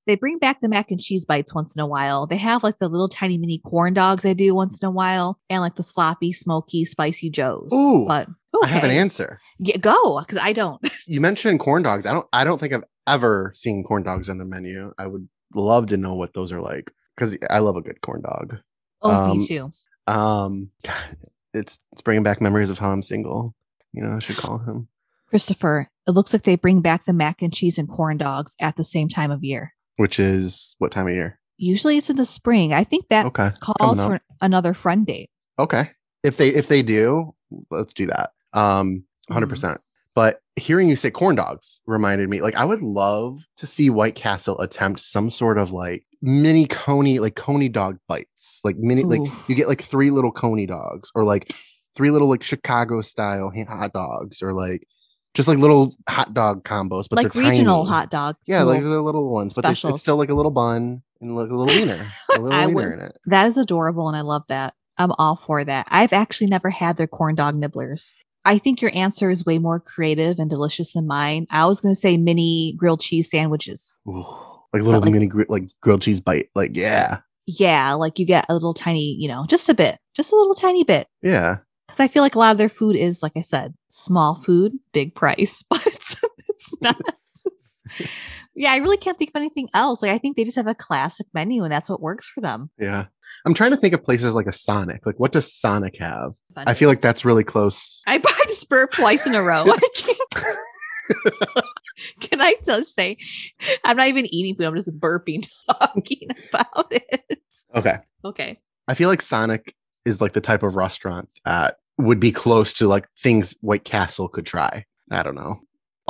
they 0.06 0.14
bring 0.14 0.38
back 0.38 0.60
the 0.60 0.68
mac 0.68 0.90
and 0.90 1.00
cheese 1.00 1.24
bites 1.24 1.54
once 1.54 1.74
in 1.74 1.80
a 1.80 1.86
while. 1.86 2.26
They 2.26 2.36
have 2.36 2.62
like 2.62 2.78
the 2.78 2.88
little 2.88 3.08
tiny 3.08 3.38
mini 3.38 3.58
corn 3.64 3.94
dogs 3.94 4.22
they 4.22 4.34
do 4.34 4.54
once 4.54 4.82
in 4.82 4.86
a 4.86 4.90
while, 4.90 5.38
and 5.48 5.62
like 5.62 5.76
the 5.76 5.82
sloppy, 5.82 6.32
smoky, 6.32 6.84
spicy 6.84 7.30
joes. 7.30 7.70
Ooh, 7.72 8.04
but 8.06 8.28
I 8.62 8.66
have 8.66 8.84
an 8.84 8.90
answer. 8.90 9.40
Yeah, 9.58 9.78
go 9.78 10.20
because 10.20 10.38
I 10.42 10.52
don't. 10.52 10.80
You 11.06 11.20
mentioned 11.20 11.60
corn 11.60 11.82
dogs. 11.82 12.06
I 12.06 12.12
don't 12.12 12.26
I 12.32 12.44
don't 12.44 12.58
think 12.58 12.72
I've 12.72 12.84
ever 13.14 13.52
seen 13.54 13.82
corn 13.84 14.02
dogs 14.02 14.28
on 14.28 14.38
the 14.38 14.44
menu. 14.44 14.92
I 14.98 15.06
would 15.06 15.28
love 15.54 15.86
to 15.88 15.96
know 15.96 16.14
what 16.14 16.34
those 16.34 16.52
are 16.52 16.60
like 16.60 16.92
because 17.16 17.36
I 17.50 17.58
love 17.58 17.76
a 17.76 17.82
good 17.82 18.00
corn 18.00 18.22
dog. 18.22 18.58
Oh, 19.02 19.10
Um, 19.10 19.38
me 19.38 19.46
too. 19.46 19.72
Um, 20.06 20.70
it's 21.54 21.80
it's 21.92 22.02
bringing 22.02 22.22
back 22.22 22.40
memories 22.40 22.70
of 22.70 22.78
how 22.78 22.90
I'm 22.90 23.02
single. 23.02 23.54
You 23.92 24.02
know, 24.04 24.16
I 24.16 24.18
should 24.20 24.36
call 24.36 24.58
him. 24.58 24.88
Christopher, 25.28 25.88
it 26.06 26.10
looks 26.12 26.32
like 26.32 26.42
they 26.42 26.56
bring 26.56 26.80
back 26.80 27.04
the 27.04 27.12
mac 27.12 27.42
and 27.42 27.52
cheese 27.52 27.78
and 27.78 27.88
corn 27.88 28.16
dogs 28.16 28.54
at 28.60 28.76
the 28.76 28.84
same 28.84 29.08
time 29.08 29.30
of 29.30 29.44
year. 29.44 29.74
Which 29.96 30.18
is 30.18 30.74
what 30.78 30.92
time 30.92 31.06
of 31.06 31.12
year? 31.14 31.38
Usually 31.56 31.96
it's 31.98 32.10
in 32.10 32.16
the 32.16 32.26
spring. 32.26 32.72
I 32.72 32.84
think 32.84 33.08
that 33.10 33.26
Okay, 33.26 33.50
calls 33.60 34.00
for 34.00 34.20
another 34.40 34.74
friend 34.74 35.06
date. 35.06 35.30
Okay, 35.58 35.90
if 36.22 36.36
they 36.36 36.48
if 36.48 36.68
they 36.68 36.82
do, 36.82 37.34
let's 37.70 37.92
do 37.94 38.06
that. 38.06 38.30
Um, 38.52 39.04
hundred 39.30 39.46
Mhm. 39.46 39.50
percent. 39.50 39.80
But 40.20 40.42
hearing 40.56 40.90
you 40.90 40.96
say 40.96 41.10
corn 41.10 41.36
dogs 41.36 41.80
reminded 41.86 42.28
me, 42.28 42.42
like, 42.42 42.54
I 42.54 42.66
would 42.66 42.82
love 42.82 43.38
to 43.56 43.66
see 43.66 43.88
White 43.88 44.16
Castle 44.16 44.60
attempt 44.60 45.00
some 45.00 45.30
sort 45.30 45.56
of 45.56 45.72
like 45.72 46.04
mini 46.20 46.66
coney, 46.66 47.20
like 47.20 47.36
coney 47.36 47.70
dog 47.70 47.96
bites, 48.06 48.60
like 48.62 48.76
mini, 48.76 49.02
like 49.04 49.22
you 49.48 49.54
get 49.54 49.66
like 49.66 49.80
three 49.80 50.10
little 50.10 50.30
coney 50.30 50.66
dogs, 50.66 51.10
or 51.14 51.24
like 51.24 51.54
three 51.96 52.10
little 52.10 52.28
like 52.28 52.42
Chicago 52.42 53.00
style 53.00 53.50
hot 53.66 53.94
dogs, 53.94 54.42
or 54.42 54.52
like 54.52 54.86
just 55.32 55.48
like 55.48 55.56
little 55.56 55.96
hot 56.06 56.34
dog 56.34 56.64
combos, 56.64 57.06
but 57.08 57.16
like 57.16 57.34
regional 57.34 57.84
tiny. 57.84 57.90
hot 57.90 58.10
dog. 58.10 58.36
Yeah, 58.46 58.64
like 58.64 58.82
they're 58.82 59.00
little 59.00 59.32
ones, 59.32 59.54
but 59.54 59.62
they, 59.62 59.70
it's 59.70 60.02
still 60.02 60.16
like 60.16 60.28
a 60.28 60.34
little 60.34 60.50
bun 60.50 61.02
and 61.22 61.34
like 61.34 61.48
a 61.48 61.54
little 61.54 61.74
wiener, 61.74 62.06
a 62.36 62.38
little 62.38 62.52
I 62.52 62.66
wiener 62.66 62.90
would- 62.90 62.98
in 62.98 63.06
it. 63.06 63.18
that 63.24 63.46
is 63.46 63.56
adorable 63.56 64.06
and 64.06 64.18
I 64.18 64.20
love 64.20 64.42
that. 64.48 64.74
I'm 64.98 65.12
all 65.12 65.36
for 65.46 65.64
that. 65.64 65.86
I've 65.88 66.12
actually 66.12 66.48
never 66.48 66.68
had 66.68 66.98
their 66.98 67.06
corn 67.06 67.36
dog 67.36 67.54
nibblers. 67.58 68.12
I 68.44 68.58
think 68.58 68.80
your 68.80 68.90
answer 68.94 69.28
is 69.30 69.44
way 69.44 69.58
more 69.58 69.80
creative 69.80 70.38
and 70.38 70.48
delicious 70.48 70.92
than 70.94 71.06
mine. 71.06 71.46
I 71.50 71.66
was 71.66 71.80
going 71.80 71.94
to 71.94 72.00
say 72.00 72.16
mini 72.16 72.74
grilled 72.76 73.00
cheese 73.00 73.30
sandwiches. 73.30 73.96
Ooh, 74.08 74.24
like 74.72 74.82
little 74.82 75.00
like- 75.00 75.12
mini 75.12 75.26
gri- 75.26 75.46
like 75.48 75.64
grilled 75.82 76.02
cheese 76.02 76.20
bite. 76.20 76.48
Like 76.54 76.76
yeah, 76.76 77.18
Yeah, 77.46 77.92
like 77.94 78.18
you 78.18 78.24
get 78.26 78.46
a 78.48 78.54
little 78.54 78.74
tiny, 78.74 79.14
you 79.18 79.28
know, 79.28 79.44
just 79.48 79.68
a 79.68 79.74
bit, 79.74 79.98
just 80.14 80.32
a 80.32 80.36
little 80.36 80.54
tiny 80.54 80.84
bit. 80.84 81.06
yeah. 81.22 81.58
Because 81.86 82.00
I 82.00 82.06
feel 82.08 82.22
like 82.22 82.36
a 82.36 82.38
lot 82.38 82.52
of 82.52 82.58
their 82.58 82.68
food 82.68 82.94
is, 82.94 83.20
like 83.20 83.32
I 83.36 83.40
said, 83.40 83.74
small 83.88 84.36
food, 84.36 84.74
big 84.92 85.12
price, 85.16 85.64
but 85.70 85.84
it's 85.86 86.72
not. 86.80 86.96
Yeah, 88.54 88.72
I 88.72 88.76
really 88.76 88.96
can't 88.96 89.18
think 89.18 89.30
of 89.30 89.36
anything 89.36 89.68
else. 89.74 90.02
Like 90.02 90.10
I 90.10 90.18
think 90.18 90.36
they 90.36 90.44
just 90.44 90.56
have 90.56 90.66
a 90.66 90.74
classic 90.74 91.26
menu, 91.32 91.62
and 91.64 91.72
that's 91.72 91.88
what 91.88 92.00
works 92.00 92.28
for 92.28 92.40
them. 92.40 92.70
Yeah. 92.78 93.06
I'm 93.46 93.54
trying 93.54 93.70
to 93.70 93.76
think 93.76 93.94
of 93.94 94.04
places 94.04 94.34
like 94.34 94.46
a 94.46 94.52
Sonic. 94.52 95.06
Like, 95.06 95.20
what 95.20 95.32
does 95.32 95.52
Sonic 95.52 95.96
have? 95.98 96.34
I 96.56 96.74
feel 96.74 96.88
like 96.88 97.00
that's 97.00 97.24
really 97.24 97.44
close. 97.44 98.02
I 98.06 98.16
I 98.16 98.44
just 98.48 98.68
burped 98.68 98.94
twice 98.94 99.26
in 99.26 99.34
a 99.34 99.42
row. 99.42 99.64
I. 99.66 99.78
Can 102.20 102.40
I 102.40 102.54
just 102.64 102.94
say, 102.94 103.16
I'm 103.84 103.96
not 103.96 104.08
even 104.08 104.26
eating 104.32 104.56
food. 104.56 104.66
I'm 104.66 104.76
just 104.76 104.98
burping 104.98 105.46
talking 105.70 106.28
about 106.48 106.92
it. 106.92 107.42
Okay. 107.74 107.98
Okay. 108.24 108.58
I 108.88 108.94
feel 108.94 109.08
like 109.08 109.22
Sonic 109.22 109.74
is 110.04 110.20
like 110.20 110.32
the 110.32 110.40
type 110.40 110.62
of 110.62 110.76
restaurant 110.76 111.28
that 111.44 111.76
would 111.98 112.20
be 112.20 112.32
close 112.32 112.72
to 112.74 112.88
like 112.88 113.06
things 113.18 113.56
White 113.60 113.84
Castle 113.84 114.28
could 114.28 114.46
try. 114.46 114.86
I 115.10 115.22
don't 115.22 115.34
know. 115.34 115.60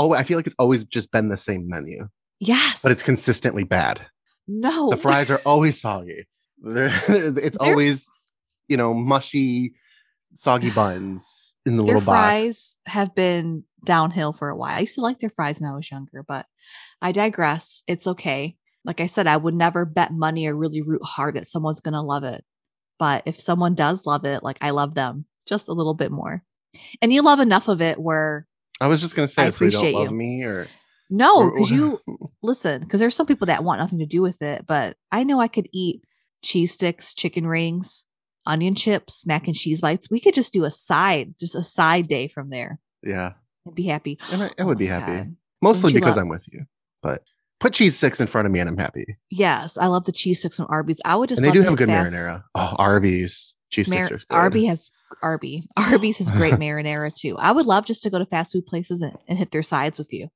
Oh, 0.00 0.14
I 0.14 0.22
feel 0.22 0.38
like 0.38 0.46
it's 0.46 0.56
always 0.58 0.84
just 0.84 1.10
been 1.12 1.28
the 1.28 1.36
same 1.36 1.68
menu, 1.68 2.08
Yes. 2.38 2.82
but 2.82 2.90
it's 2.92 3.02
consistently 3.02 3.64
bad. 3.64 4.00
no. 4.48 4.90
The 4.90 4.96
fries 4.96 5.30
are 5.30 5.40
always 5.44 5.80
soggy. 5.80 6.26
They're, 6.62 6.86
it's 7.08 7.56
They're- 7.58 7.68
always, 7.70 8.08
you 8.68 8.76
know, 8.76 8.94
mushy, 8.94 9.74
soggy 10.34 10.70
buns 10.80 11.54
in 11.66 11.76
the 11.76 11.82
little 11.82 12.00
box. 12.00 12.16
fries 12.28 12.78
have 12.86 13.14
been 13.14 13.64
downhill 13.84 14.32
for 14.32 14.48
a 14.48 14.56
while. 14.56 14.74
I 14.76 14.80
used 14.80 14.94
to 14.94 15.00
like 15.02 15.18
their 15.18 15.30
fries 15.30 15.60
when 15.60 15.70
I 15.70 15.74
was 15.76 15.90
younger, 15.90 16.22
but 16.26 16.46
I 17.02 17.12
digress. 17.12 17.82
It's 17.86 18.06
okay. 18.06 18.56
Like 18.84 19.00
I 19.00 19.06
said, 19.06 19.26
I 19.26 19.36
would 19.36 19.54
never 19.54 19.84
bet 19.84 20.12
money 20.12 20.46
or 20.46 20.56
really 20.56 20.80
root 20.82 21.02
hard 21.04 21.34
that 21.36 21.46
someone's 21.46 21.80
going 21.80 21.94
to 21.94 22.00
love 22.00 22.24
it. 22.24 22.44
But 22.98 23.22
if 23.26 23.38
someone 23.40 23.74
does 23.74 24.06
love 24.06 24.24
it, 24.24 24.42
like 24.42 24.56
I 24.62 24.70
love 24.70 24.94
them 24.94 25.26
just 25.46 25.68
a 25.68 25.72
little 25.72 25.94
bit 25.94 26.10
more. 26.10 26.42
And 27.02 27.12
you 27.12 27.22
love 27.22 27.40
enough 27.40 27.68
of 27.68 27.82
it 27.82 27.98
where 27.98 28.46
I 28.80 28.88
was 28.88 29.00
just 29.00 29.14
gonna 29.16 29.28
say, 29.28 29.44
I 29.44 29.50
so 29.50 29.64
you 29.64 29.70
don't 29.70 29.80
appreciate 29.80 29.94
love 29.98 30.10
you. 30.10 30.16
me, 30.16 30.42
or 30.44 30.66
no, 31.10 31.50
because 31.50 31.70
you 31.70 32.00
listen, 32.42 32.80
because 32.82 33.00
there's 33.00 33.14
some 33.14 33.26
people 33.26 33.46
that 33.46 33.64
want 33.64 33.80
nothing 33.80 33.98
to 33.98 34.06
do 34.06 34.22
with 34.22 34.40
it, 34.42 34.66
but 34.66 34.96
I 35.12 35.24
know 35.24 35.40
I 35.40 35.48
could 35.48 35.68
eat 35.72 36.02
cheese 36.42 36.72
sticks, 36.72 37.14
chicken 37.14 37.46
rings, 37.46 38.04
onion 38.46 38.74
chips, 38.74 39.26
mac 39.26 39.46
and 39.46 39.56
cheese 39.56 39.80
bites. 39.80 40.08
We 40.10 40.20
could 40.20 40.34
just 40.34 40.52
do 40.52 40.64
a 40.64 40.70
side, 40.70 41.34
just 41.38 41.54
a 41.54 41.62
side 41.64 42.08
day 42.08 42.28
from 42.28 42.50
there 42.50 42.78
yeah, 43.02 43.32
and 43.66 43.74
be 43.74 43.84
happy. 43.84 44.18
and 44.30 44.42
I, 44.44 44.46
I 44.46 44.52
Oh 44.60 44.66
would 44.66 44.78
be 44.78 44.86
oh 44.90 44.94
happy 44.98 45.12
God. 45.12 45.36
mostly 45.62 45.92
because 45.92 46.16
love- 46.16 46.24
I'm 46.24 46.28
with 46.28 46.42
you. 46.46 46.64
But 47.02 47.22
put 47.58 47.72
cheese 47.74 47.96
sticks 47.96 48.20
in 48.20 48.26
front 48.26 48.46
of 48.46 48.52
me, 48.52 48.60
and 48.60 48.68
I'm 48.68 48.78
happy. 48.78 49.16
Yes, 49.30 49.76
I 49.76 49.86
love 49.88 50.04
the 50.04 50.12
cheese 50.12 50.38
sticks 50.40 50.56
from 50.56 50.66
Arby's. 50.70 51.00
I 51.04 51.16
would 51.16 51.28
just 51.28 51.38
and 51.40 51.46
they 51.48 51.52
do 51.52 51.62
have 51.62 51.76
good 51.76 51.88
fast- 51.88 52.12
marinara. 52.14 52.44
Oh, 52.54 52.76
Arby's 52.78 53.54
cheese 53.70 53.88
Mar- 53.88 54.04
sticks 54.04 54.22
are 54.22 54.26
good. 54.28 54.34
Arby 54.36 54.64
has 54.66 54.90
Arby. 55.22 55.66
Arby's 55.76 56.18
has 56.18 56.30
great 56.30 56.54
marinara 56.60 57.14
too. 57.14 57.36
I 57.38 57.52
would 57.52 57.66
love 57.66 57.86
just 57.86 58.02
to 58.04 58.10
go 58.10 58.18
to 58.18 58.26
fast 58.26 58.52
food 58.52 58.66
places 58.66 59.02
and, 59.02 59.16
and 59.28 59.38
hit 59.38 59.50
their 59.50 59.62
sides 59.62 59.98
with 59.98 60.12
you. 60.12 60.28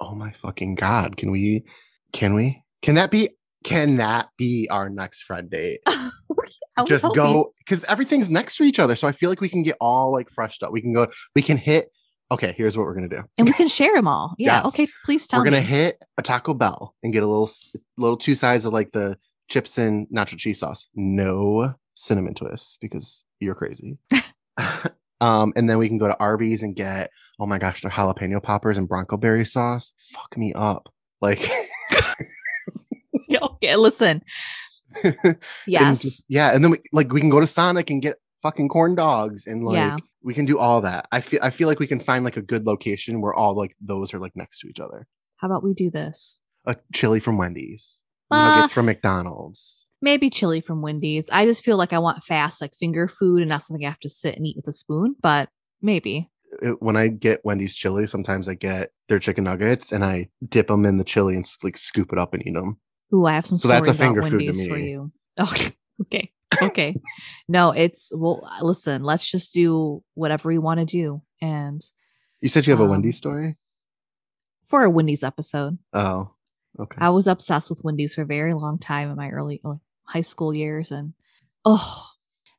Oh 0.00 0.14
my 0.14 0.30
fucking 0.32 0.74
god! 0.74 1.16
Can 1.16 1.30
we? 1.30 1.64
Can 2.12 2.34
we? 2.34 2.62
Can 2.82 2.94
that 2.96 3.10
be? 3.10 3.30
Can 3.64 3.96
that 3.96 4.28
be 4.36 4.68
our 4.70 4.88
next 4.90 5.22
friend 5.22 5.50
date? 5.50 5.80
Just 6.86 7.04
hoping- 7.04 7.14
go 7.14 7.52
because 7.58 7.84
everything's 7.84 8.30
next 8.30 8.56
to 8.56 8.62
each 8.64 8.78
other, 8.78 8.94
so 8.96 9.08
I 9.08 9.12
feel 9.12 9.30
like 9.30 9.40
we 9.40 9.48
can 9.48 9.62
get 9.62 9.76
all 9.80 10.12
like 10.12 10.28
freshed 10.30 10.62
up. 10.62 10.72
We 10.72 10.82
can 10.82 10.92
go. 10.92 11.08
We 11.34 11.42
can 11.42 11.56
hit. 11.56 11.88
Okay, 12.30 12.52
here's 12.56 12.76
what 12.76 12.84
we're 12.84 12.94
gonna 12.94 13.08
do. 13.08 13.22
and 13.38 13.46
we 13.46 13.52
can 13.54 13.68
share 13.68 13.94
them 13.94 14.08
all. 14.08 14.34
Yeah. 14.38 14.56
Yes. 14.64 14.66
Okay. 14.74 14.88
Please 15.04 15.26
tell 15.26 15.40
we're 15.40 15.44
gonna 15.44 15.60
hit 15.60 15.96
a 16.18 16.22
Taco 16.22 16.52
Bell 16.54 16.94
and 17.02 17.12
get 17.12 17.22
a 17.22 17.26
little, 17.26 17.48
little 17.96 18.16
two 18.16 18.34
sides 18.34 18.64
of 18.66 18.72
like 18.72 18.90
the 18.92 19.16
chips 19.48 19.78
and 19.78 20.06
nacho 20.14 20.36
cheese 20.36 20.58
sauce. 20.58 20.86
No 20.94 21.74
cinnamon 21.96 22.34
twists 22.34 22.78
because 22.80 23.24
you're 23.40 23.54
crazy. 23.56 23.98
um, 25.20 25.52
and 25.56 25.68
then 25.68 25.78
we 25.78 25.88
can 25.88 25.98
go 25.98 26.06
to 26.06 26.16
Arby's 26.20 26.62
and 26.62 26.76
get 26.76 27.10
oh 27.40 27.46
my 27.46 27.58
gosh, 27.58 27.82
their 27.82 27.90
jalapeno 27.90 28.40
poppers 28.42 28.78
and 28.78 28.88
Bronco 28.88 29.16
berry 29.16 29.44
sauce. 29.44 29.92
Fuck 30.12 30.38
me 30.38 30.52
up, 30.54 30.88
like. 31.20 31.44
Okay. 33.42 33.74
Listen. 33.76 34.22
and 35.04 35.36
Yes. 35.66 36.02
just- 36.02 36.24
yeah, 36.28 36.54
and 36.54 36.62
then 36.62 36.70
we 36.70 36.78
like 36.92 37.12
we 37.12 37.20
can 37.20 37.30
go 37.30 37.40
to 37.40 37.46
Sonic 37.46 37.90
and 37.90 38.00
get 38.02 38.16
fucking 38.42 38.68
corn 38.68 38.94
dogs 38.94 39.46
and 39.46 39.64
like 39.64 39.74
Yeah. 39.76 39.96
we 40.22 40.34
can 40.34 40.44
do 40.44 40.58
all 40.58 40.80
that. 40.82 41.08
I 41.10 41.20
feel 41.20 41.40
I 41.42 41.50
feel 41.50 41.66
like 41.68 41.80
we 41.80 41.86
can 41.86 42.00
find 42.00 42.24
like 42.24 42.36
a 42.36 42.42
good 42.42 42.66
location 42.66 43.20
where 43.20 43.34
all 43.34 43.54
like 43.56 43.74
those 43.80 44.14
are 44.14 44.18
like 44.18 44.32
next 44.36 44.60
to 44.60 44.68
each 44.68 44.80
other. 44.80 45.06
How 45.36 45.48
about 45.48 45.64
we 45.64 45.74
do 45.74 45.90
this? 45.90 46.40
A 46.66 46.76
chili 46.92 47.20
from 47.20 47.38
Wendy's, 47.38 48.02
Uh, 48.30 48.36
nuggets 48.36 48.72
from 48.72 48.86
McDonald's. 48.86 49.85
Maybe 50.02 50.28
chili 50.30 50.60
from 50.60 50.82
Wendy's. 50.82 51.28
I 51.30 51.46
just 51.46 51.64
feel 51.64 51.76
like 51.76 51.92
I 51.92 51.98
want 51.98 52.22
fast, 52.24 52.60
like 52.60 52.74
finger 52.78 53.08
food 53.08 53.40
and 53.42 53.48
not 53.48 53.62
something 53.62 53.84
I 53.86 53.90
have 53.90 54.00
to 54.00 54.10
sit 54.10 54.36
and 54.36 54.46
eat 54.46 54.56
with 54.56 54.68
a 54.68 54.72
spoon, 54.72 55.16
but 55.20 55.48
maybe. 55.80 56.30
it- 56.62 56.80
when 56.82 56.96
I 56.96 57.08
get 57.08 57.44
Wendy's 57.44 57.74
chili, 57.74 58.06
sometimes 58.06 58.48
I 58.48 58.54
get 58.54 58.90
their 59.08 59.18
chicken 59.18 59.44
nuggets 59.44 59.92
and 59.92 60.04
I 60.04 60.28
dip 60.48 60.68
them 60.68 60.84
in 60.86 60.96
the 60.98 61.04
chili 61.04 61.34
and 61.34 61.44
like 61.62 61.76
scoop 61.76 62.12
it 62.12 62.18
up 62.18 62.34
and 62.34 62.46
eat 62.46 62.52
them. 62.54 62.78
Ooh, 63.14 63.26
I 63.26 63.32
have 63.32 63.46
some 63.46 63.58
So 63.58 63.68
that's 63.68 63.88
a 63.88 63.94
finger 63.94 64.22
food 64.22 64.30
to 64.30 64.36
Wendy's 64.46 64.66
for 64.66 64.74
me. 64.74 64.90
you. 64.90 65.12
Okay. 65.38 65.72
Okay. 66.02 66.32
Okay. 66.62 66.94
no, 67.48 67.70
it's 67.72 68.10
well, 68.14 68.48
listen, 68.62 69.02
let's 69.02 69.30
just 69.30 69.52
do 69.52 70.02
whatever 70.14 70.48
we 70.48 70.56
want 70.58 70.80
to 70.80 70.86
do. 70.86 71.20
And 71.42 71.82
You 72.40 72.48
said 72.48 72.66
you 72.66 72.72
have 72.72 72.80
a 72.80 72.84
Um, 72.84 72.90
Wendy's 72.90 73.16
story? 73.18 73.56
for 74.66 74.82
a 74.82 74.90
Wendy's 74.90 75.22
episode, 75.22 75.78
Oh, 75.92 76.30
okay. 76.80 76.96
I 77.00 77.10
was 77.10 77.26
obsessed 77.26 77.68
with 77.70 77.82
Wendy's 77.84 78.14
for 78.14 78.22
a 78.22 78.26
very 78.26 78.52
long 78.54 78.78
time 78.78 79.10
in 79.10 79.16
my 79.16 79.28
early 79.30 79.60
uh, 79.64 79.74
high 80.06 80.20
school 80.22 80.54
years. 80.54 80.90
And 80.90 81.14
oh, 81.64 82.04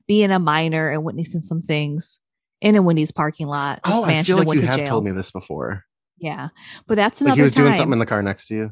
being 0.08 0.32
a 0.32 0.40
minor 0.40 0.90
and 0.90 1.04
witnessing 1.04 1.42
some 1.42 1.62
things 1.62 2.20
in 2.62 2.76
a 2.76 2.82
Wendy's 2.82 3.12
parking 3.12 3.48
lot. 3.48 3.80
oh, 3.84 4.04
I 4.04 4.24
feel 4.24 4.38
like 4.38 4.48
you 4.56 4.62
to 4.62 4.68
have 4.68 4.78
jail. 4.78 4.88
told 4.88 5.06
me 5.06 5.12
this 5.12 5.32
before. 5.32 5.84
Yeah. 6.20 6.50
But 6.88 6.96
that's 6.96 7.22
Like 7.22 7.28
another 7.28 7.40
he 7.40 7.44
was 7.44 7.54
time. 7.54 7.64
doing 7.66 7.76
something 7.76 7.94
in 7.94 8.00
the 8.00 8.06
car 8.06 8.22
next 8.24 8.48
to 8.48 8.56
you. 8.56 8.72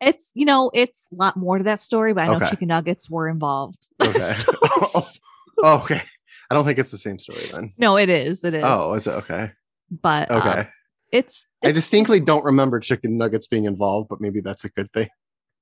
it's 0.00 0.30
you 0.34 0.44
know, 0.46 0.70
it's 0.72 1.08
a 1.12 1.16
lot 1.16 1.36
more 1.36 1.58
to 1.58 1.64
that 1.64 1.80
story, 1.80 2.14
but 2.14 2.22
I 2.22 2.26
know 2.28 2.36
Okay. 2.36 2.48
chicken 2.50 2.68
nuggets 2.68 3.10
were 3.10 3.28
involved. 3.28 3.88
Okay. 4.02 4.32
So 4.34 4.52
it's- 4.62 5.18
Oh, 5.62 5.78
okay. 5.82 6.00
I 6.50 6.54
don't 6.54 6.64
think 6.64 6.78
it's 6.78 6.92
the 6.92 6.98
same 6.98 7.18
story 7.18 7.48
then. 7.52 7.74
no, 7.76 7.96
it 7.98 8.08
is. 8.08 8.44
It 8.44 8.54
is. 8.54 8.62
Oh, 8.64 8.94
is 8.94 9.06
it 9.06 9.10
okay? 9.14 9.50
but 9.90 10.30
um, 10.30 10.40
Okay. 10.40 10.68
it's, 11.12 11.44
I 11.64 11.72
distinctly 11.72 12.20
don't 12.20 12.44
remember 12.44 12.78
chicken 12.80 13.18
nuggets 13.18 13.46
being 13.48 13.64
involved, 13.64 14.08
but 14.08 14.20
maybe 14.20 14.40
that's 14.40 14.64
a 14.64 14.68
good 14.68 14.90
thing. 14.92 15.08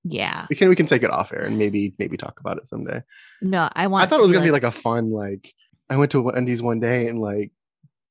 Yeah. 0.04 0.46
We 0.48 0.56
can 0.56 0.68
we 0.68 0.76
can 0.76 0.86
take 0.86 1.02
it 1.02 1.10
off 1.10 1.32
air 1.32 1.44
and 1.44 1.58
maybe 1.58 1.94
maybe 1.98 2.16
talk 2.16 2.40
about 2.40 2.58
it 2.58 2.68
someday. 2.68 3.02
No, 3.42 3.68
I 3.72 3.86
want. 3.86 4.04
I 4.04 4.06
thought 4.06 4.20
it 4.20 4.22
was 4.22 4.32
gonna 4.32 4.44
be 4.44 4.50
like 4.50 4.62
a 4.62 4.70
fun 4.70 5.10
like 5.10 5.52
I 5.90 5.96
went 5.96 6.10
to 6.12 6.22
Wendy's 6.22 6.62
one 6.62 6.80
day 6.80 7.08
and 7.08 7.18
like 7.18 7.52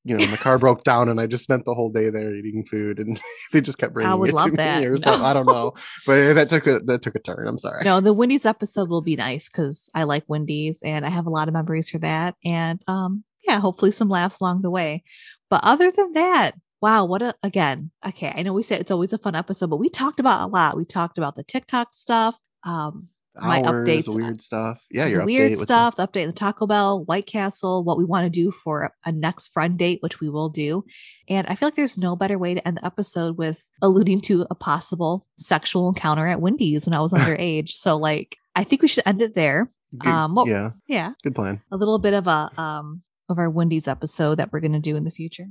you 0.04 0.16
know 0.16 0.26
my 0.28 0.36
car 0.36 0.56
broke 0.56 0.84
down 0.84 1.08
and 1.08 1.20
I 1.20 1.26
just 1.26 1.42
spent 1.42 1.64
the 1.64 1.74
whole 1.74 1.90
day 1.90 2.10
there 2.10 2.32
eating 2.34 2.64
food 2.64 2.98
and 2.98 3.20
they 3.52 3.60
just 3.60 3.78
kept 3.78 3.92
bringing 3.92 4.16
would 4.18 4.30
it 4.30 4.34
love 4.34 4.50
to 4.50 4.56
that. 4.56 4.80
me 4.80 4.86
or 4.86 4.96
something. 4.96 5.24
I 5.24 5.32
don't 5.32 5.46
know, 5.46 5.72
but 6.06 6.34
that 6.34 6.48
took 6.48 6.66
a 6.66 6.78
that 6.80 7.02
took 7.02 7.16
a 7.16 7.18
turn. 7.18 7.46
I'm 7.46 7.58
sorry. 7.58 7.84
no. 7.84 8.00
The 8.00 8.12
Wendy's 8.12 8.46
episode 8.46 8.88
will 8.88 9.02
be 9.02 9.16
nice 9.16 9.48
because 9.48 9.90
I 9.94 10.04
like 10.04 10.24
Wendy's 10.28 10.80
and 10.82 11.04
I 11.04 11.10
have 11.10 11.26
a 11.26 11.30
lot 11.30 11.48
of 11.48 11.54
memories 11.54 11.90
for 11.90 11.98
that. 11.98 12.36
And 12.44 12.80
um, 12.86 13.24
yeah, 13.46 13.58
hopefully 13.58 13.90
some 13.90 14.08
laughs 14.08 14.38
along 14.40 14.62
the 14.62 14.70
way. 14.70 15.02
But 15.50 15.64
other 15.64 15.90
than 15.90 16.12
that, 16.12 16.54
wow, 16.80 17.04
what 17.04 17.22
a 17.22 17.34
again. 17.42 17.90
Okay, 18.06 18.32
I 18.34 18.42
know 18.42 18.52
we 18.52 18.62
said 18.62 18.80
it's 18.80 18.90
always 18.90 19.12
a 19.12 19.18
fun 19.18 19.34
episode, 19.34 19.70
but 19.70 19.76
we 19.76 19.88
talked 19.88 20.20
about 20.20 20.42
a 20.42 20.46
lot. 20.50 20.76
We 20.76 20.84
talked 20.84 21.18
about 21.18 21.36
the 21.36 21.42
TikTok 21.44 21.88
stuff. 21.92 22.36
Um, 22.64 23.08
my 23.38 23.60
updates, 23.60 24.08
weird 24.08 24.40
stuff. 24.40 24.82
Yeah, 24.90 25.04
your 25.06 25.26
weird 25.26 25.52
update 25.52 25.62
stuff, 25.64 25.96
the 25.96 26.08
update 26.08 26.22
of 26.22 26.28
the 26.28 26.38
Taco 26.38 26.66
Bell, 26.66 27.04
White 27.04 27.26
Castle, 27.26 27.84
what 27.84 27.98
we 27.98 28.04
want 28.06 28.24
to 28.24 28.30
do 28.30 28.50
for 28.50 28.94
a 29.04 29.12
next 29.12 29.48
friend 29.48 29.78
date, 29.78 29.98
which 30.00 30.20
we 30.20 30.30
will 30.30 30.48
do. 30.48 30.84
And 31.28 31.46
I 31.46 31.54
feel 31.54 31.66
like 31.66 31.76
there's 31.76 31.98
no 31.98 32.16
better 32.16 32.38
way 32.38 32.54
to 32.54 32.66
end 32.66 32.78
the 32.78 32.86
episode 32.86 33.36
with 33.36 33.70
alluding 33.82 34.22
to 34.22 34.46
a 34.50 34.54
possible 34.54 35.26
sexual 35.36 35.88
encounter 35.90 36.26
at 36.26 36.40
Wendy's 36.40 36.86
when 36.86 36.94
I 36.94 37.00
was 37.00 37.12
underage. 37.12 37.72
So 37.72 37.96
like 37.98 38.36
I 38.54 38.64
think 38.64 38.80
we 38.80 38.88
should 38.88 39.04
end 39.06 39.20
it 39.20 39.34
there. 39.34 39.70
Good- 39.98 40.10
um, 40.10 40.34
what- 40.34 40.48
yeah, 40.48 40.70
Yeah. 40.88 41.12
good 41.22 41.34
plan. 41.34 41.60
A 41.70 41.76
little 41.76 41.98
bit 41.98 42.14
of 42.14 42.26
a 42.26 42.50
um 42.58 43.02
of 43.28 43.38
our 43.38 43.50
Wendy's 43.50 43.86
episode 43.86 44.36
that 44.36 44.50
we're 44.50 44.60
gonna 44.60 44.80
do 44.80 44.96
in 44.96 45.04
the 45.04 45.10
future. 45.10 45.48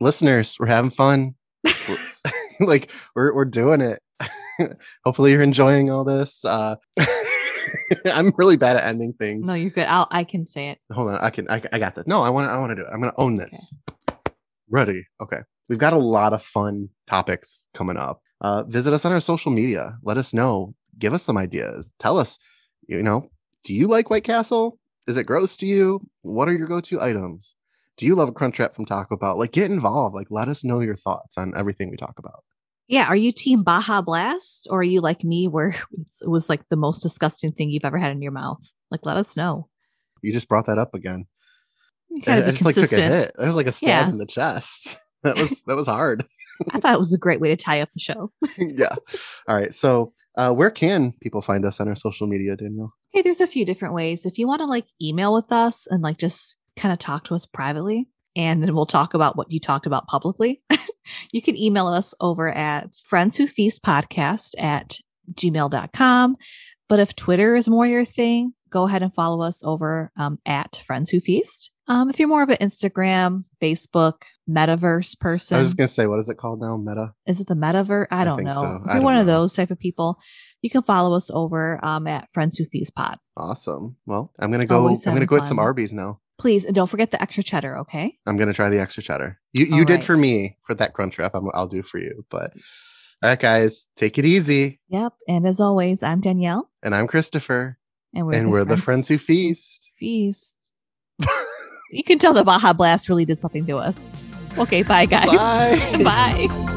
Listeners, 0.00 0.56
we're 0.60 0.66
having 0.66 0.90
fun. 0.90 1.34
We're- 1.64 1.98
like 2.60 2.90
we're 3.14 3.34
we're 3.34 3.44
doing 3.44 3.80
it. 3.80 4.00
Hopefully 5.04 5.32
you're 5.32 5.42
enjoying 5.42 5.90
all 5.90 6.04
this. 6.04 6.44
Uh 6.44 6.76
I'm 8.06 8.32
really 8.36 8.56
bad 8.56 8.76
at 8.76 8.84
ending 8.84 9.12
things. 9.12 9.46
No, 9.46 9.54
you're 9.54 9.70
good. 9.70 9.86
I'll 9.86 10.06
I 10.10 10.24
can 10.24 10.46
say 10.46 10.70
it. 10.70 10.78
hold 10.92 11.08
on. 11.10 11.16
I 11.16 11.30
can 11.30 11.50
i, 11.50 11.62
I 11.72 11.78
got 11.78 11.94
this. 11.94 12.06
No 12.06 12.22
i 12.22 12.30
want 12.30 12.48
to 12.48 12.52
i 12.52 12.58
want 12.58 12.70
to 12.70 12.76
do 12.76 12.82
it. 12.82 12.88
I'm 12.92 13.00
gonna 13.00 13.12
own 13.18 13.36
this. 13.36 13.74
Ready. 14.70 15.04
Okay. 15.20 15.38
We've 15.68 15.78
got 15.78 15.92
a 15.92 15.98
lot 15.98 16.32
of 16.32 16.42
fun 16.42 16.88
topics 17.06 17.66
coming 17.74 17.96
up. 17.96 18.20
Uh 18.40 18.62
visit 18.64 18.92
us 18.92 19.04
on 19.04 19.12
our 19.12 19.20
social 19.20 19.50
media. 19.50 19.96
Let 20.02 20.16
us 20.16 20.32
know. 20.32 20.74
Give 20.98 21.12
us 21.12 21.22
some 21.22 21.36
ideas. 21.38 21.92
Tell 21.98 22.18
us 22.18 22.38
you 22.86 23.02
know 23.02 23.30
do 23.64 23.74
you 23.74 23.88
like 23.88 24.10
white 24.10 24.24
castle? 24.24 24.78
Is 25.06 25.16
it 25.16 25.24
gross 25.24 25.56
to 25.58 25.66
you? 25.66 26.00
What 26.22 26.48
are 26.48 26.52
your 26.52 26.66
go-to 26.68 27.00
items 27.00 27.54
do 27.98 28.06
you 28.06 28.14
love 28.14 28.28
a 28.28 28.32
crunch 28.32 28.58
wrap 28.58 28.74
from 28.74 28.86
taco 28.86 29.16
bell 29.16 29.38
like 29.38 29.52
get 29.52 29.70
involved 29.70 30.14
like 30.14 30.28
let 30.30 30.48
us 30.48 30.64
know 30.64 30.80
your 30.80 30.96
thoughts 30.96 31.36
on 31.36 31.52
everything 31.56 31.90
we 31.90 31.96
talk 31.96 32.18
about 32.18 32.42
Yeah, 32.88 33.06
are 33.06 33.16
you 33.16 33.32
team 33.32 33.62
Baja 33.62 34.00
Blast 34.00 34.66
or 34.70 34.80
are 34.80 34.82
you 34.94 35.00
like 35.02 35.22
me 35.24 35.46
where 35.48 35.68
it 36.22 36.28
was 36.28 36.48
like 36.48 36.62
the 36.70 36.76
most 36.76 37.00
disgusting 37.02 37.52
thing 37.52 37.68
you've 37.70 37.84
ever 37.84 37.98
had 37.98 38.12
in 38.12 38.22
your 38.22 38.32
mouth? 38.32 38.62
Like 38.90 39.04
let 39.04 39.18
us 39.18 39.36
know. 39.36 39.68
you 40.22 40.32
just 40.32 40.48
brought 40.48 40.66
that 40.66 40.78
up 40.78 40.94
again 40.94 41.26
I, 42.26 42.38
I 42.42 42.50
just 42.52 42.64
like 42.64 42.74
took 42.74 42.90
a 42.92 42.96
hit. 43.02 43.32
That 43.36 43.46
was 43.46 43.54
like 43.56 43.66
a 43.66 43.72
stab 43.72 43.88
Yeah. 44.06 44.08
in 44.10 44.18
the 44.18 44.26
chest. 44.26 44.96
That 45.24 45.36
was 45.36 45.62
that 45.66 45.74
was 45.76 45.88
hard. 45.88 46.24
I 46.72 46.78
thought 46.78 46.94
it 46.94 46.98
was 46.98 47.12
a 47.12 47.18
great 47.18 47.40
way 47.40 47.48
to 47.48 47.56
tie 47.56 47.80
up 47.80 47.90
the 47.92 47.98
show. 47.98 48.30
yeah. 48.56 48.94
All 49.48 49.56
right. 49.56 49.74
So 49.74 50.12
uh, 50.36 50.52
where 50.52 50.70
can 50.70 51.12
people 51.20 51.42
find 51.42 51.64
us 51.66 51.80
on 51.80 51.88
our 51.88 51.96
social 51.96 52.28
media, 52.28 52.54
Danielle? 52.56 52.94
Hey, 53.12 53.22
there's 53.22 53.40
a 53.40 53.46
few 53.48 53.64
different 53.64 53.94
ways. 53.94 54.24
If 54.24 54.38
you 54.38 54.46
want 54.46 54.60
to 54.60 54.66
like 54.66 54.86
email 55.02 55.34
with 55.34 55.50
us 55.50 55.88
and 55.90 56.02
like 56.04 56.18
just 56.18 56.54
kind 56.78 56.92
of 56.92 56.98
talk 56.98 57.24
to 57.24 57.34
us 57.34 57.46
privately, 57.46 58.08
and 58.36 58.62
then 58.62 58.74
we'll 58.74 58.86
talk 58.86 59.14
about 59.14 59.36
what 59.36 59.50
you 59.50 59.60
talked 59.60 59.86
about 59.86 60.06
publicly, 60.06 60.62
you 61.32 61.42
can 61.42 61.56
email 61.56 61.86
us 61.86 62.14
over 62.20 62.50
at 62.50 62.94
friends 63.06 63.36
who 63.36 63.46
feast 63.46 63.82
podcast 63.82 64.54
at 64.58 64.96
gmail.com. 65.32 66.36
But 66.88 67.00
if 67.00 67.14
Twitter 67.14 67.54
is 67.56 67.68
more 67.68 67.86
your 67.86 68.04
thing, 68.04 68.54
go 68.70 68.86
ahead 68.86 69.02
and 69.02 69.14
follow 69.14 69.42
us 69.42 69.62
over 69.64 70.10
um, 70.16 70.38
at 70.46 70.82
friends 70.86 71.10
who 71.10 71.20
feast. 71.20 71.70
Um, 71.86 72.10
if 72.10 72.18
you're 72.18 72.28
more 72.28 72.42
of 72.42 72.50
an 72.50 72.58
Instagram, 72.58 73.44
Facebook, 73.62 74.22
metaverse 74.48 75.18
person, 75.18 75.56
I 75.56 75.60
was 75.60 75.68
just 75.68 75.78
gonna 75.78 75.88
say, 75.88 76.06
what 76.06 76.18
is 76.18 76.28
it 76.28 76.36
called 76.36 76.60
now? 76.60 76.76
Meta. 76.76 77.14
is 77.26 77.40
it 77.40 77.46
the 77.46 77.54
metaverse? 77.54 78.08
I 78.10 78.22
I 78.22 78.24
don't 78.24 78.38
think 78.38 78.48
know. 78.48 78.60
so. 78.60 78.76
If 78.76 78.84
you're 78.84 78.94
don't 78.94 79.04
one 79.04 79.16
of 79.16 79.26
those 79.26 79.54
type 79.54 79.70
of 79.70 79.78
people, 79.78 80.18
you 80.60 80.68
can 80.68 80.82
follow 80.82 81.14
us 81.14 81.30
over 81.32 81.82
um, 81.82 82.06
at 82.06 82.30
Friends 82.32 82.58
Who 82.58 82.66
Feast 82.66 82.94
Pod. 82.94 83.18
Awesome. 83.36 83.96
Well, 84.04 84.32
I'm 84.38 84.50
gonna 84.50 84.66
go. 84.66 84.80
Always 84.80 85.06
I'm 85.06 85.14
gonna 85.14 85.24
go 85.24 85.36
get 85.36 85.46
some 85.46 85.56
fun. 85.56 85.64
Arby's 85.64 85.94
now. 85.94 86.20
Please, 86.38 86.64
and 86.64 86.74
don't 86.74 86.86
forget 86.86 87.10
the 87.10 87.20
extra 87.20 87.42
cheddar, 87.42 87.76
okay? 87.78 88.16
I'm 88.26 88.36
gonna 88.36 88.54
try 88.54 88.68
the 88.68 88.80
extra 88.80 89.02
cheddar. 89.02 89.38
You 89.52 89.66
you 89.66 89.74
All 89.80 89.84
did 89.84 89.94
right. 89.94 90.04
for 90.04 90.16
me 90.16 90.56
for 90.66 90.74
that 90.74 90.94
crunch 90.94 91.18
wrap. 91.18 91.34
I'm, 91.34 91.48
I'll 91.52 91.66
do 91.66 91.82
for 91.82 91.98
you. 91.98 92.24
But 92.30 92.52
all 93.22 93.30
right, 93.30 93.38
guys, 93.40 93.88
take 93.96 94.18
it 94.18 94.24
easy. 94.24 94.80
Yep. 94.88 95.14
And 95.26 95.46
as 95.46 95.58
always, 95.58 96.02
I'm 96.04 96.20
Danielle, 96.20 96.70
And 96.82 96.94
I'm 96.94 97.08
Christopher, 97.08 97.78
and 98.14 98.26
we're, 98.26 98.34
and 98.34 98.50
we're 98.52 98.64
the 98.64 98.76
friends 98.76 99.08
who 99.08 99.18
feast. 99.18 99.90
feast. 99.96 100.56
you 101.90 102.04
can 102.04 102.18
tell 102.20 102.32
the 102.32 102.44
Baja 102.44 102.72
Blast 102.72 103.08
really 103.08 103.24
did 103.24 103.38
something 103.38 103.66
to 103.66 103.76
us. 103.76 104.14
Okay, 104.56 104.82
bye, 104.82 105.06
guys. 105.06 105.28
Bye. 105.28 106.02
bye. 106.04 106.74